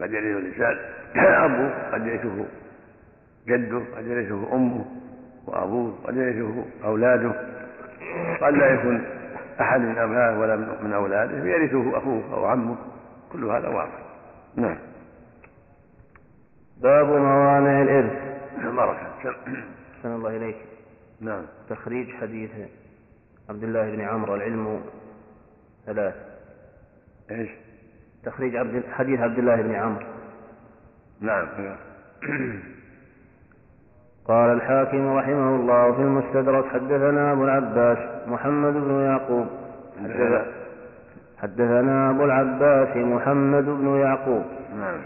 قد 0.00 0.12
يرث 0.12 0.36
الإنسان. 0.36 0.78
أبوه 1.16 1.92
قد 1.92 2.06
يرثه. 2.06 2.46
جده 3.46 3.82
قد 3.96 4.06
يرثه 4.06 4.54
أمه 4.54 4.84
وأبوه 5.46 5.94
قد 6.04 6.16
يرثه 6.16 6.64
أولاده 6.84 7.32
قد 8.40 8.54
لا 8.54 8.74
يكون 8.74 9.04
أحد 9.60 9.80
من 9.80 9.98
أبنائه 9.98 10.38
ولا 10.38 10.56
من 10.56 10.92
أولاده 10.92 11.42
فيرثه 11.42 11.98
أخوه 11.98 12.34
أو 12.34 12.44
عمه. 12.44 12.76
كل 13.32 13.44
هذا 13.44 13.68
واضح. 13.68 13.98
نعم. 14.56 14.78
باب 16.76 17.06
موانع 17.06 17.82
الإرث. 17.82 18.12
البركة 18.58 19.06
أحسن 19.96 20.14
الله 20.14 20.36
إليك. 20.36 20.56
نعم. 21.20 21.42
تخريج 21.68 22.10
حديث 22.14 22.50
عبد 23.50 23.62
الله 23.62 23.90
بن 23.90 24.00
عمرو 24.00 24.34
العلم 24.34 24.80
ثلاث. 25.86 26.14
إيش؟ 27.30 27.50
تخريج 28.24 28.56
عبد 28.56 28.82
حديث 28.92 29.20
عبد 29.20 29.38
الله 29.38 29.62
بن 29.62 29.74
عمرو. 29.74 30.06
نعم. 31.20 31.46
قال 34.28 34.50
الحاكم 34.50 35.16
رحمه 35.16 35.56
الله 35.56 35.92
في 35.92 36.02
المستدرك 36.02 36.64
حدثنا 36.72 37.32
أبو 37.32 37.44
العباس 37.44 37.98
محمد 38.28 38.72
بن 38.72 39.00
يعقوب. 39.00 39.46
حدثنا. 41.42 42.10
أبو 42.10 42.24
العباس 42.24 42.96
محمد 42.96 43.64
بن 43.64 43.96
يعقوب. 43.96 44.42
نعم. 44.80 44.98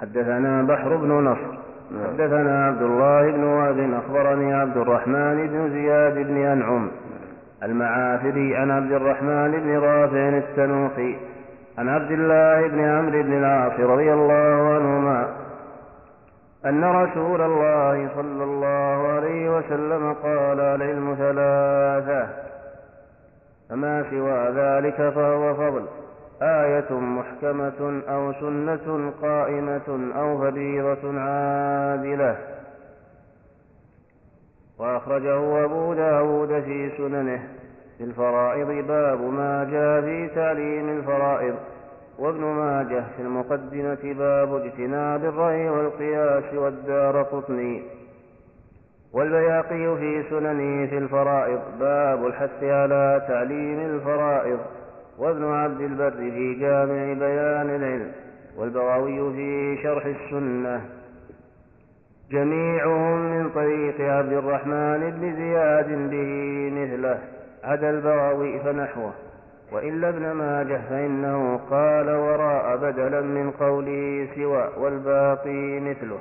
حدثنا 0.00 0.62
بحر 0.62 0.96
بن 0.96 1.12
نصر. 1.12 1.58
حدثنا 1.90 2.66
عبد 2.66 2.82
الله 2.82 3.30
بن 3.30 3.44
وهب 3.44 3.78
أخبرني 3.94 4.54
عبد 4.54 4.76
الرحمن 4.76 5.46
بن 5.46 5.70
زياد 5.70 6.14
بن 6.14 6.36
أنعم 6.36 6.88
المعافري 7.62 8.56
عن 8.56 8.70
عبد 8.70 8.92
الرحمن 8.92 9.50
بن 9.50 9.78
رافع 9.78 10.28
التنوخي 10.28 11.16
عن 11.78 11.88
عبد 11.88 12.10
الله 12.10 12.68
بن 12.68 12.80
عمرو 12.80 13.22
بن 13.22 13.32
العاص 13.32 13.80
رضي 13.80 14.12
الله 14.12 14.74
عنهما 14.74 15.28
أن 16.66 16.84
رسول 16.84 17.40
الله 17.40 18.08
صلى 18.14 18.44
الله 18.44 19.08
عليه 19.08 19.56
وسلم 19.58 20.12
قال 20.12 20.60
العلم 20.60 21.14
ثلاثة 21.14 22.28
فما 23.68 24.04
سوى 24.10 24.48
ذلك 24.48 25.12
فهو 25.14 25.54
فضل. 25.54 25.86
آية 26.42 26.92
محكمة 26.92 28.02
أو 28.08 28.32
سنة 28.32 29.12
قائمة 29.22 30.12
أو 30.16 30.38
فريضة 30.38 31.20
عادلة. 31.20 32.36
وأخرجه 34.78 35.64
أبو 35.64 35.94
داود 35.94 36.60
في 36.60 36.90
سننه. 36.96 37.48
في 37.98 38.04
الفرائض 38.04 38.86
باب 38.86 39.20
ما 39.20 39.68
جاء 39.70 40.00
في 40.00 40.28
تعليم 40.34 40.88
الفرائض. 40.98 41.54
وابن 42.18 42.40
ماجه 42.40 43.04
في 43.16 43.22
المقدمة 43.22 44.14
باب 44.18 44.54
اجتناب 44.54 45.24
الرأي 45.24 45.68
والقياس 45.68 46.54
والدار 46.54 47.22
قطني. 47.22 47.82
والبياقي 49.12 49.96
في 49.96 50.24
سننه 50.30 50.86
في 50.86 50.98
الفرائض. 50.98 51.60
باب 51.80 52.26
الحث 52.26 52.64
على 52.64 53.24
تعليم 53.28 53.80
الفرائض. 53.80 54.58
وابن 55.18 55.44
عبد 55.44 55.80
البر 55.80 56.10
في 56.10 56.54
جامع 56.54 57.12
بيان 57.12 57.70
العلم. 57.76 58.12
والبغوي 58.56 59.32
في 59.32 59.78
شرح 59.82 60.06
السنة. 60.06 60.80
جميعهم 62.30 63.18
من 63.18 63.50
طريق 63.50 64.00
عبد 64.00 64.32
الرحمن 64.32 65.10
بن 65.10 65.36
زياد 65.36 66.10
به 66.10 66.70
مثله. 66.74 67.18
عدا 67.64 67.90
البغوي 67.90 68.60
فنحوه. 68.60 69.12
وإلا 69.72 70.08
ابن 70.08 70.32
ماجه 70.32 70.80
فإنه 70.90 71.60
قال 71.70 72.10
وراء 72.10 72.76
بدلا 72.76 73.20
من 73.20 73.50
قوله 73.50 74.28
سوى 74.34 74.68
والباقي 74.78 75.80
مثله. 75.80 76.18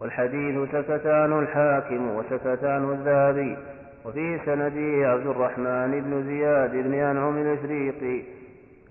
والحديث 0.00 0.70
سكت 0.72 1.06
عنه 1.06 1.38
الحاكم 1.38 2.16
وسكت 2.16 2.64
عنه 2.64 2.92
الذهبي 2.92 3.56
وفي 4.04 4.38
سنده 4.46 5.08
عبد 5.08 5.26
الرحمن 5.26 6.00
بن 6.00 6.22
زياد 6.22 6.72
بن 6.72 6.94
أنعم 6.94 7.38
الإفريقي 7.38 8.22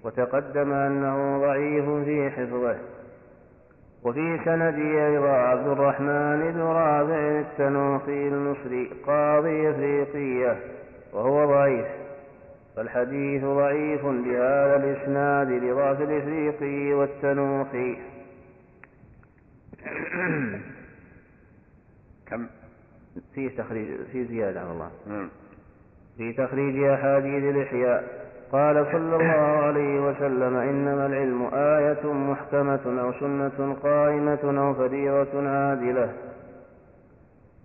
وتقدم 0.03 0.71
أنه 0.71 1.39
ضعيف 1.39 1.85
في 1.85 2.29
حفظه. 2.29 2.75
وفي 4.03 4.39
سنده 4.45 5.07
أيضا 5.07 5.29
عبد 5.29 5.67
الرحمن 5.67 6.51
بن 6.53 6.61
رافع 6.61 7.39
التنوخي 7.39 8.27
المصري 8.27 8.91
قاضي 9.07 9.69
إفريقية 9.69 10.57
وهو 11.13 11.45
ضعيف. 11.45 11.85
فالحديث 12.79 13.43
ضعيف 13.43 14.05
بهذا 14.05 14.75
الإسناد 14.75 15.47
لضعف 15.47 16.01
الإفريقي 16.01 16.93
والتنوخي 16.93 17.97
كم؟ 22.27 22.47
في 23.35 23.49
تخريج 23.49 23.87
في 24.11 24.25
زيادة 24.25 24.59
على 24.61 24.71
الله. 24.71 24.91
نعم. 25.07 25.29
في 26.17 26.33
تخريج 26.33 26.83
أحاديث 26.83 27.55
الإحياء. 27.55 28.29
قال 28.51 28.85
صلى 28.91 29.15
الله 29.15 29.63
عليه 29.63 29.99
وسلم 29.99 30.55
إنما 30.55 31.05
العلم 31.05 31.49
آية 31.53 32.13
محكمة 32.13 33.01
أو 33.01 33.13
سنة 33.13 33.75
قائمة 33.83 34.59
أو 34.61 34.73
فريضة 34.73 35.49
عادلة. 35.49 36.13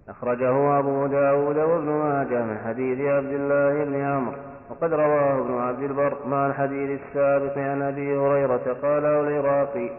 أخرجه 0.09 0.79
أبو 0.79 1.07
داود 1.07 1.57
وابن 1.57 1.89
ماجه 1.89 2.45
من 2.45 2.59
حديث 2.59 3.01
عبد 3.01 3.33
الله 3.33 3.85
بن 3.85 4.01
عمرو. 4.01 4.54
وقد 4.75 4.93
رواه 4.93 5.39
ابن 5.39 5.59
عبد 5.59 5.83
البر 5.83 6.17
مع 6.27 6.47
الحديث 6.47 7.01
السابق 7.01 7.59
عن 7.59 7.83
أبي 7.83 8.17
هريرة 8.17 8.77
قاله 8.83 9.21
العراقي 9.21 9.91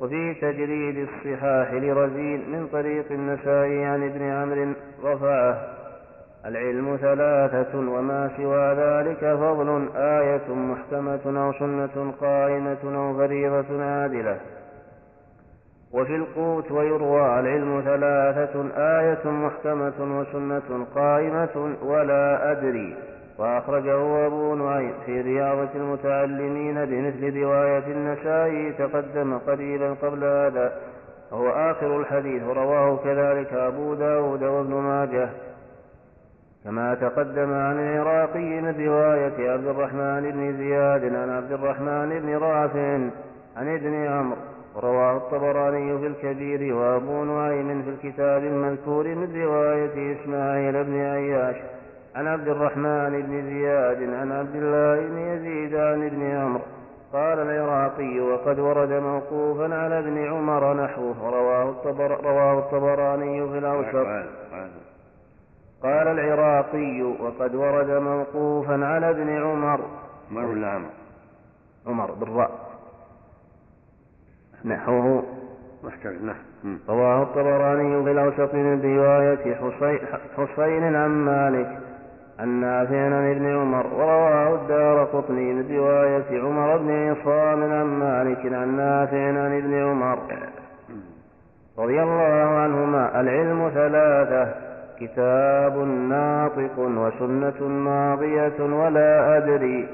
وفي 0.00 0.34
تجريد 0.34 1.08
الصحاح 1.08 1.72
لرزين 1.72 2.50
من 2.50 2.68
طريق 2.72 3.12
النسائي 3.12 3.84
عن 3.84 4.02
ابن 4.02 4.22
عمرو 4.22 4.72
رفعه 5.04 5.58
العلم 6.46 6.96
ثلاثة 6.96 7.78
وما 7.78 8.30
سوى 8.36 8.74
ذلك 8.74 9.18
فضل 9.18 9.88
آية 9.96 10.54
محكمة 10.54 11.44
أو 11.46 11.52
سنة 11.52 12.12
قائمة 12.20 12.78
أو 12.84 13.16
فريضة 13.16 13.84
عادلة. 13.84 14.36
وفي 15.92 16.16
القوت 16.16 16.70
ويروى 16.70 17.40
العلم 17.40 17.82
ثلاثة 17.84 18.68
آية 18.76 19.30
محكمة 19.30 20.18
وسنة 20.18 20.86
قائمة 20.94 21.76
ولا 21.82 22.52
أدري. 22.52 23.13
وأخرجه 23.38 24.26
أبو 24.26 24.54
نعيم 24.54 24.92
في 25.06 25.20
رياضة 25.20 25.68
المتعلمين 25.74 26.84
بمثل 26.84 27.36
رواية 27.36 27.86
النسائي 27.86 28.72
تقدم 28.72 29.38
قريبا 29.38 29.96
قبل 30.02 30.24
هذا 30.24 30.72
وهو 31.32 31.48
آخر 31.48 32.00
الحديث 32.00 32.42
ورواه 32.42 32.96
كذلك 33.04 33.52
أبو 33.52 33.94
داود 33.94 34.42
وابن 34.42 34.74
ماجه. 34.74 35.28
كما 36.64 36.94
تقدم 36.94 37.52
عن 37.52 37.78
العراقي 37.78 38.60
من 38.60 38.86
رواية 38.86 39.50
عبد 39.50 39.66
الرحمن 39.66 40.30
بن 40.30 40.56
زياد 40.56 41.14
عن 41.14 41.30
عبد 41.30 41.52
الرحمن 41.52 42.20
بن 42.20 42.36
رافع 42.36 42.98
عن 43.56 43.74
ابن 43.74 44.06
عمرو 44.06 44.38
ورواه 44.74 45.16
الطبراني 45.16 45.98
في 45.98 46.06
الكبير 46.06 46.74
وأبو 46.74 47.24
نعيم 47.24 47.82
في 47.82 47.90
الكتاب 47.90 48.44
المذكور 48.44 49.08
من 49.08 49.42
رواية 49.42 50.16
إسماعيل 50.16 50.84
بن 50.84 51.00
عياش. 51.00 51.56
عن 52.14 52.26
عبد 52.26 52.48
الرحمن 52.48 53.22
بن 53.22 53.42
زياد 53.42 54.02
عن 54.14 54.32
عبد 54.32 54.56
الله 54.56 55.08
بن 55.08 55.18
يزيد 55.18 55.74
عن 55.74 56.06
ابن 56.06 56.22
عمرو 56.22 56.62
قال 57.12 57.38
العراقي 57.38 58.20
وقد 58.20 58.58
ورد 58.58 58.92
موقوفا 58.92 59.74
على 59.74 59.98
ابن 59.98 60.24
عمر 60.24 60.84
نحوه 60.84 61.30
رواه, 61.30 61.70
الطبر 61.70 62.24
رواه 62.24 62.58
الطبراني 62.58 63.48
في 63.48 63.58
الأوسط 63.58 64.06
قال 65.82 66.08
العراقي 66.08 67.02
وقد 67.02 67.54
ورد 67.54 67.90
موقوفا 67.90 68.84
على 68.86 69.10
ابن 69.10 69.42
عمر. 69.42 69.80
عمر 70.30 70.44
ولا 70.44 70.70
عمر؟ 70.70 70.90
عمر 71.86 72.10
بالراء. 72.10 72.50
نحوه. 74.64 75.22
محتاج 75.84 76.22
نعم 76.22 76.78
رواه 76.88 77.22
الطبراني 77.22 78.04
في 78.04 78.10
الأوسط 78.10 78.54
من 78.54 78.96
رواية 78.98 79.54
حسين 80.36 80.96
عن 80.96 81.10
مالك. 81.10 81.83
عن 82.40 82.60
نافع 82.60 82.96
عن 82.96 83.30
ابن 83.30 83.46
عمر 83.46 83.86
ورواه 83.86 84.54
الدار 84.54 85.04
قطني 85.04 85.52
من 85.52 85.76
رواية 85.76 86.42
عمر 86.42 86.76
بن 86.76 87.10
عصام 87.10 87.62
عن 87.72 87.86
مالك 87.86 88.52
عن 88.52 88.76
نافع 88.76 89.26
عن 89.26 89.58
ابن 89.58 89.74
عمر. 89.74 90.18
رضي 91.78 92.02
الله 92.02 92.46
عنهما 92.62 93.20
العلم 93.20 93.70
ثلاثة 93.74 94.54
كتاب 95.00 95.78
ناطق 96.08 96.78
وسنة 96.78 97.68
ماضية 97.68 98.60
ولا 98.60 99.36
أدري. 99.36 99.88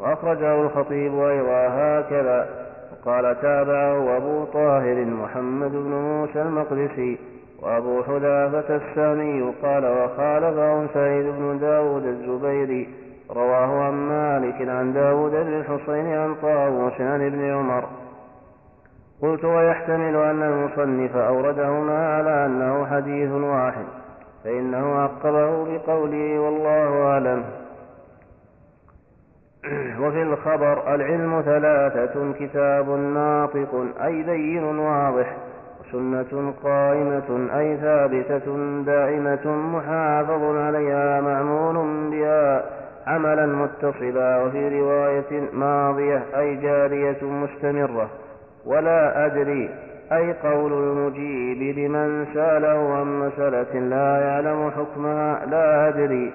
وأخرجه 0.00 0.60
الخطيب 0.60 1.18
أيضا 1.18 1.68
هكذا 1.68 2.48
وقال 2.92 3.40
تابعه 3.40 4.16
أبو 4.16 4.44
طاهر 4.44 5.04
محمد 5.04 5.70
بن 5.70 5.90
موسى 5.90 6.42
المقدسي. 6.42 7.18
وأبو 7.62 8.02
حذافة 8.02 8.76
السامي 8.76 9.52
قال 9.62 9.84
وخالفه 9.84 10.86
سعيد 10.94 11.26
بن 11.26 11.58
داود 11.58 12.04
الزبيري 12.04 12.88
رواه 13.30 13.82
عن 13.82 13.92
مالك 13.92 14.68
عن 14.68 14.92
داود 14.92 15.30
بن 15.30 15.60
الحصين 15.60 16.06
عن 16.06 16.34
طاووس 16.34 17.00
عن 17.00 17.26
ابن 17.26 17.50
عمر. 17.50 17.84
قلت 19.22 19.44
ويحتمل 19.44 20.16
أن 20.16 20.42
المصنف 20.42 21.16
أوردهما 21.16 22.16
على 22.16 22.46
أنه 22.46 22.86
حديث 22.86 23.30
واحد 23.30 23.84
فإنه 24.44 24.98
عقبه 24.98 25.64
بقوله 25.64 26.40
والله 26.40 27.02
أعلم. 27.02 27.44
وفي 30.02 30.22
الخبر 30.22 30.94
العلم 30.94 31.42
ثلاثة 31.42 32.32
كتاب 32.32 32.90
ناطق 32.90 33.84
أي 34.02 34.22
بين 34.22 34.64
واضح. 34.78 35.36
سنة 35.92 36.54
قائمة 36.64 37.58
أي 37.58 37.76
ثابتة 37.76 38.56
دائمة 38.86 39.46
محافظ 39.46 40.56
عليها 40.56 41.20
معمول 41.20 42.10
بها 42.10 42.64
عملا 43.06 43.46
متصلا 43.46 44.42
وفي 44.42 44.80
رواية 44.80 45.50
ماضية 45.52 46.22
أي 46.36 46.56
جارية 46.56 47.22
مستمرة. 47.22 48.10
ولا 48.66 49.26
أدري 49.26 49.70
أي 50.12 50.32
قول 50.32 50.72
المجيب 50.72 51.78
لمن 51.78 52.26
سأله 52.34 52.94
عن 52.94 53.20
مسألة 53.20 53.80
لا 53.80 54.20
يعلم 54.20 54.70
حكمها 54.70 55.46
لا 55.46 55.88
أدري. 55.88 56.32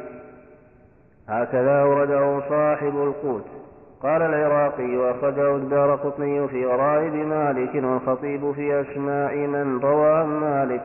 هكذا 1.30 1.82
أورده 1.82 2.40
صاحب 2.50 2.96
القوت. 2.96 3.61
قال 4.04 4.22
العراقي 4.22 4.98
وأخرجه 4.98 5.56
الدار 5.56 5.96
قطني 5.96 6.48
في 6.48 6.66
غرائب 6.66 7.14
مالك 7.14 7.76
والخطيب 7.76 8.52
في 8.52 8.82
أسماء 8.82 9.36
من 9.36 9.80
روى 9.80 10.12
عن 10.12 10.28
مالك. 10.28 10.82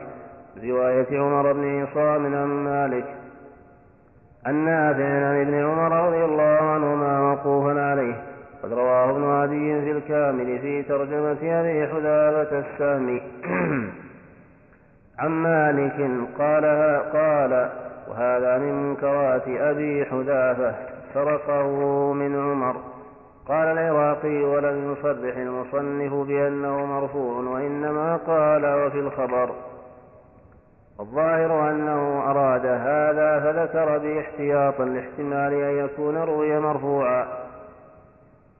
رواية 0.63 1.19
عمر 1.19 1.53
بن 1.53 1.81
عصام 1.81 2.25
عن 2.25 2.47
مالك. 2.47 3.05
عن 4.45 4.55
نافع 4.65 5.03
عن 5.03 5.41
ابن 5.41 5.63
عمر 5.63 6.07
رضي 6.07 6.25
الله 6.25 6.57
عنهما 6.61 7.21
موقوفا 7.21 7.81
عليه. 7.81 8.15
قد 8.63 8.73
رواه 8.73 9.09
ابن 9.09 9.23
عدي 9.23 9.81
في 9.81 9.91
الكامل 9.91 10.59
في 10.59 10.83
ترجمة 10.83 11.59
أبي 11.59 11.87
حذافة 11.87 12.59
السامي. 12.59 13.21
عن 15.19 15.31
مالك 15.31 16.11
قال 16.39 16.65
قال 17.13 17.69
وهذا 18.09 18.57
من 18.57 18.89
منكرات 18.89 19.47
أبي 19.47 20.05
حذافة 20.05 20.75
سرقه 21.13 22.13
من 22.13 22.35
عمر. 22.35 22.96
قال 23.47 23.67
العراقي 23.67 24.43
ولم 24.43 24.91
يصرح 24.91 25.37
المصنف 25.37 26.13
بأنه 26.13 26.85
مرفوع 26.85 27.37
وإنما 27.37 28.15
قال 28.15 28.65
وفي 28.65 28.99
الخبر. 28.99 29.49
الظاهر 30.99 31.71
أنه 31.71 32.31
أراد 32.31 32.65
هذا 32.65 33.39
فذكر 33.39 33.97
باحتياطا 33.97 34.85
لاحتمال 34.85 35.53
أن 35.53 35.85
يكون 35.85 36.17
روي 36.17 36.59
مرفوعا. 36.59 37.27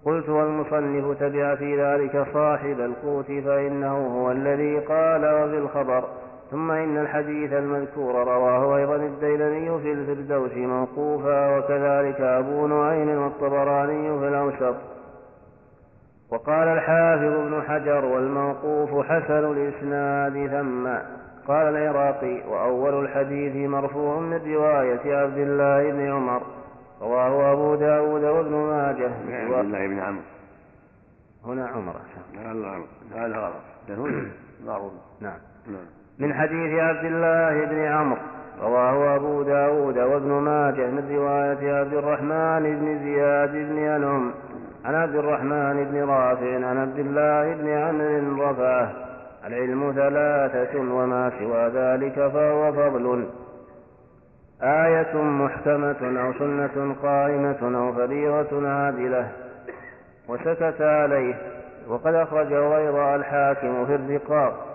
قلت 0.06 0.30
والمصنف 0.30 1.20
تبع 1.20 1.56
في 1.56 1.82
ذلك 1.84 2.28
صاحب 2.34 2.80
القوت 2.80 3.26
فإنه 3.26 3.98
هو 3.98 4.32
الذي 4.32 4.80
قال 4.80 5.26
وفي 5.26 5.58
الخبر. 5.58 6.04
ثم 6.52 6.72
إن 6.72 6.98
الحديث 6.98 7.54
المذكور 7.54 8.16
رواه 8.16 8.78
أيضا 8.78 8.96
الديلمي 8.96 9.82
في 9.82 9.92
الفردوس 9.92 10.52
موقوفا 10.54 11.58
وكذلك 11.58 12.22
أبو 12.22 12.68
نعيم 12.68 13.24
والطبراني 13.24 14.20
في 14.20 14.28
الأوسط 14.28 14.76
وقال 16.30 16.68
الحافظ 16.68 17.24
ابن 17.24 17.62
حجر 17.68 18.06
والموقوف 18.06 19.06
حسن 19.06 19.52
الإسناد 19.52 20.48
ثم 20.48 20.88
قال 21.48 21.76
العراقي 21.76 22.42
وأول 22.48 23.06
الحديث 23.06 23.70
مرفوع 23.70 24.20
من 24.20 24.54
رواية 24.54 25.18
عبد 25.18 25.38
الله 25.38 25.92
بن 25.92 26.12
عمر 26.12 26.42
رواه 27.02 27.54
أبو 27.54 27.76
داود 27.76 28.24
وابن 28.24 28.52
ماجه 28.52 29.12
عبد 29.30 29.66
الله 29.66 29.88
بن 29.88 30.00
عمرو 30.00 30.22
هنا 31.46 31.68
عمر 31.68 31.96
لا 32.36 32.84
هذا 33.26 33.38
غلط 33.38 33.56
معروف 34.66 34.94
نعم 35.22 35.40
نعم 35.68 35.97
من 36.20 36.34
حديث 36.34 36.80
عبد 36.80 37.06
الله 37.06 37.66
بن 37.66 37.86
عمرو 37.86 38.20
رواه 38.62 39.16
أبو 39.16 39.42
داود 39.42 39.98
وابن 39.98 40.32
ماجه 40.32 40.88
من 40.88 41.16
رواية 41.16 41.80
عبد 41.80 41.94
الرحمن 41.94 42.80
بن 42.80 43.00
زياد 43.04 43.52
بن 43.52 43.78
أنهم 43.78 44.32
عن 44.86 44.96
عبد 44.96 45.16
الرحمن 45.16 45.88
بن 45.92 46.10
رافع 46.10 46.68
عن 46.68 46.78
عبد 46.78 47.00
الله 47.00 47.54
بن 47.54 47.70
عمرو 47.70 48.50
رفعة 48.50 48.92
العلم 49.48 49.94
ثلاثة 49.96 50.80
وما 50.80 51.32
سوى 51.40 51.68
ذلك 51.68 52.14
فهو 52.14 52.74
فضل. 52.74 53.28
آية 54.62 55.22
محكمة 55.22 56.22
أو 56.22 56.34
سنة 56.34 56.96
قائمة 57.04 57.78
أو 57.80 57.94
فريضة 57.94 58.70
عادلة 58.70 59.28
وسكت 60.28 60.82
عليه 60.82 61.36
وقد 61.88 62.14
أخرجه 62.14 62.60
غير 62.60 63.16
الحاكم 63.16 63.86
في 63.86 63.96
الرقاق 63.96 64.67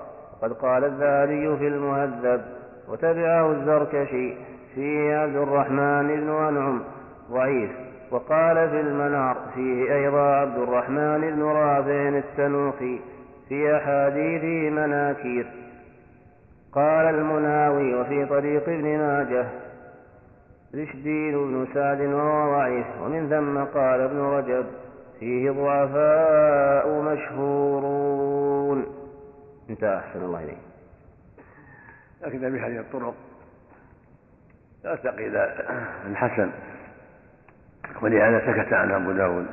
وقد 0.43 0.53
قال 0.53 0.85
الذهبي 0.85 1.57
في 1.57 1.69
المهذب 1.69 2.43
وتبعه 2.89 3.51
الزركشي 3.51 4.35
فيه 4.75 5.17
عبد 5.17 5.37
الرحمن 5.37 6.07
بن 6.07 6.29
أنعم. 6.29 6.83
ضعيف. 7.31 7.71
وقال 8.11 8.71
في 8.71 8.81
المنار 8.81 9.37
فيه 9.55 9.95
أيضا 9.95 10.21
عبد 10.21 10.59
الرحمن 10.59 11.21
بن 11.21 11.43
رافع 11.43 12.09
التنوخي 12.09 13.01
في 13.49 13.77
أحاديثه 13.77 14.71
مناكير. 14.71 15.47
قال 16.73 17.15
المناوي 17.15 17.95
وفي 17.95 18.27
طريق 18.27 18.69
ابن 18.69 18.99
ماجه 18.99 19.47
رشدين 20.75 21.33
بن 21.33 21.67
سعد 21.75 22.01
وهو 22.01 22.57
ضعيف. 22.57 22.87
ومن 23.05 23.29
ثم 23.29 23.79
قال 23.79 24.01
ابن 24.01 24.19
رجب 24.19 24.65
فيه 25.21 25.51
ضعفاء 25.51 27.03
مشهورون. 27.03 29.02
انتهى 29.73 29.99
أحسن 29.99 30.25
الله 30.25 30.45
إليك. 30.45 30.59
لكن 32.23 32.39
بهذه 32.39 32.81
الطرق 32.81 33.15
يرتقي 34.85 35.29
إلى 35.29 35.67
الحسن. 36.07 36.51
ولهذا 38.03 38.41
سكت 38.41 38.73
عنه 38.73 38.97
أبو 38.97 39.13
داود. 39.13 39.47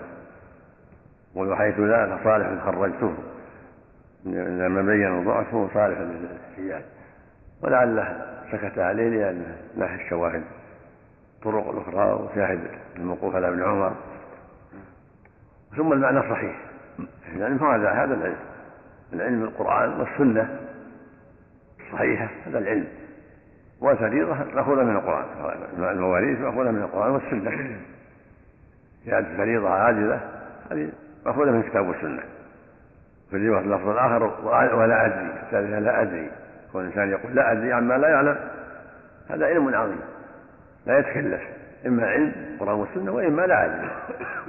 وحيث 1.36 1.80
لا 1.80 2.17
فصالح 2.17 2.65
خرجته. 2.65 3.13
لما 4.26 4.82
بين 4.82 5.26
ضعفه 5.26 5.70
صالح 5.74 5.99
للاحتجاج 5.99 6.84
ولعله 7.61 8.26
سكت 8.51 8.80
عليه 8.80 9.09
لأن 9.09 9.55
ناحية 9.78 10.05
الشواهد. 10.05 10.43
الطرق 11.36 11.70
الأخرى 11.70 12.13
وشاهد 12.13 12.59
الموقوف 12.95 13.36
على 13.36 13.47
ابن 13.47 13.63
عمر. 13.63 13.95
ثم 15.78 15.93
المعنى 15.93 16.20
صحيح 16.20 16.55
يعني 17.38 17.55
هذا 17.55 17.91
هذا 17.91 18.13
العلم. 18.13 18.49
العلم 19.14 19.43
القرآن 19.43 19.99
والسنة. 19.99 20.60
الصحيحة 21.80 22.30
هذا 22.45 22.60
العلم. 22.60 22.88
والفريضة 23.82 24.34
مأخوذة 24.34 24.84
من 24.84 24.95
القرآن. 24.95 25.26
المواريث 25.78 26.39
مأخوذة 26.39 26.72
من 26.72 26.82
القرآن 26.82 27.12
والسنة. 27.12 27.78
كانت 29.05 29.28
فريضة 29.38 29.70
عاجلة 29.70 30.22
هذه 30.72 30.89
مأخوذة 31.26 31.51
من 31.51 31.60
الكتاب 31.60 31.88
والسنة. 31.88 32.24
في 33.30 33.36
اللفظ 33.36 33.88
الآخر 33.88 34.24
ولا 34.76 35.05
أدري. 35.05 35.34
الثالثة 35.43 35.80
لا 35.80 36.01
أدري 36.01 36.32
كون 36.72 36.82
الإنسان 36.82 37.10
يقول 37.10 37.36
لا 37.36 37.51
أدري 37.51 37.74
عما 37.74 37.93
لا 37.93 38.10
يعلم. 38.10 38.38
هذا 39.30 39.45
علم 39.45 39.76
عظيم. 39.76 39.99
لا 40.86 40.99
يتكلف 40.99 41.41
إما 41.86 42.07
علم 42.07 42.34
القرآن 42.53 42.76
والسنة 42.76 43.12
وإما 43.12 43.41
لا 43.41 43.55
علم 43.55 43.89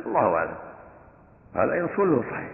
الله 0.06 0.34
أعلم. 0.34 0.54
هذا 1.54 1.72
أيضا 1.72 1.86
كله 1.96 2.24
صحيح 2.30 2.50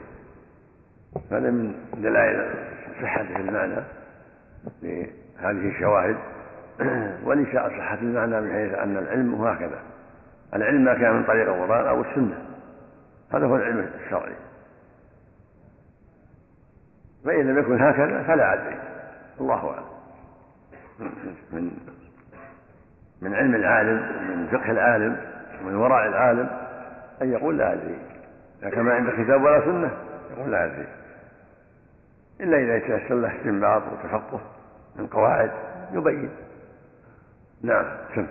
هذا 1.30 1.50
من 1.50 1.74
دلائل 1.96 2.54
صحة 3.02 3.20
المعنى 3.20 3.82
لهذه 4.82 5.68
الشواهد. 5.68 6.16
ولشاء 7.26 7.68
صحة 7.68 7.94
المعنى 7.94 8.40
من 8.40 8.52
حيث 8.52 8.74
أن 8.74 8.96
العلم 8.96 9.34
هكذا. 9.34 9.78
العلم 10.54 10.84
ما 10.84 10.94
كان 10.94 11.12
من 11.12 11.24
طريق 11.24 11.48
القرآن 11.48 11.86
أو 11.86 12.00
السنة. 12.00 12.38
هذا 13.34 13.46
هو 13.46 13.56
العلم 13.56 13.90
الشرعي. 14.04 14.34
فإن 17.24 17.46
لم 17.46 17.58
يكن 17.58 17.82
هكذا 17.82 18.22
فلا 18.22 18.54
أدري. 18.54 18.78
الله 19.40 19.70
أعلم. 19.70 19.86
من 21.52 21.70
من 23.22 23.34
علم 23.34 23.54
العالم 23.54 23.96
من 24.28 24.46
فقه 24.52 24.70
العالم 24.70 25.16
ومن 25.62 25.74
وراء 25.74 26.08
العالم 26.08 26.50
أن 27.22 27.32
يقول 27.32 27.58
لا 27.58 27.72
أدري. 27.72 27.98
لكن 28.62 28.80
ما 28.80 28.94
عنده 28.94 29.12
كتاب 29.12 29.42
ولا 29.42 29.64
سنة 29.64 29.90
يقول 30.30 30.52
لا 30.52 30.64
أدري. 30.64 30.86
إلا 32.40 32.56
إذا 32.58 32.76
يتيسر 32.76 33.14
له 33.14 33.36
استنباط 33.36 33.82
وتفقه 33.82 34.40
من 34.96 35.06
قواعد 35.06 35.50
يبين. 35.92 36.30
نعم 37.62 37.84
سم. 38.14 38.26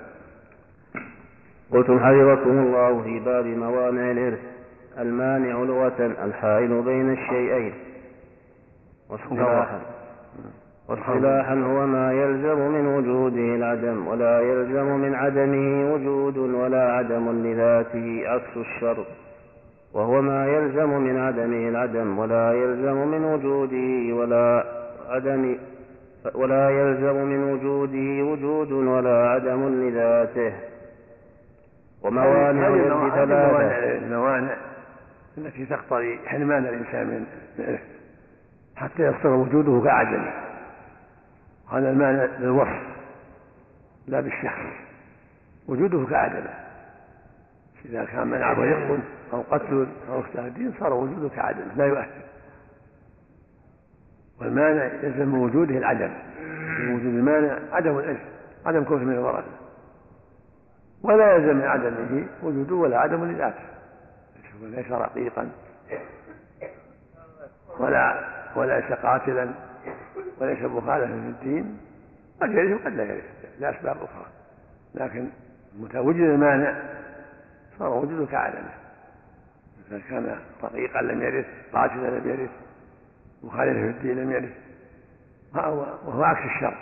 قلتم 1.71 1.99
حفظكم 1.99 2.49
الله 2.49 3.01
في 3.03 3.19
باب 3.19 3.45
موانع 3.45 4.11
الإرث 4.11 4.39
المانع 4.99 5.53
لغة 5.53 6.05
الحائل 6.25 6.81
بين 6.81 7.13
الشيئين. 7.13 7.73
واصطلاحا. 9.09 9.81
واصطلاحا 10.89 11.53
هو 11.53 11.87
ما 11.87 12.13
يلزم 12.13 12.71
من 12.71 12.87
وجوده 12.87 13.55
العدم 13.55 14.07
ولا 14.07 14.41
يلزم 14.41 14.85
من 14.85 15.15
عدمه 15.15 15.93
وجود 15.93 16.37
ولا 16.37 16.91
عدم 16.91 17.31
لذاته 17.43 18.23
عكس 18.25 18.57
الشرط. 18.57 19.07
وهو 19.95 20.21
ما 20.21 20.47
يلزم 20.47 20.89
من 20.89 21.19
عدمه 21.19 21.69
العدم 21.69 22.19
ولا 22.19 22.53
يلزم 22.53 23.07
من 23.07 23.23
وجوده 23.23 24.15
ولا 24.15 24.63
عدم 25.09 25.57
ولا 26.33 26.69
يلزم 26.69 27.15
من 27.15 27.53
وجوده 27.53 28.31
وجود 28.31 28.71
ولا 28.71 29.29
عدم 29.29 29.69
لذاته. 29.69 30.53
وموانع 32.01 33.09
ثلاثة 33.15 33.97
الموانع 33.97 34.57
التي 35.37 35.65
تقتضي 35.65 36.19
حرمان 36.25 36.65
الإنسان 36.65 37.07
من 37.07 37.25
حتى 38.75 39.03
يصير 39.03 39.31
وجوده 39.31 39.81
كعدمه 39.85 40.33
هذا 41.71 41.89
المانع 41.89 42.25
للوصف 42.39 42.81
لا 44.07 44.19
بالشخص. 44.19 44.61
وجوده 45.67 46.05
كعدمه 46.09 46.64
إذا 47.89 48.05
كان 48.05 48.27
منعه 48.27 48.53
رق 48.53 48.99
أو 49.33 49.41
قتل 49.41 49.88
أو 50.09 50.19
اختلاف 50.19 50.45
الدين 50.45 50.73
صار 50.79 50.93
وجوده 50.93 51.29
كعدمه 51.29 51.73
لا 51.75 51.86
يؤثر. 51.86 52.25
والمانع 54.41 54.86
يلزم 54.86 55.27
من 55.27 55.39
وجوده 55.39 55.77
العدم 55.77 56.13
من 56.79 56.95
وجود 56.95 57.13
المانع 57.13 57.59
عدم 57.71 57.99
الإرث 57.99 58.21
عدم 58.65 58.83
كونه 58.83 59.03
من 59.03 59.13
الورثة 59.13 59.51
ولا 61.03 61.36
يلزم 61.36 61.55
من 61.55 61.65
عدمه 61.65 62.27
وجوده 62.43 62.75
ولا 62.75 62.99
عدم 62.99 63.25
لذاته. 63.25 63.65
ليس 64.61 64.91
رقيقا 64.91 65.49
ولا 67.79 68.19
وليس 68.55 68.86
قاتلا 68.86 69.49
وليس 70.41 70.61
مخالفا 70.61 71.07
في 71.07 71.27
الدين. 71.27 71.77
قد 72.41 72.51
يرث 72.51 72.81
وقد 72.81 72.93
لا 72.93 73.03
يرث 73.03 73.23
لأسباب 73.59 73.97
أخرى. 73.97 74.25
لكن 74.95 75.27
متى 75.79 75.99
وجد 75.99 76.19
المانع 76.19 76.94
صار 77.80 77.89
وجوده 77.89 78.26
كعدمه 78.26 78.69
إذا 79.88 80.01
كان 80.09 80.39
رقيقا 80.63 81.01
لم 81.01 81.21
يرث 81.21 81.45
قاتلا 81.73 82.19
لم 82.19 82.30
يرث 82.30 82.49
مخالفا 83.43 83.73
في 83.73 83.88
الدين 83.89 84.17
لم 84.17 84.32
يرث. 84.32 84.51
وهو 85.53 86.23
عكس 86.23 86.45
الشر. 86.45 86.78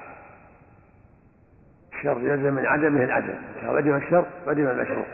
الشر 1.93 2.21
يلزم 2.21 2.53
من 2.53 2.65
عدمه 2.65 3.03
العدم. 3.03 3.35
إذا 3.61 3.69
وجب 3.69 3.95
الشر 3.95 4.25
وجب 4.47 4.69
المشروع. 4.69 5.05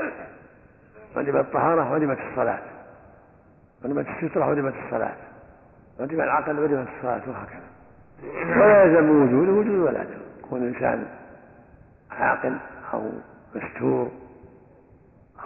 وجبت 1.15 1.35
الطهارة 1.35 1.91
وجبت 1.91 2.17
الصلاة. 2.29 2.59
وجبت 3.85 4.07
السترة 4.07 4.49
وجبت 4.49 4.73
الصلاة. 4.85 5.15
وجب 5.99 6.19
العقل 6.19 6.59
وجبت 6.59 6.87
الصلاة 6.97 7.21
وهكذا. 7.27 7.69
ولا 8.61 8.83
يلزم 8.83 9.09
وجوده 9.09 9.51
وجود 9.51 9.79
ولا 9.79 10.05
يكون 10.39 10.63
الإنسان 10.63 11.05
عاقل 12.11 12.57
أو 12.93 13.09
مستور. 13.55 14.11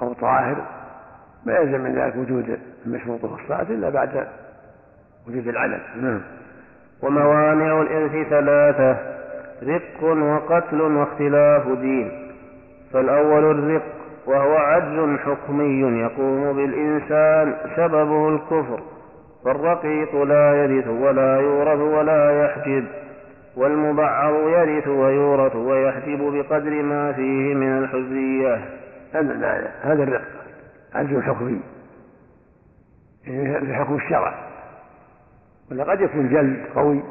أو 0.02 0.14
طاهر 0.14 0.56
ما 1.46 1.54
يلزم 1.54 1.82
من 1.82 1.96
ذلك 1.96 2.16
وجود 2.16 2.60
المشروط 2.86 3.26
في 3.26 3.44
الصلاة 3.44 3.62
إلا 3.62 3.90
بعد 3.90 4.28
وجود 5.28 5.48
العدم 5.48 5.80
نعم. 6.02 6.22
وموانع 7.02 7.82
الإرث 7.82 8.28
ثلاثة 8.30 8.98
رق 9.64 10.04
وقتل 10.04 10.82
واختلاف 10.82 11.68
دين. 11.68 12.32
فالأول 12.94 13.52
الرق 13.52 13.84
وهو 14.26 14.56
عجز 14.56 15.20
حكمي 15.20 16.02
يقوم 16.02 16.54
بالإنسان 16.54 17.56
سببه 17.76 18.30
الكفر. 18.30 18.80
فالرقيق 19.46 20.24
لا 20.24 20.54
يرث 20.54 20.88
ولا 20.88 21.40
يورث 21.40 21.80
ولا 21.80 22.46
يحجب. 22.46 22.86
والمبعض 23.58 24.34
يرث 24.34 24.88
ويورث 24.88 25.56
ويحجب 25.56 26.20
بقدر 26.20 26.82
ما 26.82 27.12
فيه 27.12 27.54
من 27.54 27.78
الحزية 27.78 28.83
هذا 29.14 30.04
الرق. 30.04 30.28
عجز 30.94 31.20
حكمي 31.20 31.62
يعني 33.24 33.66
في 33.66 33.74
حكم 33.74 33.96
الشرع. 33.96 34.50
ولا 35.72 35.84
قد 35.84 36.02
يكون 36.02 36.30
جلد 36.30 36.66
قوي. 36.76 37.04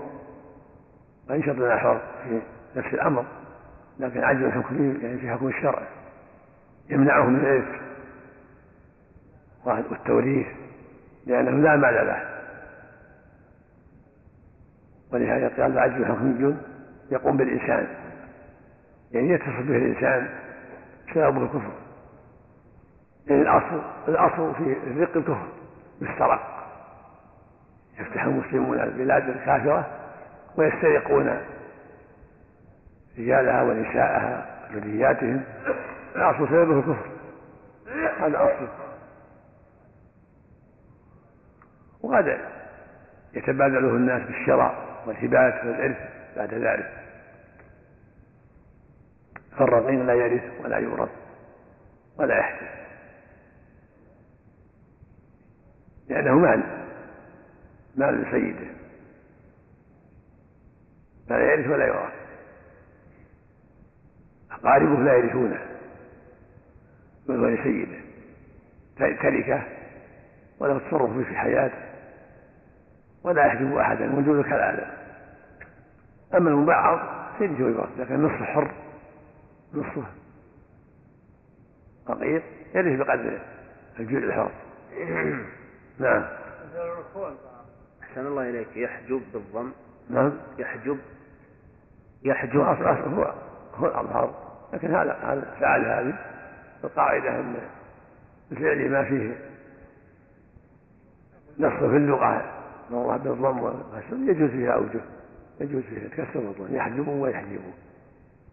وينشط 1.31 1.49
الحر 1.59 2.01
في 2.25 2.41
نفس 2.77 2.95
الأمر. 2.95 3.25
لكن 3.99 4.25
عجز 4.25 4.51
حكمي 4.51 4.99
يعني 5.03 5.19
في 5.19 5.31
حكم 5.31 5.49
الشرع. 5.49 5.83
يمنعه 6.91 7.27
من 7.27 7.41
الإرث 7.41 7.81
والتوريث. 9.65 10.47
لأنه 11.27 11.51
لا 11.51 11.77
مال 11.77 12.07
له. 12.07 12.29
ولهذا 15.13 15.49
قال 15.49 15.73
العجز 15.73 16.05
حكمي 16.05 16.57
يقوم 17.11 17.37
بالإنسان. 17.37 17.87
يعني 19.13 19.29
يتصل 19.29 19.63
به 19.63 19.77
الإنسان. 19.77 20.29
سببه 21.15 21.43
الكفر. 21.43 21.73
يعني 23.27 23.43
الأصل 23.43 23.83
الأصل 24.09 24.55
في 24.55 24.77
الرق 24.87 25.17
الكفر 25.17 25.49
بالسرق 26.01 26.53
يفتح 28.01 28.25
المسلمون 28.25 28.81
البلاد 28.81 29.29
الكافرة 29.29 29.87
ويسترقون 30.57 31.39
رجالها 33.19 33.63
ونساءها 33.63 34.47
وذرياتهم. 34.75 35.43
الأصل 36.17 36.49
سببه 36.49 36.79
الكفر. 36.79 37.11
هذا 38.21 38.37
أصل 38.45 38.69
وقد 42.03 42.39
يتبادله 43.35 43.89
الناس 43.89 44.23
بالشراء 44.23 44.75
والهبات 45.07 45.65
والإرث 45.65 45.97
بعد 46.37 46.55
ذلك. 46.55 46.93
فالرضين 49.59 50.07
لا 50.07 50.15
يرث 50.15 50.43
ولا 50.65 50.79
يورث 50.79 51.11
ولا 52.19 52.39
يحتل. 52.39 52.82
لأنه 56.13 56.39
مال 56.39 56.63
مال 57.97 58.23
لسيده 58.23 58.67
فلا 61.29 61.53
يرث 61.53 61.67
ولا 61.71 61.87
يورث 61.87 62.13
أقاربه 64.51 65.03
لا 65.03 65.15
يرثونه 65.15 65.61
بل 67.29 67.37
هو 67.37 67.47
لسيده 67.49 67.99
تركه 68.97 69.63
وله 70.59 70.79
تصرف 70.79 71.19
في 71.29 71.37
حياته 71.37 71.79
ولا 73.25 73.47
يحجب 73.47 73.77
أحدا 73.77 74.19
وجوده 74.19 74.43
كالعادة 74.43 74.87
أما 76.35 76.51
المبعض 76.51 76.99
يرث 77.41 77.61
ويورث 77.61 77.89
لكن 77.99 78.23
نصف 78.23 78.43
حر 78.43 78.75
نصفه 79.75 80.07
فقير 82.07 82.43
يرث 82.75 82.99
بقدر 82.99 83.41
الجزء 84.01 84.25
الحر. 84.25 84.51
نعم. 86.03 86.25
أحسن 88.03 88.27
الله 88.27 88.51
إليك. 88.51 88.77
يحجب 88.77 89.23
بالضم. 89.33 89.73
نعم. 90.11 90.33
يحجب. 90.59 90.99
يحجب. 92.23 92.61
أصل 92.61 92.83
أصل 92.83 93.15
هو 93.15 93.35
هو 93.75 93.87
الأظهر. 93.87 94.35
لكن 94.73 94.95
هذا 94.95 95.13
هذا 95.13 95.55
فعل 95.61 95.85
هذه 95.85 96.19
القاعدة 96.85 97.29
أن 97.29 97.57
الفعل 98.53 98.91
ما 98.91 99.05
فيه 99.05 99.37
نص 101.59 101.73
في 101.73 101.97
اللغة. 101.97 102.59
الله 102.91 103.17
بالضم 103.17 103.59
والكسر 103.59 104.17
يجوز 104.17 104.51
فيها 104.51 104.73
أوجه 104.73 105.01
يجوز 105.61 105.83
فيها 105.83 106.03
الكسر 106.07 106.39
والضم. 106.39 106.75
يحجبون 106.77 107.21
ويحجبون 107.21 107.75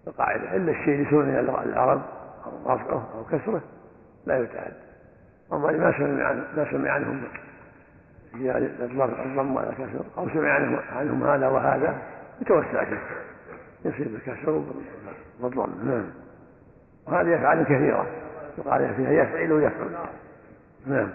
القاعدة 0.08 0.56
إلا 0.56 0.72
الشيء 0.72 1.08
لسنن 1.08 1.40
العرب 1.40 2.02
أو 2.46 2.74
رفعه 2.74 3.10
أو 3.16 3.24
كسره 3.26 3.62
لا 4.26 4.40
يتعد. 4.40 4.89
أما 5.54 5.72
ما 5.72 5.98
سمع 5.98 6.24
عنه 6.24 6.44
ما 6.58 6.72
سمع 6.72 6.92
عنهم 6.92 7.24
الضم 8.36 9.56
ولا 9.56 9.72
كسر 9.72 10.06
أو 10.18 10.30
سمع 10.30 10.54
عنهم, 10.54 10.80
عنهم 10.96 11.24
هذا 11.24 11.48
وهذا 11.48 11.98
يتوسع 12.42 12.86
فيه 12.86 13.00
يصير 13.86 14.08
بالكسر 14.08 14.64
والضم 15.40 15.70
نعم. 15.84 16.06
وهذه 17.08 17.36
أفعال 17.36 17.64
كثيرة. 17.64 18.06
يقال 18.58 18.96
فيها 18.96 19.12
يفعل 19.12 19.52
ويفعل. 19.52 19.90
نعم. 20.88 21.10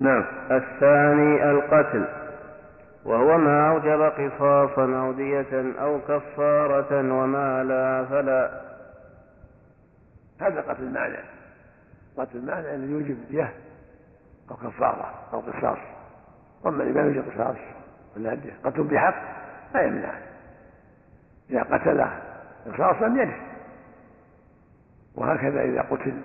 نعم. 0.00 0.24
الثاني 0.50 1.50
القتل. 1.50 2.04
وهو 3.04 3.38
ما 3.38 3.70
أوجب 3.70 4.02
قصاصا 4.02 5.00
أو 5.00 5.12
دية 5.12 5.80
أو 5.80 6.00
كفارة 6.00 7.12
وما 7.14 7.64
لا 7.64 8.04
فلا. 8.04 8.60
هذا 10.40 10.60
قتل 10.60 10.92
معنى 10.92 11.31
قتل 12.16 12.46
معنى 12.46 12.74
أنه 12.74 12.92
يوجب 12.92 13.16
دية 13.30 13.54
أو 14.50 14.56
كفارة 14.56 15.14
أو 15.32 15.40
قصاص. 15.40 15.78
أما 16.66 16.82
اللي 16.82 16.92
ما 16.92 17.00
يوجب 17.00 17.30
قصاص 17.30 17.56
ولا 18.16 18.34
دية 18.34 18.52
قتل 18.64 18.82
بحق 18.82 19.14
لا 19.74 19.82
يمنع. 19.82 20.14
إذا 21.50 21.62
قتل 21.62 22.06
قصاصا 22.66 23.06
يرث 23.06 23.34
وهكذا 25.14 25.62
إذا 25.62 25.82
قتل 25.82 26.20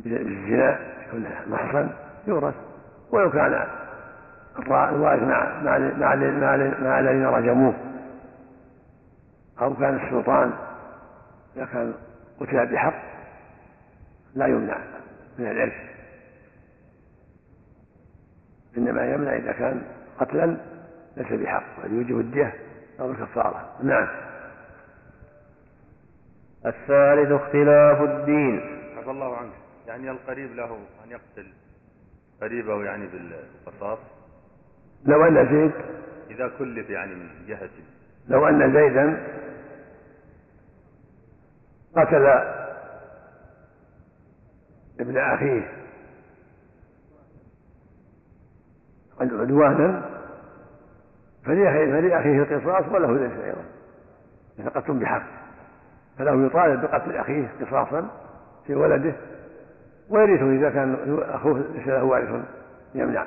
بالزنا 0.00 0.78
يكون 1.06 1.26
محصن 1.46 1.90
يورث. 2.26 2.54
ولو 3.10 3.30
كان 3.30 3.66
الوارث 4.58 5.22
مع 5.22 5.62
مع 5.62 5.78
مع 6.80 7.00
الذين 7.00 7.26
رجموه 7.26 7.74
أو 9.60 9.74
كان 9.74 9.96
السلطان 9.96 10.52
إذا 11.56 11.64
كان 11.64 11.94
قتل 12.40 12.66
بحق 12.66 13.13
لا 14.34 14.46
يمنع 14.46 14.78
من 15.38 15.46
الإرث 15.46 15.94
إنما 18.76 19.14
يمنع 19.14 19.36
إذا 19.36 19.52
كان 19.52 19.82
قتلا 20.18 20.56
ليس 21.16 21.32
بحق 21.32 21.80
بل 21.84 21.92
يوجب 21.92 22.20
الدية 22.20 22.54
أو 23.00 23.10
الكفارة. 23.10 23.76
نعم. 23.82 24.08
الثالث 26.66 27.32
اختلاف 27.32 28.02
الدين. 28.02 28.60
عفى 28.98 29.10
الله 29.10 29.36
عنك. 29.36 29.52
يعني 29.86 30.10
القريب 30.10 30.54
له 30.54 30.78
أن 31.04 31.10
يقتل. 31.10 31.46
قريبه 32.40 32.84
يعني 32.84 33.06
بالقصاص. 33.06 33.98
لو 35.04 35.24
أن 35.24 35.48
زيد. 35.48 35.72
إذا 36.30 36.50
كلف 36.58 36.90
يعني 36.90 37.14
من 37.14 37.28
جهة. 37.48 37.70
لو 38.28 38.48
أن 38.48 38.72
زيدا 38.72 39.26
قتل 41.96 42.63
ابن 45.00 45.18
أخيه. 45.18 45.84
عدوانا. 49.20 50.10
فلأخيه 51.44 52.42
القصاص 52.42 52.92
وله 52.92 53.24
ذلك 53.24 53.44
أيضا. 53.44 53.64
إذا 54.58 54.68
قتل 54.68 54.92
بحق. 54.92 55.22
فله 56.18 56.46
يطالب 56.46 56.80
بقتل 56.80 57.16
أخيه 57.16 57.52
قصاصا 57.60 58.10
في 58.66 58.74
ولده. 58.74 59.14
ويرثه 60.08 60.50
إذا 60.50 60.70
كان 60.70 61.18
أخوه 61.22 61.64
ليس 61.74 61.86
له 61.86 62.04
وارث 62.04 62.44
يمنع. 62.94 63.26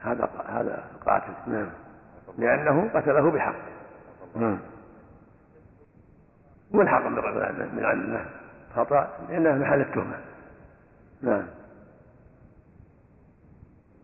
هذا 0.00 0.30
هذا 0.48 0.84
قاتل 1.06 1.32
نعم. 1.46 1.68
لأنه 2.38 2.90
قتله 2.94 3.30
بحق. 3.30 3.54
نعم. 4.36 4.58
ملحق 6.72 7.06
من 7.06 7.84
عنه 7.84 8.26
خطأ؟ 8.76 9.18
لأنه 9.28 9.58
محل 9.58 9.80
التهمة. 9.80 10.18
نعم. 11.22 11.46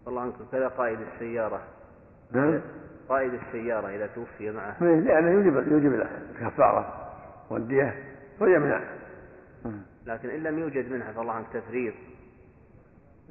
الله 0.09 0.23
عنك 0.23 0.35
كذا 0.53 0.69
قائد 0.69 0.99
السيارة. 1.01 1.61
نعم. 2.33 2.61
قائد 3.09 3.35
السيارة 3.35 3.89
إذا 3.89 4.07
توفي 4.07 4.51
معه. 4.51 4.83
لأنه 4.83 5.31
يوجب 5.31 5.73
يوجب 5.73 6.07
الكفارة 6.41 7.11
والدية 7.51 7.95
ويمنع 8.41 8.81
لكن 10.07 10.29
إن 10.31 10.43
لم 10.43 10.59
يوجد 10.59 10.93
منها 10.93 11.13
فالله 11.13 11.33
عنك 11.33 11.47
تفريط. 11.53 11.95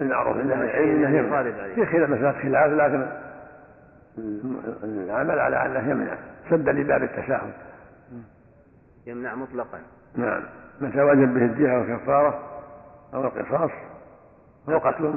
المعروف 0.02 0.38
انه 0.38 0.72
شيء 0.72 0.94
انه 0.94 1.18
يمنع. 1.18 1.44
في 1.76 1.86
خلاف 1.86 2.10
مسألة 2.10 2.32
خلاف 2.32 2.72
لكن 2.72 3.08
العمل 4.84 5.40
على 5.40 5.66
أنه 5.66 5.92
يمنع. 5.92 6.18
سدا 6.50 6.72
لباب 6.72 7.04
التساهل. 7.04 7.54
يمنع 9.06 9.36
مطلقا. 9.36 9.80
نعم. 10.16 10.44
متى 10.82 11.02
وجب 11.02 11.34
به 11.34 11.46
الدية 11.46 11.72
والكفارة 11.78 12.44
أو 13.14 13.22
القصاص 13.24 13.72
هو 14.70 14.78
قتل 14.78 15.14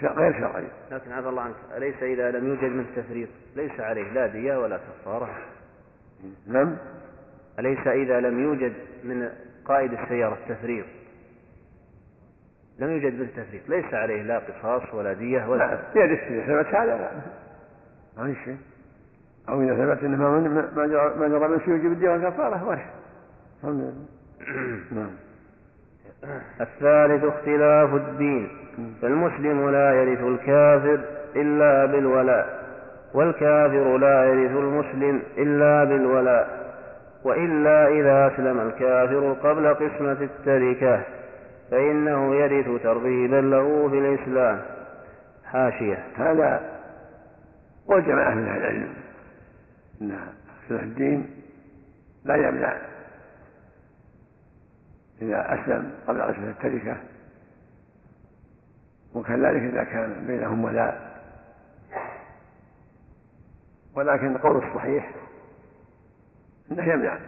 شر- 0.00 0.12
غير 0.12 0.32
شرعي. 0.32 0.64
لكن 0.90 1.12
عفى 1.12 1.28
الله 1.28 1.42
عنك 1.42 1.54
أليس 1.76 2.02
إذا 2.02 2.30
لم 2.30 2.48
يوجد 2.48 2.64
منه 2.72 2.86
تفريط 2.96 3.28
ليس 3.56 3.80
عليه 3.80 4.12
لا 4.12 4.26
دية 4.26 4.56
ولا 4.56 4.76
كفارة. 4.78 5.28
نعم. 6.46 6.76
أليس 7.58 7.86
إذا 7.86 8.20
لم 8.20 8.40
يوجد 8.42 8.72
من 9.04 9.28
قائد 9.64 9.92
السيارة 9.92 10.38
تفريط 10.48 10.86
لم 12.78 12.90
يوجد 12.90 13.14
منه 13.20 13.28
تفريط 13.36 13.68
ليس 13.68 13.94
عليه 13.94 14.22
لا 14.22 14.38
قصاص 14.38 14.94
ولا 14.94 15.12
دية 15.12 15.48
ولا 15.48 15.64
لا 15.94 16.00
يرث 16.02 16.22
إذا 16.22 16.62
ثبت 16.62 16.74
هذا 16.74 16.96
لا. 16.96 17.10
ما 18.22 18.34
في 18.34 18.44
شيء. 18.44 18.56
أو 19.48 19.62
إذا 19.62 19.74
ثبت 19.94 20.04
أنه 20.04 20.16
ما 20.16 20.30
من- 20.40 20.72
ما 20.76 20.86
جرى 20.86 21.14
ما 21.16 21.28
جرى 21.28 21.48
من 21.48 21.60
شيء 21.60 21.74
يجب 21.74 21.92
الدية 21.92 22.10
والكفارة 22.10 22.68
ورث 22.68 22.78
الحمد 23.62 23.80
لله. 23.80 23.92
نعم. 24.96 25.10
الثالث 26.60 27.24
اختلاف 27.24 27.94
الدين. 27.94 28.48
فالمسلم 29.02 29.70
لا 29.70 29.92
يرث 29.92 30.20
الكافر 30.20 31.00
إلا 31.36 31.86
بالولاء 31.86 32.58
والكافر 33.14 33.96
لا 33.96 34.24
يرث 34.24 34.50
المسلم 34.50 35.22
إلا 35.38 35.84
بالولاء 35.84 36.68
وإلا 37.24 37.88
إذا 37.88 38.34
أسلم 38.34 38.60
الكافر 38.60 39.32
قبل 39.32 39.74
قسمة 39.74 40.16
التركة 40.20 41.02
فإنه 41.70 42.34
يرث 42.34 42.82
ترغيبا 42.82 43.40
له 43.40 43.88
في 43.88 43.98
الإسلام. 43.98 44.60
حاشية. 45.44 46.04
هذا 46.16 46.60
من 47.88 48.18
أهل 48.18 48.38
العلم. 48.38 48.88
أن 50.00 50.10
الدين 50.70 51.30
لا 52.24 52.36
يمنع 52.36 52.76
إذا 55.22 55.54
أسلم 55.54 55.92
قبل 56.06 56.22
قسمة 56.22 56.50
التركة 56.50 56.96
وكذلك 59.14 59.62
إذا 59.62 59.84
كان 59.84 60.26
بينهم 60.26 60.64
ولاء. 60.64 61.18
ولكن 63.94 64.36
القول 64.36 64.56
الصحيح 64.56 65.10
أنه 66.72 66.92
يمنع. 66.92 67.18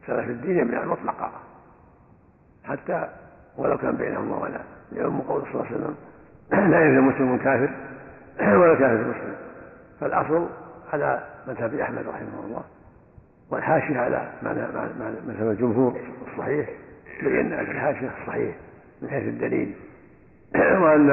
اختلاف 0.00 0.28
الدين 0.28 0.58
يمنع 0.58 0.84
مطلقا. 0.84 1.32
حتى 2.64 3.08
ولو 3.56 3.78
كان 3.78 3.96
بينهما 3.96 4.36
ولاء. 4.36 4.64
لأم 4.92 5.20
قول 5.20 5.42
صلى 5.42 5.50
الله 5.52 5.66
عليه 5.66 5.76
وسلم 5.76 5.96
لا 6.70 6.80
يلزم 6.80 7.06
مسلم 7.06 7.38
كافر 7.38 7.70
ولا 8.60 8.74
كافر 8.74 9.08
مسلم 9.08 9.36
فالأصل 10.00 10.48
على 10.92 11.26
مذهب 11.48 11.74
أحمد 11.74 12.06
رحمه 12.06 12.44
الله. 12.44 12.64
والحاشية 13.50 13.98
على 13.98 14.32
معنى 14.42 14.60
مذهب 15.26 15.50
الجمهور. 15.50 16.00
الصحيح 16.32 16.70
بينا 17.22 17.64
في 17.64 17.70
الحاشية 17.70 18.10
الصحيح 18.20 18.56
من 19.02 19.10
حيث 19.10 19.22
الدليل. 19.22 19.74
وأن 20.82 21.10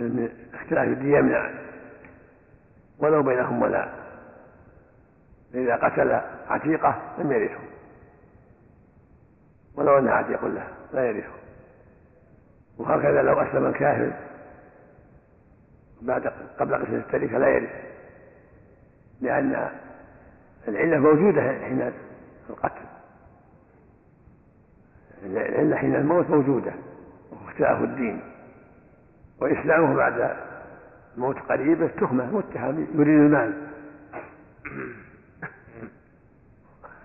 أن 0.00 0.28
اختلاف 0.54 0.88
الدين 0.88 1.14
يمنع 1.14 1.50
ولو 2.98 3.22
بينهم 3.22 3.62
ولاء 3.62 4.02
إذا 5.54 5.76
قتل 5.76 6.20
عتيقة 6.48 7.02
لم 7.18 7.32
يرثه. 7.32 7.62
ولو 9.74 9.98
أنها 9.98 10.12
عتيق 10.12 10.44
له 10.44 10.66
لا 10.92 11.04
يرثه. 11.04 11.32
وهكذا 12.78 13.22
لو 13.22 13.40
أسلم 13.40 13.66
الكافر 13.66 14.12
بعد 16.02 16.32
قبل 16.58 16.74
قسم 16.74 16.94
التركة 16.94 17.38
لا 17.38 17.48
يرث 17.48 17.91
لأن 19.22 19.68
العلة 20.68 20.98
موجودة 20.98 21.42
حين 21.42 21.92
القتل. 22.50 22.86
العلة 25.22 25.76
حين 25.76 25.94
الموت 25.94 26.30
موجودة 26.30 26.72
وهو 27.32 27.48
اختلاف 27.48 27.82
الدين. 27.82 28.20
وإسلامه 29.40 29.94
بعد 29.94 30.36
الموت 31.16 31.38
قريبة 31.38 31.86
تهمة 31.86 32.36
متهم 32.36 32.86
يريد 32.94 33.20
المال. 33.20 33.68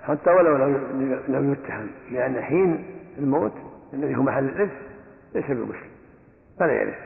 حتى 0.03 0.29
ولو 0.29 0.57
لم 1.27 1.51
يتهم 1.51 1.89
لأن 2.11 2.41
حين 2.41 2.85
الموت 3.17 3.53
الذي 3.93 4.15
هو 4.15 4.23
محل 4.23 4.45
الإرث 4.45 4.71
ليس 5.35 5.45
بمسلم 5.45 5.89
فلا 6.59 6.73
يرث. 6.73 6.99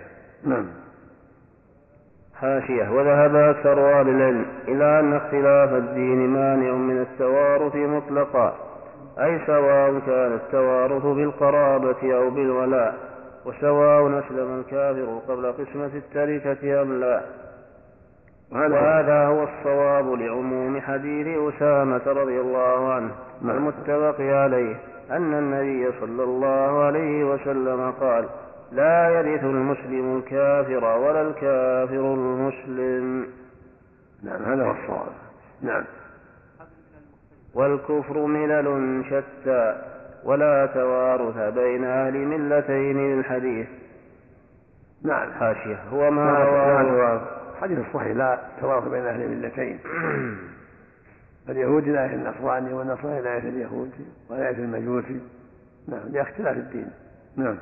نعم. 0.44 0.66
حاشية 2.42 2.90
وذهب 2.90 3.36
أكثر 3.36 4.00
أهل 4.00 4.10
العلم 4.10 4.46
إلى 4.68 5.00
أن 5.00 5.14
اختلاف 5.14 5.74
الدين 5.74 6.30
مانع 6.30 6.72
من 6.72 7.02
التوارث 7.02 7.76
مطلقا 7.76 8.56
أي 9.20 9.40
سواء 9.46 10.00
كان 10.00 10.34
التوارث 10.34 11.04
بالقرابة 11.04 12.16
أو 12.16 12.30
بالولاء 12.30 12.96
وسواء 13.46 14.20
أسلم 14.20 14.60
الكافر 14.60 15.20
قبل 15.28 15.52
قسمة 15.52 15.92
التركة 15.96 16.82
أم 16.82 17.00
لا 17.00 17.22
وهذا 18.52 19.26
هو 19.28 19.44
الصواب 19.44 20.14
لعموم 20.14 20.82
حديث 20.82 21.28
أسامة 21.38 22.02
رضي 22.08 22.42
الله 22.42 22.94
عنه 22.94 23.12
نعم. 23.42 23.58
المتفق 23.58 24.22
عليه 24.22 24.76
أن 25.12 25.34
النبي 25.34 25.92
صلى 26.00 26.24
الله 26.24 26.84
عليه 26.84 27.24
وسلم 27.24 27.92
قال 27.92 28.26
لا 28.72 29.10
يرث 29.10 29.44
المسلم 29.44 30.18
الكافر 30.18 30.84
ولا 30.86 31.22
الكافر 31.22 32.14
المسلم. 32.14 33.28
نعم 34.24 34.44
هذا 34.44 34.64
هو 34.66 34.72
الصواب. 34.72 35.12
نعم. 35.62 35.84
والكفر 37.54 38.26
ملل 38.26 39.04
شتى 39.06 39.82
ولا 40.24 40.66
توارث 40.66 41.54
بين 41.54 41.84
أهل 41.86 42.14
ملتين 42.18 43.18
للحديث 43.18 43.68
نعم. 45.04 45.32
حاشية 45.32 45.84
هو 45.94 46.12
ما 46.12 46.22
لا- 46.22 46.40
رواه 46.40 46.82
لا- 46.84 47.22
حديث 47.62 47.80
الصحيح 47.80 48.16
لا 48.18 48.40
توافق 48.62 48.88
بين 48.88 49.06
أهل 49.06 49.22
الملتين 49.22 49.80
اليهودي 51.50 51.92
لا 51.92 52.04
يرث 52.06 52.14
النصراني 52.14 52.74
والنصراني 52.74 53.22
لا 53.22 53.34
يرث 53.36 53.46
اليهودي 53.46 54.06
ولا 54.30 54.48
يرث 54.48 54.60
المجوسي. 54.60 55.20
نعم 55.88 56.08
لأختلاف 56.12 56.58
الدين. 56.58 56.90
نعم. 57.36 57.58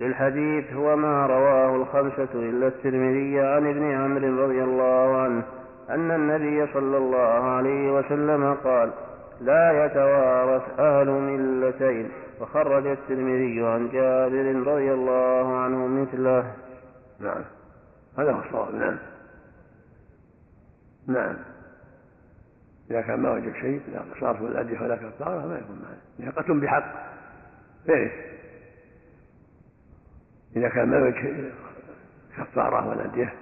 للحديث 0.00 0.72
هو 0.72 0.96
ما 0.96 1.26
رواه 1.26 1.76
الخمسة 1.76 2.28
إلا 2.34 2.66
الترمذي 2.66 3.40
عن 3.40 3.66
ابن 3.66 3.92
عمرو 3.92 4.44
رضي 4.44 4.64
الله 4.64 5.16
عنه 5.16 5.42
أن 5.90 6.10
النبي 6.10 6.72
صلى 6.72 6.96
الله 6.96 7.44
عليه 7.44 7.92
وسلم 7.92 8.54
قال 8.54 8.92
لا 9.40 9.84
يتوارث 9.84 10.80
أهل 10.80 11.08
ملتين 11.08 12.10
وخرج 12.40 12.86
الترمذي 12.86 13.66
عن 13.66 13.88
جابر 13.88 14.72
رضي 14.72 14.92
الله 14.92 15.58
عنه 15.58 15.86
مثله. 15.86 16.54
نعم. 17.20 17.44
هذا 18.18 18.32
هو 18.32 18.40
الصواب. 18.40 18.74
نعم. 18.74 18.96
نعم. 21.06 21.36
إذا 22.90 23.00
كان 23.00 23.20
ما 23.20 23.32
وجب 23.32 23.52
شيء 23.52 23.80
لا 23.92 24.00
قصاص 24.00 24.40
ولا 24.40 24.60
أدية 24.60 24.80
ولا 24.80 24.96
كفارة 24.96 25.46
ما 25.46 25.58
يكون 25.58 25.82
معه 25.82 25.96
إذا 26.20 26.30
قتل 26.30 26.60
بحق. 26.60 26.84
يرث 27.88 28.12
إذا 30.56 30.68
كان 30.68 30.94
وجب 30.94 31.52
كفارة 32.36 32.88
ولا 32.88 33.04
أدية 33.04 33.34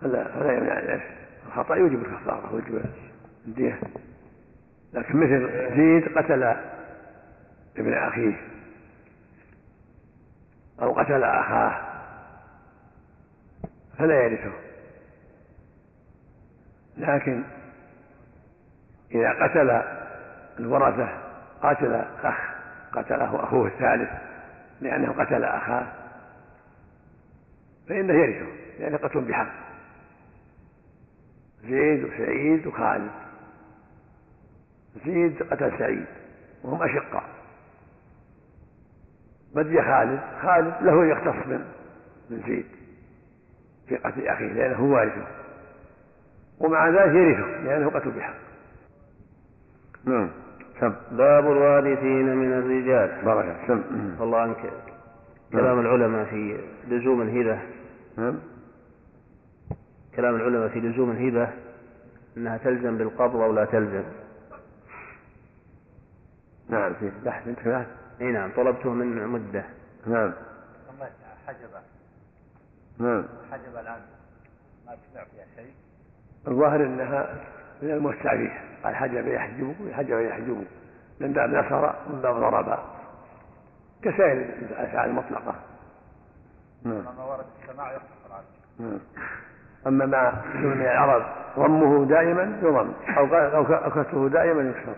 فلا 0.00 0.24
فلا 0.24 0.52
يمنع 0.52 0.78
الإرث 0.78 1.02
الخطأ 1.46 1.74
يوجب 1.74 2.00
الكفارة 2.00 2.54
ويوجب 2.54 2.84
الدية. 3.46 3.80
لكن 4.92 5.16
مثل 5.16 5.70
زيد 5.76 6.18
قتل 6.18 6.42
ابن 7.76 7.92
أخيه 7.92 8.40
أو 10.82 10.92
قتل 10.92 11.24
أخاه 11.24 11.80
فلا 13.98 14.22
يرثه. 14.22 14.52
لكن 16.96 17.42
إذا 19.14 19.30
قتل 19.30 19.82
الورثة 20.60 21.08
قاتل 21.62 21.94
أخ 22.22 22.36
قتله 22.92 23.44
أخوه 23.44 23.66
الثالث 23.66 24.10
لأنه 24.80 25.12
قتل 25.12 25.44
أخاه 25.44 25.99
فإنه 27.90 28.14
يرثه 28.14 28.46
لأنه 28.80 28.96
قتل 28.96 29.20
بحق. 29.20 29.52
زيد 31.62 32.04
وسعيد 32.04 32.66
وخالد. 32.66 33.10
زيد 35.06 35.42
قتل 35.42 35.78
سعيد 35.78 36.06
وهم 36.62 36.82
أشقاء. 36.82 37.24
بدي 39.54 39.82
خالد 39.82 40.20
خالد 40.42 40.74
له 40.82 41.06
يختص 41.06 41.46
من 41.46 41.64
بن 42.30 42.42
زيد. 42.46 42.66
في 43.88 43.96
قتل 43.96 44.28
أخيه 44.28 44.52
لأنه 44.52 44.76
هو 44.76 44.94
وارثه 44.94 45.26
ومع 46.58 46.88
ذلك 46.88 47.14
يرثه 47.14 47.64
لأنه 47.64 47.90
قتل 47.90 48.10
بحق. 48.10 48.34
نعم. 50.04 50.30
سم. 50.80 50.94
باب 51.10 51.52
الوارثين 51.52 52.36
من 52.36 52.52
الرجال. 52.52 53.24
بارك 53.24 53.56
سم. 53.66 53.82
الله 54.20 54.38
عنك. 54.38 54.72
كلام 55.52 55.80
العلماء 55.80 56.24
في 56.24 56.60
لزوم 56.88 57.22
الهبة 57.22 57.79
نعم. 58.16 58.38
كلام 60.16 60.36
العلماء 60.36 60.68
في 60.68 60.80
لزوم 60.80 61.10
الهبة 61.10 61.52
أنها 62.36 62.56
تلزم 62.56 62.98
بالقبض 62.98 63.36
أو 63.36 63.52
لا 63.52 63.64
تلزم. 63.64 64.04
نعم 66.68 66.94
في 66.94 67.12
بحث. 67.24 67.48
أنت 67.48 67.68
بحث 67.68 67.86
إي 68.20 68.32
نعم 68.32 68.50
طلبته 68.56 68.90
من 68.90 69.26
مدة. 69.26 69.64
نعم. 70.06 70.32
حجبة. 71.46 71.80
نعم. 72.98 73.24
حجبة 73.52 73.80
الآن 73.80 74.00
ما 74.86 74.94
تسمع 74.94 75.24
فيها 75.24 75.44
شيء؟ 75.56 75.72
الظاهر 76.48 76.86
إنها 76.86 77.44
من 77.82 77.90
الموسع 77.90 78.36
فيها 78.36 78.62
قال 78.84 78.94
حجب 78.94 79.26
يحجب 79.26 79.74
حجب 79.92 80.18
يحجب 80.18 80.64
من 81.20 81.32
باب 81.32 81.50
نصر 81.50 81.92
من 82.12 82.20
باب 82.22 82.34
ضرب. 82.34 82.78
كسائر 84.02 84.42
الأفعال 84.42 85.10
المطلقة. 85.10 85.54
نعم. 86.84 86.94
لما 86.98 87.24
ورد 87.24 87.44
السماع 87.62 87.92
يخطف 87.92 88.26
العبد 88.26 88.44
نعم. 88.78 88.98
أما 89.86 90.06
مع 90.06 90.32
من 90.54 90.80
العرب 90.82 91.22
ضمه 91.58 92.04
دائما 92.06 92.42
يضم 92.62 92.92
أو 93.18 93.64
ك- 93.64 93.88
كسره 93.92 94.28
دائما 94.28 94.62
يكسر. 94.62 94.94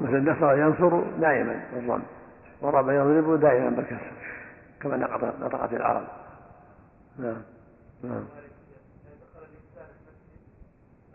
مثل 0.00 0.30
نصر 0.30 0.58
ينصر 0.58 1.00
دائما 1.20 1.60
بالضم 1.74 2.02
ضرب 2.62 2.88
يضرب 2.88 3.40
دائما 3.40 3.70
بالكسر 3.70 4.12
كما 4.80 4.96
نطقت 4.96 5.34
نطقت 5.40 5.72
العرب. 5.72 6.04
نعم. 7.18 7.42
نعم. 8.04 8.24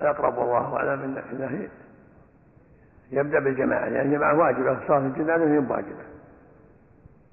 الأقرب 0.01 0.37
والله 0.37 0.75
أعلم 0.77 1.01
أن 1.01 1.17
أنه 1.17 1.69
يبدأ 3.11 3.39
بالجماعة 3.39 3.89
لأن 3.89 4.05
الجماعة 4.07 4.37
واجبة 4.37 4.87
صلاة 4.87 4.97
الجنازة 4.97 5.43
هي 5.53 5.57
واجبة 5.57 6.03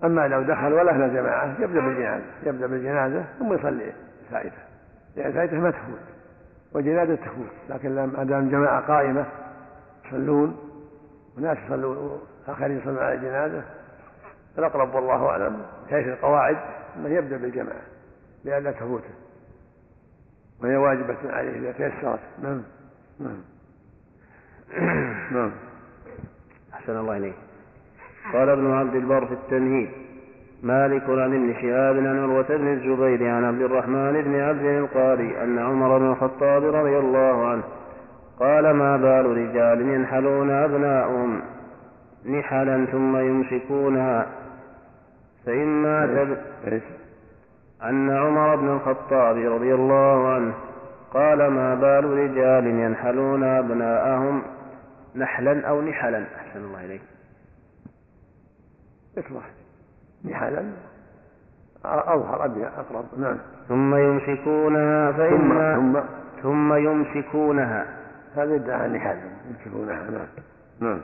أما 0.05 0.29
لو 0.29 0.43
دخل 0.43 0.73
ولا 0.73 1.09
جماعة 1.09 1.61
يبدأ 1.61 1.81
بالجنازة 1.81 2.25
يبدأ 2.47 2.67
بالجنازة 2.67 3.25
ثم 3.39 3.53
يصلي 3.53 3.93
فائدة 4.31 4.57
لأن 5.17 5.33
فائدة 5.33 5.59
ما 5.59 5.71
تفوت 5.71 6.01
والجنازة 6.73 7.15
تفوت 7.15 7.53
لكن 7.69 7.95
لما 7.95 8.25
دام 8.25 8.45
الجماعة 8.45 8.81
قائمة 8.81 9.27
يصلون 10.07 10.57
وناس 11.39 11.59
يصلون 11.67 12.21
آخرين 12.49 12.79
يصلون 12.79 12.99
على 12.99 13.15
الجنازة 13.15 13.63
الأقرب 14.59 14.95
والله 14.95 15.27
أعلم 15.27 15.63
حيث 15.91 16.07
القواعد 16.07 16.57
أنه 16.97 17.09
يبدأ 17.09 17.37
بالجماعة 17.37 17.83
لئلا 18.45 18.73
تفوته 18.73 19.11
وهي 20.63 20.77
واجبة 20.77 21.17
عليه 21.25 21.59
إذا 21.59 21.73
تيسرت. 21.73 22.21
نعم. 22.43 22.63
نعم. 23.21 23.43
نعم. 25.33 25.53
أحسن 26.75 26.97
الله 26.97 27.17
إليك. 27.17 27.35
قال 28.33 28.49
ابن 28.49 28.73
عبد 28.73 28.95
البر 28.95 29.27
في 29.27 29.33
التمهيد 29.33 29.89
مالك 30.63 31.03
عن 31.09 31.35
ابن 31.35 31.55
شهاب 31.63 31.97
عن 31.97 32.19
عروة 32.23 32.57
بن 32.57 32.73
الزبير 32.73 33.29
عن 33.31 33.45
عبد 33.45 33.63
الرحمن 33.63 34.23
بن 34.23 34.41
عبد 34.41 34.65
القاري 34.65 35.43
أن 35.43 35.59
عمر 35.59 35.99
بن 35.99 36.11
الخطاب 36.11 36.65
رضي 36.65 36.99
الله 36.99 37.47
عنه 37.47 37.63
قال 38.41 38.71
ما 38.71 38.97
بال 38.97 39.27
رجال 39.27 39.81
ينحلون 39.81 40.51
أبناؤهم 40.51 41.43
نحلا 42.27 42.87
ثم 42.87 43.17
يمسكونها؟ 43.17 44.27
فإما 45.47 46.07
تب... 46.07 46.37
أن 47.85 48.11
عمر 48.11 48.57
بن 48.57 48.69
الخطاب 48.69 49.37
رضي 49.37 49.75
الله 49.75 50.29
عنه 50.29 50.55
قال 51.15 51.39
ما 51.47 51.75
بال 51.75 52.05
رجال 52.05 52.67
ينحلون 52.67 53.45
أبناءهم 53.45 54.43
نحلا 55.17 55.69
أو 55.69 55.83
نحلا؟ 55.83 56.25
أحسن 56.37 56.65
الله 56.65 56.85
إليك. 56.85 57.16
يصلح 59.17 59.51
نحالا 60.25 60.65
أظهر 61.85 62.45
أقرب. 62.79 63.05
نعم. 63.19 63.37
ثم 63.69 63.95
يمسكونها 63.95 65.13
ثم 65.13 65.19
فإما 65.19 65.77
ثم 65.77 66.01
ثم 66.43 66.75
يمسكونها. 66.75 67.87
هذا 68.37 68.55
يدعى 68.55 68.89
نحالا 68.89 69.21
يمسكونها. 69.51 70.11
نعم. 70.11 70.27
نعم. 70.81 71.01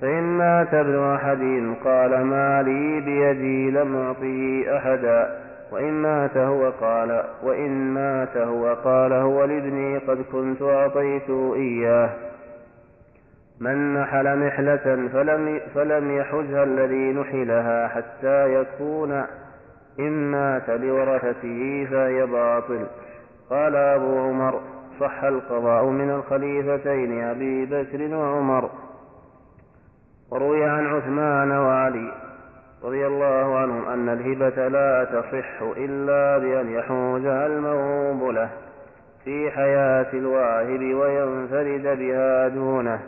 فإن 0.00 0.22
مات 0.22 0.74
ابن 0.74 1.14
أحدهم 1.14 1.74
قال 1.74 2.24
ما 2.24 2.62
لي 2.62 3.00
بيدي 3.00 3.70
لم 3.70 3.96
أعطه 3.96 4.64
أحدا. 4.76 5.44
وإن 5.72 5.92
مات 5.92 6.36
هو 6.36 6.70
قال 6.70 7.24
وإن 7.42 7.94
مات 7.94 8.36
هو 8.36 8.74
قال 8.74 9.12
هو 9.12 9.44
لابني 9.44 9.98
قد 9.98 10.24
كنت 10.32 10.62
أعطيته 10.62 11.54
إياه. 11.54 12.10
من 13.64 13.94
نحل 13.94 14.38
نحلة 14.38 15.08
فلم 15.12 15.60
فلم 15.74 16.16
يحجها 16.16 16.64
الذي 16.64 17.12
نحلها 17.12 17.88
حتى 17.88 18.54
يكون 18.54 19.24
إن 19.98 20.30
مات 20.30 20.70
لورثته 20.70 21.86
فهي 21.90 22.26
باطل. 22.26 22.86
قال 23.50 23.76
أبو 23.76 24.18
عمر 24.18 24.60
صح 25.00 25.24
القضاء 25.24 25.84
من 25.84 26.10
الخليفتين 26.10 27.24
أبي 27.24 27.66
بكر 27.66 28.16
وعمر. 28.16 28.70
وروي 30.30 30.64
عن 30.64 30.86
عثمان 30.86 31.50
وعلي 31.50 32.12
رضي 32.84 33.06
الله 33.06 33.58
عنهم 33.58 33.88
أن 33.88 34.08
الهبة 34.08 34.68
لا 34.68 35.04
تصح 35.04 35.62
إلا 35.76 36.38
بأن 36.38 36.72
يحوزها 36.72 37.46
الموهوب 37.46 38.34
له 38.34 38.50
في 39.24 39.50
حياة 39.50 40.12
الواهب 40.12 40.80
وينفرد 40.80 41.98
بها 41.98 42.48
دونه. 42.48 43.00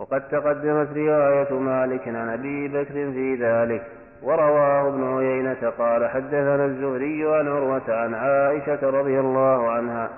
وقد 0.00 0.28
تقدمت 0.28 0.88
رواية 0.96 1.58
مالك 1.58 2.08
عن 2.08 2.28
أبي 2.28 2.68
بكر 2.68 2.92
في 2.92 3.34
ذلك 3.34 3.82
ورواه 4.22 4.88
ابن 4.88 5.16
عيينة 5.16 5.70
قال 5.78 6.10
حدثنا 6.10 6.64
الزهري 6.64 7.36
عن 7.36 7.48
عروة 7.48 7.82
عن 7.88 8.14
عائشة 8.14 8.90
رضي 8.90 9.20
الله 9.20 9.70
عنها 9.70 10.10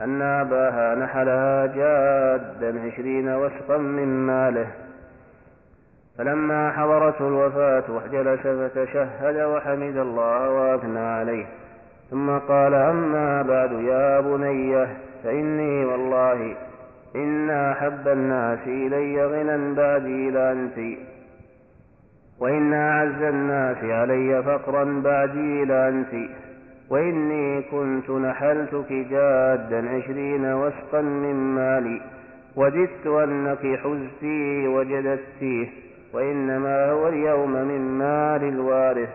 أن 0.00 0.22
أباها 0.22 0.94
نحلها 0.94 1.66
جادا 1.66 2.80
عشرين 2.86 3.28
وسقا 3.28 3.76
من 3.76 4.26
ماله. 4.26 4.66
فلما 6.18 6.72
حضرته 6.72 7.28
الوفاة 7.28 7.84
جلس 8.12 8.40
فتشهد 8.40 9.36
وحمد 9.36 9.96
الله 9.96 10.50
وأثنى 10.50 10.98
عليه. 10.98 11.46
ثم 12.10 12.38
قال 12.38 12.74
أما 12.74 13.42
بعد 13.42 13.72
يا 13.72 14.20
بني 14.20 14.86
فإني 15.24 15.84
والله 15.84 16.56
إن 17.16 17.50
أحب 17.50 18.08
الناس 18.08 18.58
إلي 18.66 19.26
غنى 19.26 19.74
بعدي 19.74 20.30
لأنت 20.30 20.98
وإن 22.40 22.72
أعز 22.72 23.22
الناس 23.22 23.76
علي 23.84 24.42
فقرا 24.42 24.84
بعدي 25.04 25.64
لأنت 25.64 26.30
وإني 26.90 27.62
كنت 27.62 28.10
نحلتك 28.10 28.92
جادا 28.92 29.88
عشرين 29.90 30.52
وسقا 30.52 31.00
من 31.00 31.34
مالي 31.54 32.00
وددت 32.56 33.06
أنك 33.06 33.78
حزتيه 33.78 34.68
وجددتيه 34.68 35.68
وإنما 36.14 36.90
هو 36.90 37.08
اليوم 37.08 37.52
من 37.52 37.98
مال 37.98 38.44
الوارث. 38.44 39.08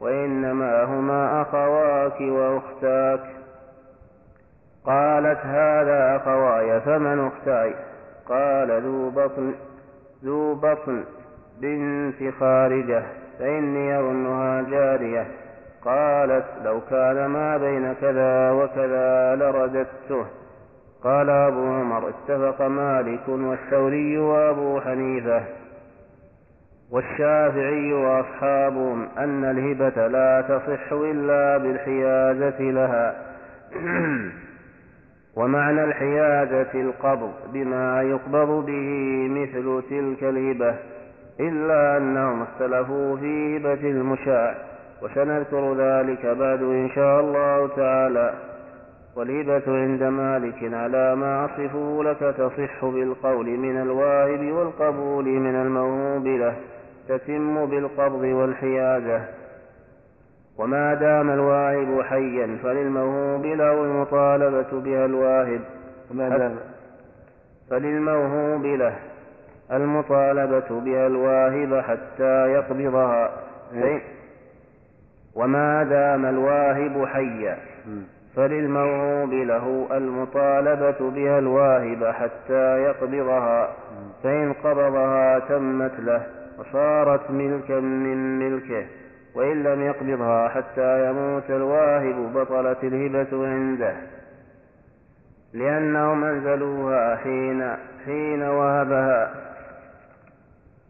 وإنما 0.00 0.84
هما 0.84 1.42
أخواك 1.42 2.20
وأختاك. 2.20 3.20
قالت 4.86 5.38
هذا 5.44 6.16
أخواي 6.16 6.80
فمن 6.80 7.26
أختاي؟ 7.26 7.74
قال 8.28 8.82
ذو 8.82 9.10
بطن 9.10 9.54
ذو 10.24 10.54
بطن 10.54 11.04
بنت 11.60 12.34
خارجة 12.40 13.02
فإني 13.38 13.98
أظنها 13.98 14.62
جارية. 14.62 15.26
قالت 15.84 16.44
لو 16.64 16.80
كان 16.90 17.26
ما 17.26 17.56
بين 17.56 17.94
كذا 17.94 18.50
وكذا 18.50 19.36
لرددته. 19.36 20.26
قال 21.04 21.30
أبو 21.30 21.66
عمر 21.66 22.08
اتفق 22.08 22.62
مالك 22.62 23.28
والثوري 23.28 24.18
وأبو 24.18 24.80
حنيفة. 24.80 25.42
والشافعي 26.90 27.92
وأصحابهم 27.92 29.08
أن 29.18 29.44
الهبة 29.44 30.06
لا 30.06 30.40
تصح 30.40 30.92
إلا 30.92 31.58
بالحيازة 31.58 32.60
لها. 32.60 33.14
ومعنى 35.40 35.84
الحيازة 35.84 36.80
القبض 36.80 37.32
بما 37.52 38.02
يقبض 38.02 38.66
به 38.66 38.88
مثل 39.30 39.82
تلك 39.90 40.24
الهبة 40.24 40.74
إلا 41.40 41.96
أنهم 41.96 42.42
اختلفوا 42.42 43.16
في 43.16 43.56
هبة 43.56 43.90
المشاع 43.90 44.54
وسنذكر 45.02 45.74
ذلك 45.74 46.26
بعد 46.26 46.62
إن 46.62 46.90
شاء 46.94 47.20
الله 47.20 47.68
تعالى. 47.76 48.34
والهبة 49.16 49.62
عند 49.66 50.02
مالك 50.02 50.74
على 50.74 51.16
ما 51.16 51.44
أصفه 51.44 52.02
لك 52.04 52.34
تصح 52.38 52.84
بالقول 52.84 53.46
من 53.46 53.82
الواهب 53.82 54.52
والقبول 54.52 55.24
من 55.24 55.54
الموهوب 55.54 56.26
له 56.26 56.54
تتم 57.08 57.66
بالقبض 57.66 58.22
والحيازة 58.22 59.20
وما 60.60 60.94
دام 60.94 61.30
الواهب 61.30 62.02
حيا 62.02 62.58
فللموهوب 62.62 63.46
له 63.46 63.72
المطالبة 63.72 64.80
بها 64.80 65.04
الواهب 65.04 65.60
وما 66.10 66.28
دام 66.28 66.56
فللموهوب 67.70 68.64
له 68.66 68.96
المطالبة 69.72 70.80
بها 70.80 71.06
الواهب 71.06 71.80
حتى 71.80 72.52
يقبضها. 72.52 73.30
إيه. 73.74 74.00
وما 75.34 75.82
دام 75.82 76.26
الواهب 76.26 77.06
حيا. 77.06 77.58
فللموهوب 78.36 79.32
له 79.32 79.86
المطالبة 79.90 81.10
بها 81.10 81.38
الواهب 81.38 82.04
حتى 82.04 82.82
يقبضها. 82.82 83.68
فإن 84.22 84.52
قبضها 84.52 85.38
تمت 85.38 86.00
له 86.00 86.22
وصارت 86.58 87.30
ملكا 87.30 87.80
من 87.80 88.38
ملكه. 88.38 88.86
وإن 89.34 89.62
لم 89.62 89.82
يقبضها 89.82 90.48
حتى 90.48 91.10
يموت 91.10 91.50
الواهب 91.50 92.32
بطلت 92.34 92.84
الهبة 92.84 93.46
عنده. 93.46 93.94
لأنهم 95.52 96.24
أنزلوها 96.24 97.16
حين 97.16 97.76
حين 98.06 98.42
وهبها 98.42 99.30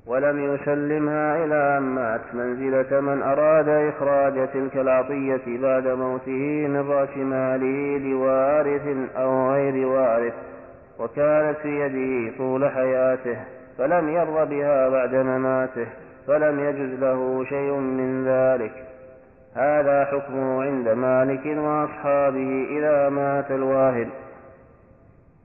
ولم 0.06 0.54
يسلمها 0.54 1.44
إلى 1.44 1.78
أن 1.78 1.82
مات. 1.82 2.20
منزلة 2.34 3.00
من 3.00 3.22
أراد 3.22 3.68
إخراج 3.68 4.48
تلك 4.52 4.76
العطية 4.76 5.58
بعد 5.62 5.86
موته 5.86 6.66
من 6.68 6.90
رأس 6.90 7.16
ماله 7.16 7.98
لوارث 7.98 8.86
أو 9.16 9.50
غير 9.52 9.86
وارث 9.86 10.34
وكانت 10.98 11.58
في 11.58 11.68
يده 11.68 12.38
طول 12.38 12.70
حياته 12.70 13.36
فلم 13.78 14.08
يرض 14.08 14.48
بها 14.48 14.88
بعد 14.88 15.14
مماته. 15.14 15.86
فلم 16.26 16.60
يجز 16.60 17.01
له 17.01 17.44
شيء 17.44 17.72
من 17.72 18.24
ذلك. 18.28 18.72
هذا 19.55 20.05
حكمه 20.05 20.62
عند 20.62 20.88
مالك 20.88 21.47
وأصحابه 21.47 22.66
إذا 22.78 23.09
مات 23.09 23.51
الواهب 23.51 24.09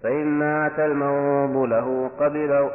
فإن 0.03 0.25
مات 0.25 0.79
الموهوب 0.79 1.69
له 1.69 2.11
قبل 2.19 2.69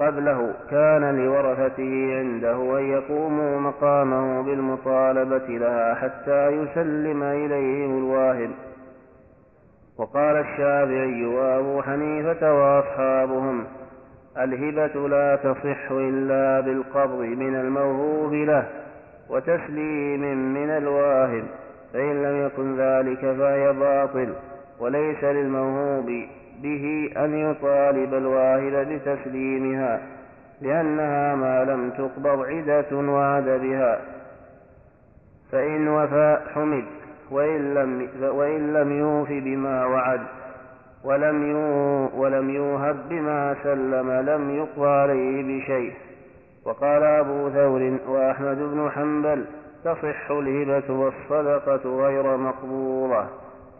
قبله 0.00 0.54
كان 0.70 1.24
لورثته 1.24 2.18
عنده 2.18 2.78
أن 2.78 2.84
يقوموا 2.84 3.60
مقامه 3.60 4.42
بالمطالبة 4.42 5.46
لها 5.48 5.94
حتى 5.94 6.48
يسلم 6.48 7.22
إليهم 7.22 7.98
الواهب 7.98 8.50
وقال 9.98 10.36
الشافعي 10.36 11.26
وأبو 11.26 11.82
حنيفة 11.82 12.54
وأصحابهم 12.54 13.64
الهبة 14.38 15.08
لا 15.08 15.36
تصح 15.36 15.90
إلا 15.90 16.60
بالقبض 16.60 17.20
من 17.20 17.54
الموهوب 17.54 18.32
له 18.32 18.66
وتسليم 19.30 20.54
من 20.54 20.70
الواهب 20.70 21.44
فإن 21.92 22.22
لم 22.22 22.46
يكن 22.46 22.76
ذلك 22.76 23.18
فهي 23.20 23.72
باطل 23.72 24.34
وليس 24.80 25.24
للموهوب 25.24 26.06
به 26.62 27.10
أن 27.16 27.50
يطالب 27.50 28.14
الواهب 28.14 28.88
بتسليمها 28.88 30.00
لأنها 30.60 31.34
ما 31.34 31.64
لم 31.64 31.90
تقبض 31.90 32.44
عدة 32.44 32.96
وعد 32.96 33.44
بها. 33.44 34.00
فإن 35.52 35.88
وفى 35.88 36.38
حمد 36.54 36.84
وإن 37.30 37.74
لم, 37.74 38.08
وإن 38.22 38.72
لم 38.72 38.98
يوف 38.98 39.28
بما 39.28 39.86
وعد. 39.86 40.20
ولم 41.04 41.50
يو 41.50 42.08
ولم 42.22 42.50
يوهب 42.50 42.96
بما 43.08 43.56
سلم 43.62 44.10
لم 44.10 44.50
يقضى 44.50 44.88
عليه 44.88 45.42
بشيء. 45.42 45.92
وقال 46.66 47.02
أبو 47.02 47.50
ثور 47.50 47.98
وأحمد 48.08 48.58
بن 48.58 48.90
حنبل 48.90 49.44
تصح 49.84 50.30
الهبة 50.30 50.94
والصدقة 50.94 52.06
غير 52.06 52.36
مقبوضة 52.36 53.24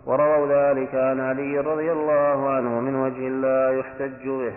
ورووا 0.06 0.46
ذلك 0.46 0.94
عن 0.94 1.20
علي 1.20 1.58
رضي 1.58 1.92
الله 1.92 2.48
عنه 2.48 2.80
من 2.80 2.94
وجه 2.94 3.28
لا 3.28 3.78
يحتج 3.78 4.28
به. 4.28 4.52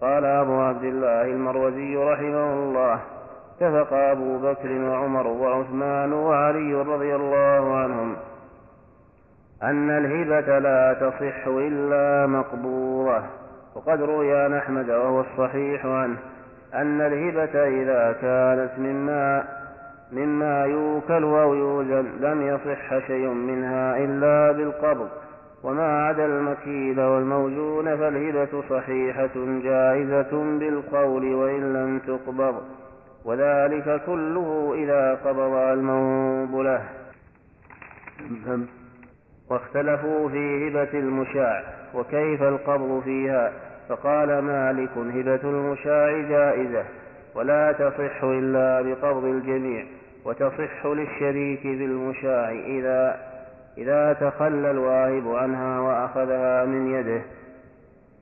قال 0.00 0.24
أبو 0.24 0.52
عبد 0.52 0.84
الله 0.84 1.22
المروزي 1.22 1.96
رحمه 1.96 2.52
الله 2.54 3.00
اتفق 3.60 3.92
أبو 3.92 4.38
بكر 4.38 4.72
وعمر 4.72 5.26
وعثمان 5.26 6.12
وعلي 6.12 6.74
رضي 6.74 7.14
الله 7.14 7.76
عنهم 7.76 8.16
أن 9.64 9.90
الهبة 9.90 10.58
لا 10.58 10.92
تصح 10.92 11.46
إلا 11.46 12.26
مقبوضة 12.26 13.22
وقد 13.74 14.02
روي 14.02 14.36
عن 14.36 14.54
أحمد 14.54 14.90
وهو 14.90 15.20
الصحيح 15.20 15.86
عنه 15.86 16.16
أن 16.74 17.00
الهبة 17.00 17.68
إذا 17.82 18.12
كانت 18.20 18.70
مما 18.78 19.44
مما 20.12 20.64
يوكل 20.64 21.24
أو 21.24 21.54
يوزن 21.54 22.06
لم 22.20 22.42
يصح 22.42 23.06
شيء 23.06 23.28
منها 23.28 23.96
إلا 23.96 24.52
بالقبض. 24.52 25.08
وما 25.62 26.06
عدا 26.06 26.26
المكيل 26.26 27.00
والموزون 27.00 27.96
فالهبة 27.96 28.62
صحيحة 28.70 29.34
جائزة 29.62 30.58
بالقول 30.58 31.34
وإن 31.34 31.72
لم 31.72 31.98
تقبض. 31.98 32.62
وذلك 33.24 34.02
كله 34.06 34.74
إذا 34.74 35.14
قبض 35.14 35.52
الموهوب 35.54 36.60
له 36.60 36.82
نعم. 38.46 38.66
واختلفوا 39.54 40.28
في 40.28 40.68
هبة 40.68 40.98
المشاع 40.98 41.62
وكيف 41.94 42.42
القبض 42.42 43.02
فيها 43.04 43.52
فقال 43.88 44.38
مالك 44.38 44.90
هبة 44.98 45.40
المشاع 45.44 46.20
جائزة 46.28 46.84
ولا 47.34 47.72
تصح 47.72 48.24
إلا 48.24 48.82
بقبض 48.82 49.24
الجميع 49.24 49.84
وتصح 50.24 50.86
للشريك 50.86 51.60
في 51.60 51.84
المشاع 51.84 52.50
إذا 52.50 53.16
إذا 53.78 54.12
تخلى 54.12 54.70
الواهب 54.70 55.28
عنها 55.34 55.80
وأخذها 55.80 56.64
من 56.64 56.94
يده. 56.94 57.22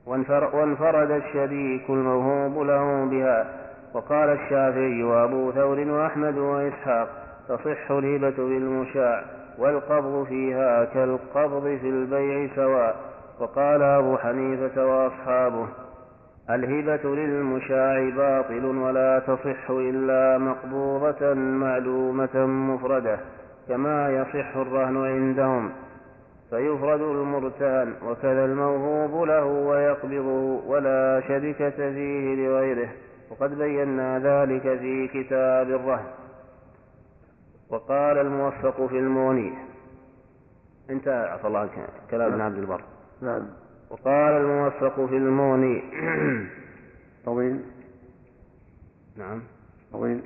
وانفر- 0.07 0.55
وانفرد 0.55 1.11
الشريك 1.11 1.89
الموهوب 1.89 2.67
له 2.67 3.05
بها 3.05 3.45
وقال 3.93 4.29
الشافعي 4.29 5.03
وأبو 5.03 5.51
ثور 5.51 5.79
وأحمد 5.79 6.37
وإسحاق 6.37 7.07
تصح 7.49 7.91
الهبة 7.91 8.37
بالمشاع. 8.37 9.23
والقبض 9.59 10.25
فيها 10.29 10.85
كالقبض 10.85 11.63
في 11.63 11.89
البيع 11.89 12.55
سواء. 12.55 12.95
وقال 13.39 13.81
أبو 13.81 14.17
حنيفة 14.17 14.85
وأصحابه 14.85 15.67
الهبة 16.49 17.15
للمشاع 17.15 18.09
باطل 18.09 18.65
ولا 18.65 19.19
تصح 19.19 19.69
إلا 19.69 20.37
مقبوضة 20.37 21.33
معلومة 21.33 22.45
مفردة 22.45 23.19
كما 23.67 24.09
يصح 24.09 24.57
الرهن 24.57 24.97
عندهم. 24.97 25.71
فيفرد 26.49 27.01
المرتهن 27.01 27.93
وكذا 28.07 28.45
الموهوب 28.45 29.27
له 29.27 29.45
ويقبضه 29.45 30.61
ولا 30.67 31.21
شركة 31.27 31.69
فيه 31.69 32.35
لغيره. 32.35 32.89
وقد 33.31 33.57
بينا 33.57 34.19
ذلك 34.19 34.61
في 34.61 35.07
كتاب 35.07 35.69
الرهن. 35.69 36.22
وقال 37.73 38.17
الموفق 38.17 38.85
في 38.85 38.99
المغني 38.99 39.53
انتهى 40.89 41.29
عفى 41.29 41.47
الله 41.47 41.59
عنك 41.59 41.89
كلام 42.11 42.31
ابن 42.31 42.41
عبد 42.41 42.57
البر. 42.57 42.83
نعم. 43.21 43.47
وقال 43.89 44.33
الموفق 44.33 45.05
في 45.05 45.17
المغني 45.17 45.83
طويل. 47.25 47.61
نعم. 49.17 49.41
طويل. 49.91 50.21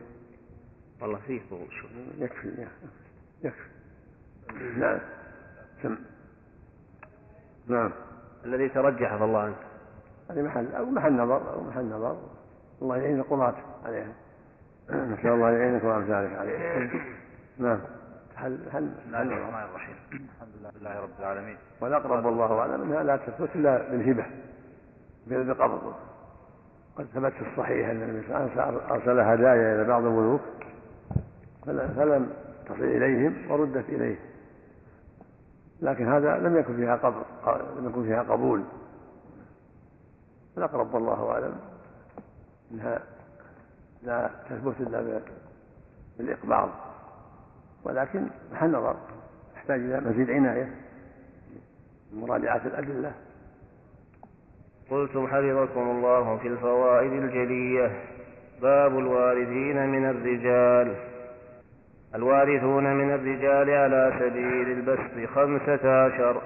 والله 1.02 1.20
فيه 1.28 1.42
طول 1.50 1.68
شوي. 1.82 1.90
يكفي 2.18 2.68
يكفي. 3.44 3.70
نعم. 4.80 5.00
سم. 5.84 5.98
نعم. 7.68 7.92
الذي 8.46 8.70
ترجح 8.70 9.12
عفى 9.14 9.24
الله 9.24 9.40
عنك. 9.40 9.58
هذه 10.30 10.42
محل 10.42 10.76
أو 10.76 10.86
محل 10.86 11.14
نظر 11.14 11.54
أو 11.54 11.64
محل 11.64 11.86
نظر. 11.86 12.18
الله 12.82 12.98
يعين 12.98 13.20
القضاة 13.20 13.56
عليها. 13.86 14.14
نسأل 15.14 15.30
الله 15.30 15.52
يعينك 15.52 15.84
وأمثالك 15.84 16.34
عليها. 16.34 16.90
نعم. 17.60 17.80
حل 18.36 18.58
حل 18.72 18.88
بسم 18.90 19.16
الله 19.16 19.22
الرحمن 19.22 19.64
الرحيم. 19.70 19.96
الحمد 20.14 20.50
لله 20.60 20.72
لله 20.82 21.00
رب 21.00 21.10
العالمين. 21.20 21.58
والأقرب 21.82 22.26
والله 22.26 22.60
أعلم 22.60 22.82
أنها 22.82 23.04
لا 23.04 23.18
تثبت 23.18 23.50
إلا 23.56 23.78
بالهبة. 23.92 24.26
بل 25.28 25.44
بقبض 25.54 25.94
قد 26.98 27.06
ثبت 27.06 27.32
في 27.34 27.52
الصحيح 27.52 27.90
أن 27.90 28.02
النبي 28.02 28.28
صلى 28.28 28.38
الله 28.38 28.62
عليه 28.62 28.78
وسلم 28.78 28.92
أرسل 28.92 29.20
هدايا 29.20 29.76
إلى 29.76 29.84
بعض 29.84 30.04
الملوك 30.06 30.42
فل- 31.66 31.90
فلم 31.96 32.34
تصل 32.66 32.84
إليهم 32.84 33.52
وردت 33.52 33.90
إليه 33.90 34.18
لكن 35.82 36.08
هذا 36.14 36.38
لم 36.38 36.58
يكن 36.58 36.76
فيها 36.76 36.96
قبض 36.96 37.26
لم 37.80 37.90
يكن 37.90 38.04
فيها 38.04 38.24
قبول. 38.24 38.64
الأقرب 40.58 40.94
والله 40.94 41.32
أعلم 41.32 41.56
أنها 42.72 43.00
لا 44.04 44.30
تثبت 44.50 44.76
إلا 44.80 45.02
ب- 45.02 45.22
بالإقباض. 46.18 46.70
ولكن 47.84 48.28
محل 48.52 48.72
نظر. 48.72 48.96
يحتاج 49.56 49.80
إلى 49.80 50.00
مزيد 50.00 50.32
عناية. 50.32 50.70
مراجعة 52.14 52.62
الأدلة. 52.66 53.12
قلتم 54.90 55.28
حفظكم 55.28 55.90
الله 55.90 56.38
في 56.38 56.48
الفوائد 56.48 57.12
الجلية. 57.12 57.92
باب 58.62 59.00
الوارثين 59.00 59.90
من 59.90 60.10
الرجال. 60.10 60.96
الوارثون 62.16 62.96
من 62.96 63.14
الرجال 63.14 63.70
على 63.70 64.14
سبيل 64.20 64.72
البسط 64.72 65.30
خمسة 65.34 66.06
عشر. 66.06 66.42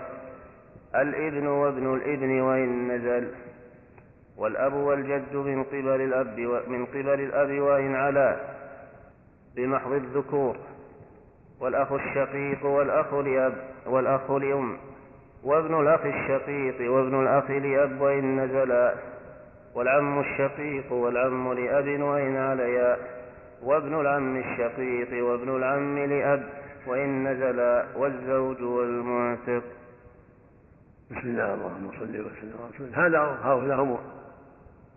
الابن 0.95 1.47
وابن 1.47 1.93
الابن 1.93 2.41
وإن 2.41 2.91
نزل. 2.91 3.31
والأب 4.37 4.73
والجد 4.73 5.35
من 5.35 5.63
قبل 5.63 6.01
الأب 6.01 6.39
من 6.67 6.85
قبل 6.85 7.09
الأب 7.09 7.59
وإن 7.59 7.95
علا. 7.95 8.39
بمحض 9.55 9.91
الذكور. 9.91 10.57
والأخ 11.61 11.91
الشقيق 11.91 12.65
والأخ 12.65 13.13
لأب 13.13 13.53
والأخ 13.85 14.31
لأم 14.31 14.77
وابن 15.43 15.81
الأخ 15.81 16.05
الشقيق 16.05 16.91
وابن 16.91 17.21
الأخ 17.21 17.51
لأب 17.51 18.01
وإن 18.01 18.39
نزلا 18.39 18.95
والعم 19.75 20.19
الشقيق 20.19 20.93
والعم 20.93 21.53
لأب 21.53 22.01
وإن 22.01 22.37
عليا 22.37 22.97
وابن 23.63 23.99
العم 24.01 24.37
الشقيق 24.37 25.25
وابن 25.25 25.55
العم 25.55 25.99
لأب 25.99 26.49
وإن 26.87 27.27
نزلا 27.27 27.85
والزوج 27.95 28.61
والمعتق. 28.61 29.63
بسم 31.11 31.27
الله 31.29 31.53
اللهم 31.53 31.91
صل 31.91 32.09
وسلم 32.09 32.53
على 32.59 32.69
رسول 32.73 32.89
هذا 32.93 33.19
هؤلاء 33.43 33.81
هم 33.81 33.97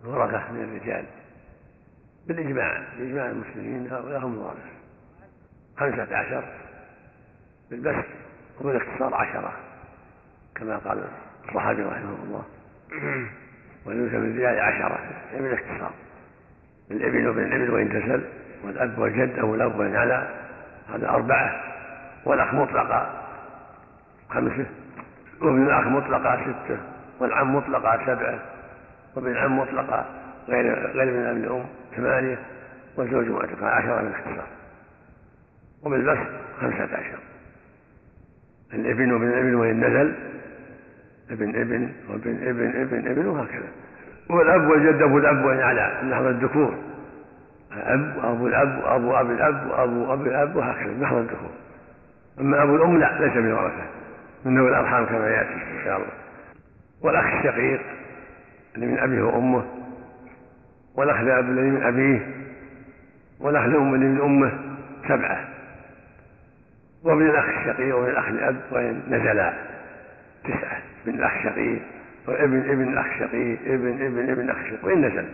الورثة 0.03 0.51
من 0.51 0.63
الرجال. 0.63 1.05
بالإجماع 2.27 2.83
بإجماع 2.97 3.29
المسلمين 3.29 3.87
هؤلاء 3.87 4.19
هم 4.19 4.33
الورثة. 4.33 4.74
خمسة 5.77 6.17
عشر 6.17 6.43
بالبسط 7.69 8.05
وبالاختصار 8.61 9.15
عشرة 9.15 9.53
كما 10.55 10.77
قال 10.77 11.03
الصحابي 11.47 11.81
رحمه 11.81 12.15
الله. 12.23 12.43
ويوسف 13.85 14.15
الرجال 14.15 14.59
عشرة 14.59 14.99
يعني 15.33 15.43
بالاختصار 15.43 15.91
الابن 16.91 17.27
وابن 17.27 17.43
الابن 17.43 17.69
وإن 17.69 17.89
تسل 17.89 18.21
والأب 18.63 18.99
والجد 18.99 19.39
أو 19.39 19.55
الأب 19.55 19.79
وإن 19.79 19.95
علا 19.95 20.27
هذا 20.93 21.09
أربعة. 21.09 21.61
والأخ 22.25 22.53
مطلقة 22.53 23.23
خمسة. 24.29 24.65
وابن 25.41 25.67
الأخ 25.67 25.87
مطلقة 25.87 26.41
ستة. 26.41 26.77
والعم 27.19 27.55
مطلقة 27.55 28.05
سبعة. 28.05 28.39
وابن 29.15 29.31
العم 29.31 29.59
مطلقة 29.59 30.05
غير 30.47 30.91
غير 30.91 31.13
من 31.13 31.25
ابن 31.25 31.43
الأم 31.43 31.65
ثمانية. 31.95 32.37
والزوج 32.97 33.27
معتقة 33.27 33.67
عشرة 33.67 34.01
بالاختصار 34.01 34.47
وبالبسط 35.85 36.27
خمسة 36.61 36.83
عشر. 36.83 37.19
الإبن 38.73 39.11
وابن 39.11 39.27
الإبن 39.27 39.55
وإن 39.55 39.79
نزل 39.79 40.13
ابن 41.31 41.61
إبن 41.61 41.91
وابن 42.09 42.47
إبن 42.47 42.81
إبن 42.81 43.07
إبن 43.07 43.25
وهكذا. 43.25 43.67
والأب 44.29 44.67
والجد 44.67 45.01
أبو 45.01 45.17
الأب 45.17 45.45
وإن 45.45 45.59
على 45.59 46.01
نحو 46.09 46.29
الذكور. 46.29 46.75
أب 47.71 48.17
وأبو 48.17 48.47
الأب 48.47 48.83
وأبو 48.83 49.15
أبي 49.15 49.33
الأب 49.33 49.67
وأبو 49.67 50.13
أبي 50.13 50.29
الأب 50.29 50.55
وهكذا 50.55 50.93
نحو 51.01 51.19
الذكور. 51.19 51.51
أما 52.39 52.63
أبو 52.63 52.75
الأم 52.75 52.97
لا 52.97 53.19
ليس 53.19 53.37
من 53.37 53.51
ورثة 53.51 53.85
من 54.45 54.57
ذوي 54.57 54.69
الأرحام 54.69 55.05
كما 55.05 55.27
يأتي 55.27 55.53
إن 55.53 55.83
شاء 55.83 55.97
الله. 55.97 56.11
والأخ 57.01 57.25
الشقيق 57.25 57.81
الذي 58.77 58.87
من 58.87 58.99
أبيه 58.99 59.21
وأمه 59.21 59.65
والأخ 60.95 61.19
الأب 61.19 61.49
الذي 61.49 61.69
من 61.69 61.83
أبيه 61.83 62.27
والأخ 63.39 63.63
الأم 63.63 63.95
الذي 63.95 64.05
من 64.05 64.21
أمه 64.21 64.51
سبعة. 65.07 65.54
وابن 67.05 67.29
الأخ 67.29 67.45
الشقيق 67.45 67.95
وابن 67.95 68.09
الأخ 68.09 68.27
الأب 68.27 68.55
وإن 68.71 69.01
نزلا 69.07 69.53
تسعة. 70.43 70.81
ابن 71.07 71.15
الأخ 71.15 71.31
الشقيق 71.31 71.81
وابن 72.27 72.59
ابن 72.59 72.93
الأخ 72.93 73.05
الشقيق 73.05 73.59
ابن 73.65 74.05
ابن 74.05 74.29
ابن 74.29 74.41
الأخ 74.41 74.57
الشقيق. 74.57 74.85
وإن 74.85 75.05
نزل. 75.05 75.25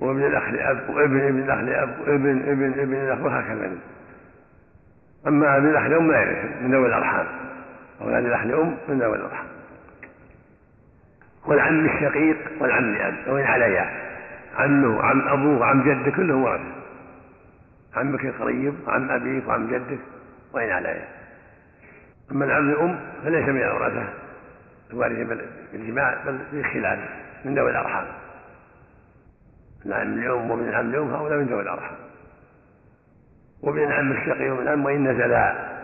وابن 0.00 0.26
الأخ 0.26 0.48
لأب 0.48 0.90
وابن 0.90 1.20
ابن 1.20 1.38
الأخ 1.38 1.58
لأب 1.58 1.94
وابن 2.00 2.42
ابن 2.48 2.80
ابن 2.80 2.94
الأخ 2.94 3.20
وهكذا. 3.20 3.72
أما 5.26 5.56
ابن 5.56 5.70
الأخ 5.70 5.82
لأم 5.82 6.12
لا 6.12 6.20
يرث. 6.20 6.62
من 6.62 6.74
ذوي 6.74 6.86
الأرحام. 6.86 7.26
أولاد 8.00 8.24
الأخ 8.24 8.44
لأم 8.44 8.76
من 8.88 8.98
ذوي 8.98 9.16
الأرحام. 9.16 9.46
والعم 11.46 11.86
الشقيق 11.86 12.36
والعم 12.60 12.94
لأب 12.94 13.14
وإن 13.26 13.44
عليا. 13.44 13.90
عمه 14.56 14.96
وعم 14.98 15.28
أبوه 15.28 15.58
وعم 15.58 15.82
جده 15.82 16.10
كلهم 16.10 16.42
ورثة 16.42 16.64
عمك 17.96 18.24
القريب 18.24 18.74
وعم 18.86 19.10
أبيك 19.10 19.48
وعم 19.48 19.66
جدك. 19.66 20.13
وإن 20.54 20.70
عليا 20.70 21.08
أما 22.30 22.44
العم 22.44 22.70
الأم 22.70 23.00
فليس 23.24 23.48
من 23.48 23.62
الورثة 23.62 24.08
الوارثين 24.90 25.40
بالجماع 25.72 26.24
بل 26.24 26.38
بالخلاف 26.52 26.98
من 27.44 27.54
ذوي 27.54 27.70
الأرحام. 27.70 28.06
العم 29.86 30.12
الأم 30.12 30.50
ومن 30.50 30.68
العم 30.68 30.90
الأم 30.90 31.14
هؤلاء 31.14 31.38
من 31.38 31.46
ذوي 31.46 31.62
الأرحام. 31.62 31.96
ومن 33.62 33.84
العم 33.84 34.12
الشقي 34.12 34.50
ومن 34.50 34.62
العم 34.62 34.84
وإن 34.84 35.08
نزلا 35.08 35.74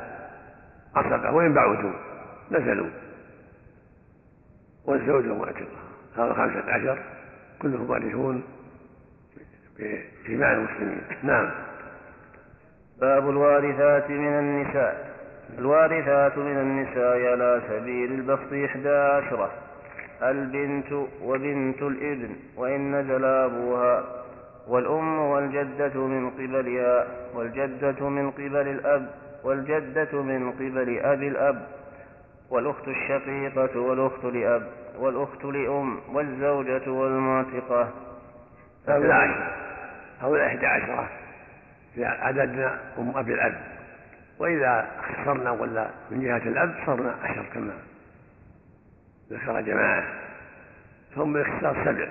عصبة 0.94 1.30
وإن 1.30 1.54
بعدوا 1.54 1.92
نزلوا. 2.50 2.90
والزوج 4.84 5.24
معتقة 5.26 5.80
هذا 6.16 6.32
خمسة 6.32 6.72
عشر 6.72 6.98
كلهم 7.62 7.90
وارثون 7.90 8.42
بجماع 9.78 10.52
المسلمين. 10.52 11.00
نعم. 11.22 11.50
باب 13.00 13.30
الوارثات 13.30 14.10
من 14.10 14.38
النساء. 14.38 15.10
الوارثات 15.58 16.38
من 16.38 16.56
النساء 16.56 17.30
على 17.30 17.60
سبيل 17.68 18.12
البسط 18.12 18.52
إحدى 18.52 18.88
عشرة. 18.88 19.50
البنت 20.22 20.92
وبنت 21.22 21.82
الإبن 21.82 22.36
وإن 22.56 22.94
نزل 22.94 23.24
أبوها. 23.24 24.04
والأم 24.68 25.18
والجدة 25.18 26.00
من 26.00 26.30
قبلها 26.30 27.06
والجدة 27.34 28.08
من 28.08 28.30
قبل 28.30 28.68
الأب 28.68 29.10
والجدة 29.44 30.22
من 30.22 30.52
قبل 30.52 30.98
أبي 30.98 31.28
الأب. 31.28 31.66
والأخت 32.50 32.88
الشقيقة 32.88 33.80
والأخت 33.80 34.24
لأب 34.24 34.66
والأخت 34.98 35.44
لأم 35.44 35.98
والزوجة 36.12 36.90
والمعتقة. 36.90 37.88
هؤلاء 38.88 39.16
عشرة 39.16 39.52
هؤلاء 40.20 40.46
إحدى 40.46 40.66
عشرة. 40.66 41.19
عددنا 41.98 42.80
أم 42.98 43.16
أبي 43.16 43.34
الأب 43.34 43.60
وإذا 44.38 44.90
اختصرنا 44.98 45.50
ولا 45.50 45.90
من 46.10 46.20
جهة 46.20 46.48
الأب 46.48 46.74
صرنا 46.86 47.16
عشر 47.22 47.46
كما 47.54 47.72
ذكر 49.30 49.60
جماعة. 49.60 50.04
فهم 51.14 51.32
بالاختصار 51.32 51.84
سبع. 51.84 52.08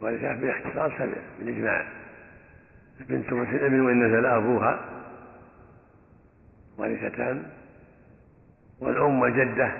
ولذلك 0.00 0.38
بالاختصار 0.38 0.98
سبع 0.98 1.22
بالإجماع. 1.38 1.86
بنت 3.00 3.32
مثل 3.32 3.56
ابن 3.56 3.80
وإن 3.80 4.06
نزل 4.06 4.26
أبوها؟ 4.26 4.80
وارثتان 6.78 7.42
والأم 8.80 9.20
والجدة. 9.20 9.72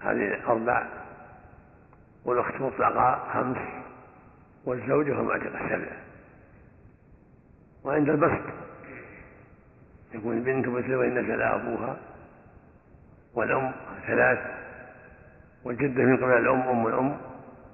هذه 0.00 0.40
أربع. 0.46 0.86
والأخت 2.24 2.60
مطلقة 2.60 3.28
خمس. 3.32 3.58
والزوجة 4.64 5.20
هم 5.20 5.26
معتقة 5.26 5.68
سبع. 5.68 6.05
وعند 7.86 8.08
البسط. 8.08 8.42
يكون 10.14 10.36
البنت 10.36 10.68
مثل 10.68 10.94
وإن 10.94 11.18
نزل 11.18 11.42
أبوها 11.42 11.96
والأم 13.34 13.72
ثلاث 14.06 14.38
والجدة 15.64 16.02
من 16.02 16.16
قبل 16.16 16.32
الأم 16.32 16.60
أم 16.60 16.86
الأم 16.86 17.16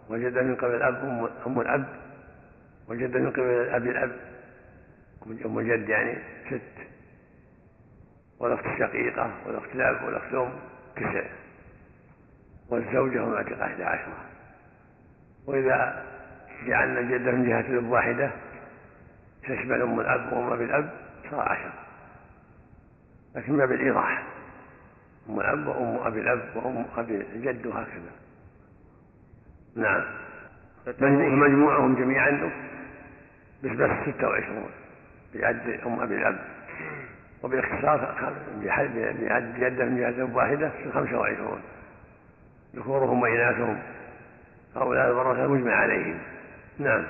والجدة 0.08 0.42
من 0.42 0.54
قبل 0.56 0.74
الأب 0.74 1.28
أم, 1.46 1.60
الأب 1.60 1.84
والجدة 2.88 3.20
من 3.20 3.30
قبل 3.30 3.42
الأب 3.42 3.86
الأب. 3.86 4.12
أم 5.46 5.58
الجد 5.58 5.88
يعني 5.88 6.18
ست. 6.50 6.86
والأخت 8.38 8.66
الشقيقة 8.66 9.30
والأخت 9.46 9.74
الأب 9.74 10.04
والأخت 10.04 10.32
الأم 10.32 10.52
تسع. 10.96 11.24
والزوجة 12.68 13.26
معتقة 13.26 13.64
إحدى 13.64 13.84
عشرة. 13.84 14.24
وإذا 15.46 16.04
جعلنا 16.66 17.00
الجدة 17.00 17.30
من 17.30 17.48
جهة 17.48 17.60
الأب 17.60 17.90
واحدة 17.90 18.30
تشمل 19.42 19.82
أم 19.82 20.00
الأب 20.00 20.32
وأم 20.32 20.52
أبي 20.52 20.64
الأب 20.64 20.90
صار 21.30 21.40
عشرة 21.40 21.72
لكن 23.34 23.52
ما 23.52 23.66
بالإيضاح. 23.66 24.22
أم 25.28 25.40
الأب 25.40 25.66
وأم 25.66 26.06
أبي 26.06 26.20
الأب 26.20 26.56
وأم 26.56 26.86
أبي 26.96 27.16
الجد 27.16 27.66
وهكذا. 27.66 28.12
نعم. 29.76 30.04
فمجموعهم 30.84 31.94
جميعا 31.94 32.52
بس 33.64 33.70
بس 33.70 33.90
ستة 34.08 34.28
وعشرون 34.28 34.70
بعد 35.34 35.80
أم 35.86 36.00
أبي 36.00 36.14
الأب. 36.14 36.38
وبالاختصار 37.42 38.14
بعد 38.64 39.54
جدة 39.58 39.84
من 39.84 39.96
جهة 39.96 40.36
واحدة 40.36 40.72
خمسة 40.94 41.18
وعشرون. 41.18 41.62
ذكورهم 42.76 43.22
وإناثهم. 43.22 43.78
هؤلاء 44.76 45.06
الورثة 45.06 45.46
مجمع 45.46 45.72
عليهم. 45.72 46.18
نعم. 46.78 47.04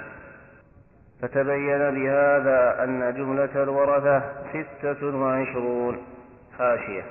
فتبين 1.23 1.79
بهذا 1.79 2.85
أن 2.85 3.15
جملة 3.17 3.63
الورثة 3.63 4.23
ستة 4.53 5.17
وعشرون 5.17 5.99
حاشية 6.59 7.03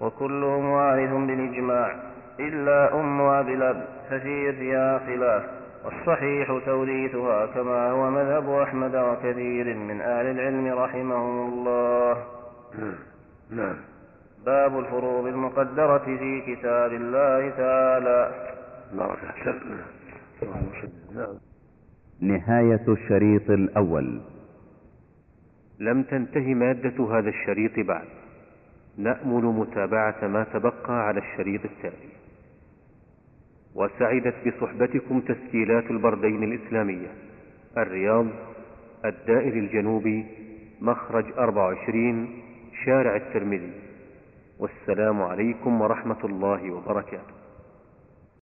وكلهم 0.00 0.70
وارث 0.70 1.10
بالإجماع 1.10 1.96
إلا 2.40 3.00
أم 3.00 3.20
أبي 3.20 3.54
الأب 3.54 3.84
ففي 4.10 4.52
فيها 4.52 4.98
خلاف 4.98 5.42
والصحيح 5.84 6.60
توريثها 6.66 7.46
كما 7.46 7.90
هو 7.90 8.10
مذهب 8.10 8.50
أحمد 8.50 8.96
وكثير 8.96 9.74
من 9.74 10.00
أهل 10.00 10.26
العلم 10.26 10.78
رحمهم 10.78 11.52
الله. 11.52 12.24
نعم. 13.50 13.76
باب 14.46 14.78
الفروض 14.78 15.26
المقدرة 15.26 15.98
في 15.98 16.40
كتاب 16.46 16.92
الله 16.92 17.50
تعالى. 17.50 18.30
بارك 18.92 19.18
صل 19.44 19.60
نعم. 21.14 21.45
نهاية 22.20 22.84
الشريط 22.88 23.50
الأول. 23.50 24.20
لم 25.80 26.02
تنتهي 26.02 26.54
مادة 26.54 27.18
هذا 27.18 27.28
الشريط 27.28 27.86
بعد. 27.86 28.06
نأمل 28.98 29.44
متابعة 29.44 30.26
ما 30.28 30.44
تبقى 30.44 31.06
على 31.06 31.20
الشريط 31.20 31.64
التالي 31.64 32.12
وسعدت 33.74 34.34
بصحبتكم 34.46 35.20
تسجيلات 35.20 35.90
البردين 35.90 36.42
الإسلامية. 36.42 37.08
الرياض 37.78 38.26
الدائر 39.04 39.52
الجنوبي 39.52 40.24
مخرج 40.80 41.24
24 41.38 42.42
شارع 42.84 43.16
الترمذي. 43.16 43.72
والسلام 44.58 45.22
عليكم 45.22 45.80
ورحمة 45.80 46.24
الله 46.24 46.70
وبركاته. 46.70 47.35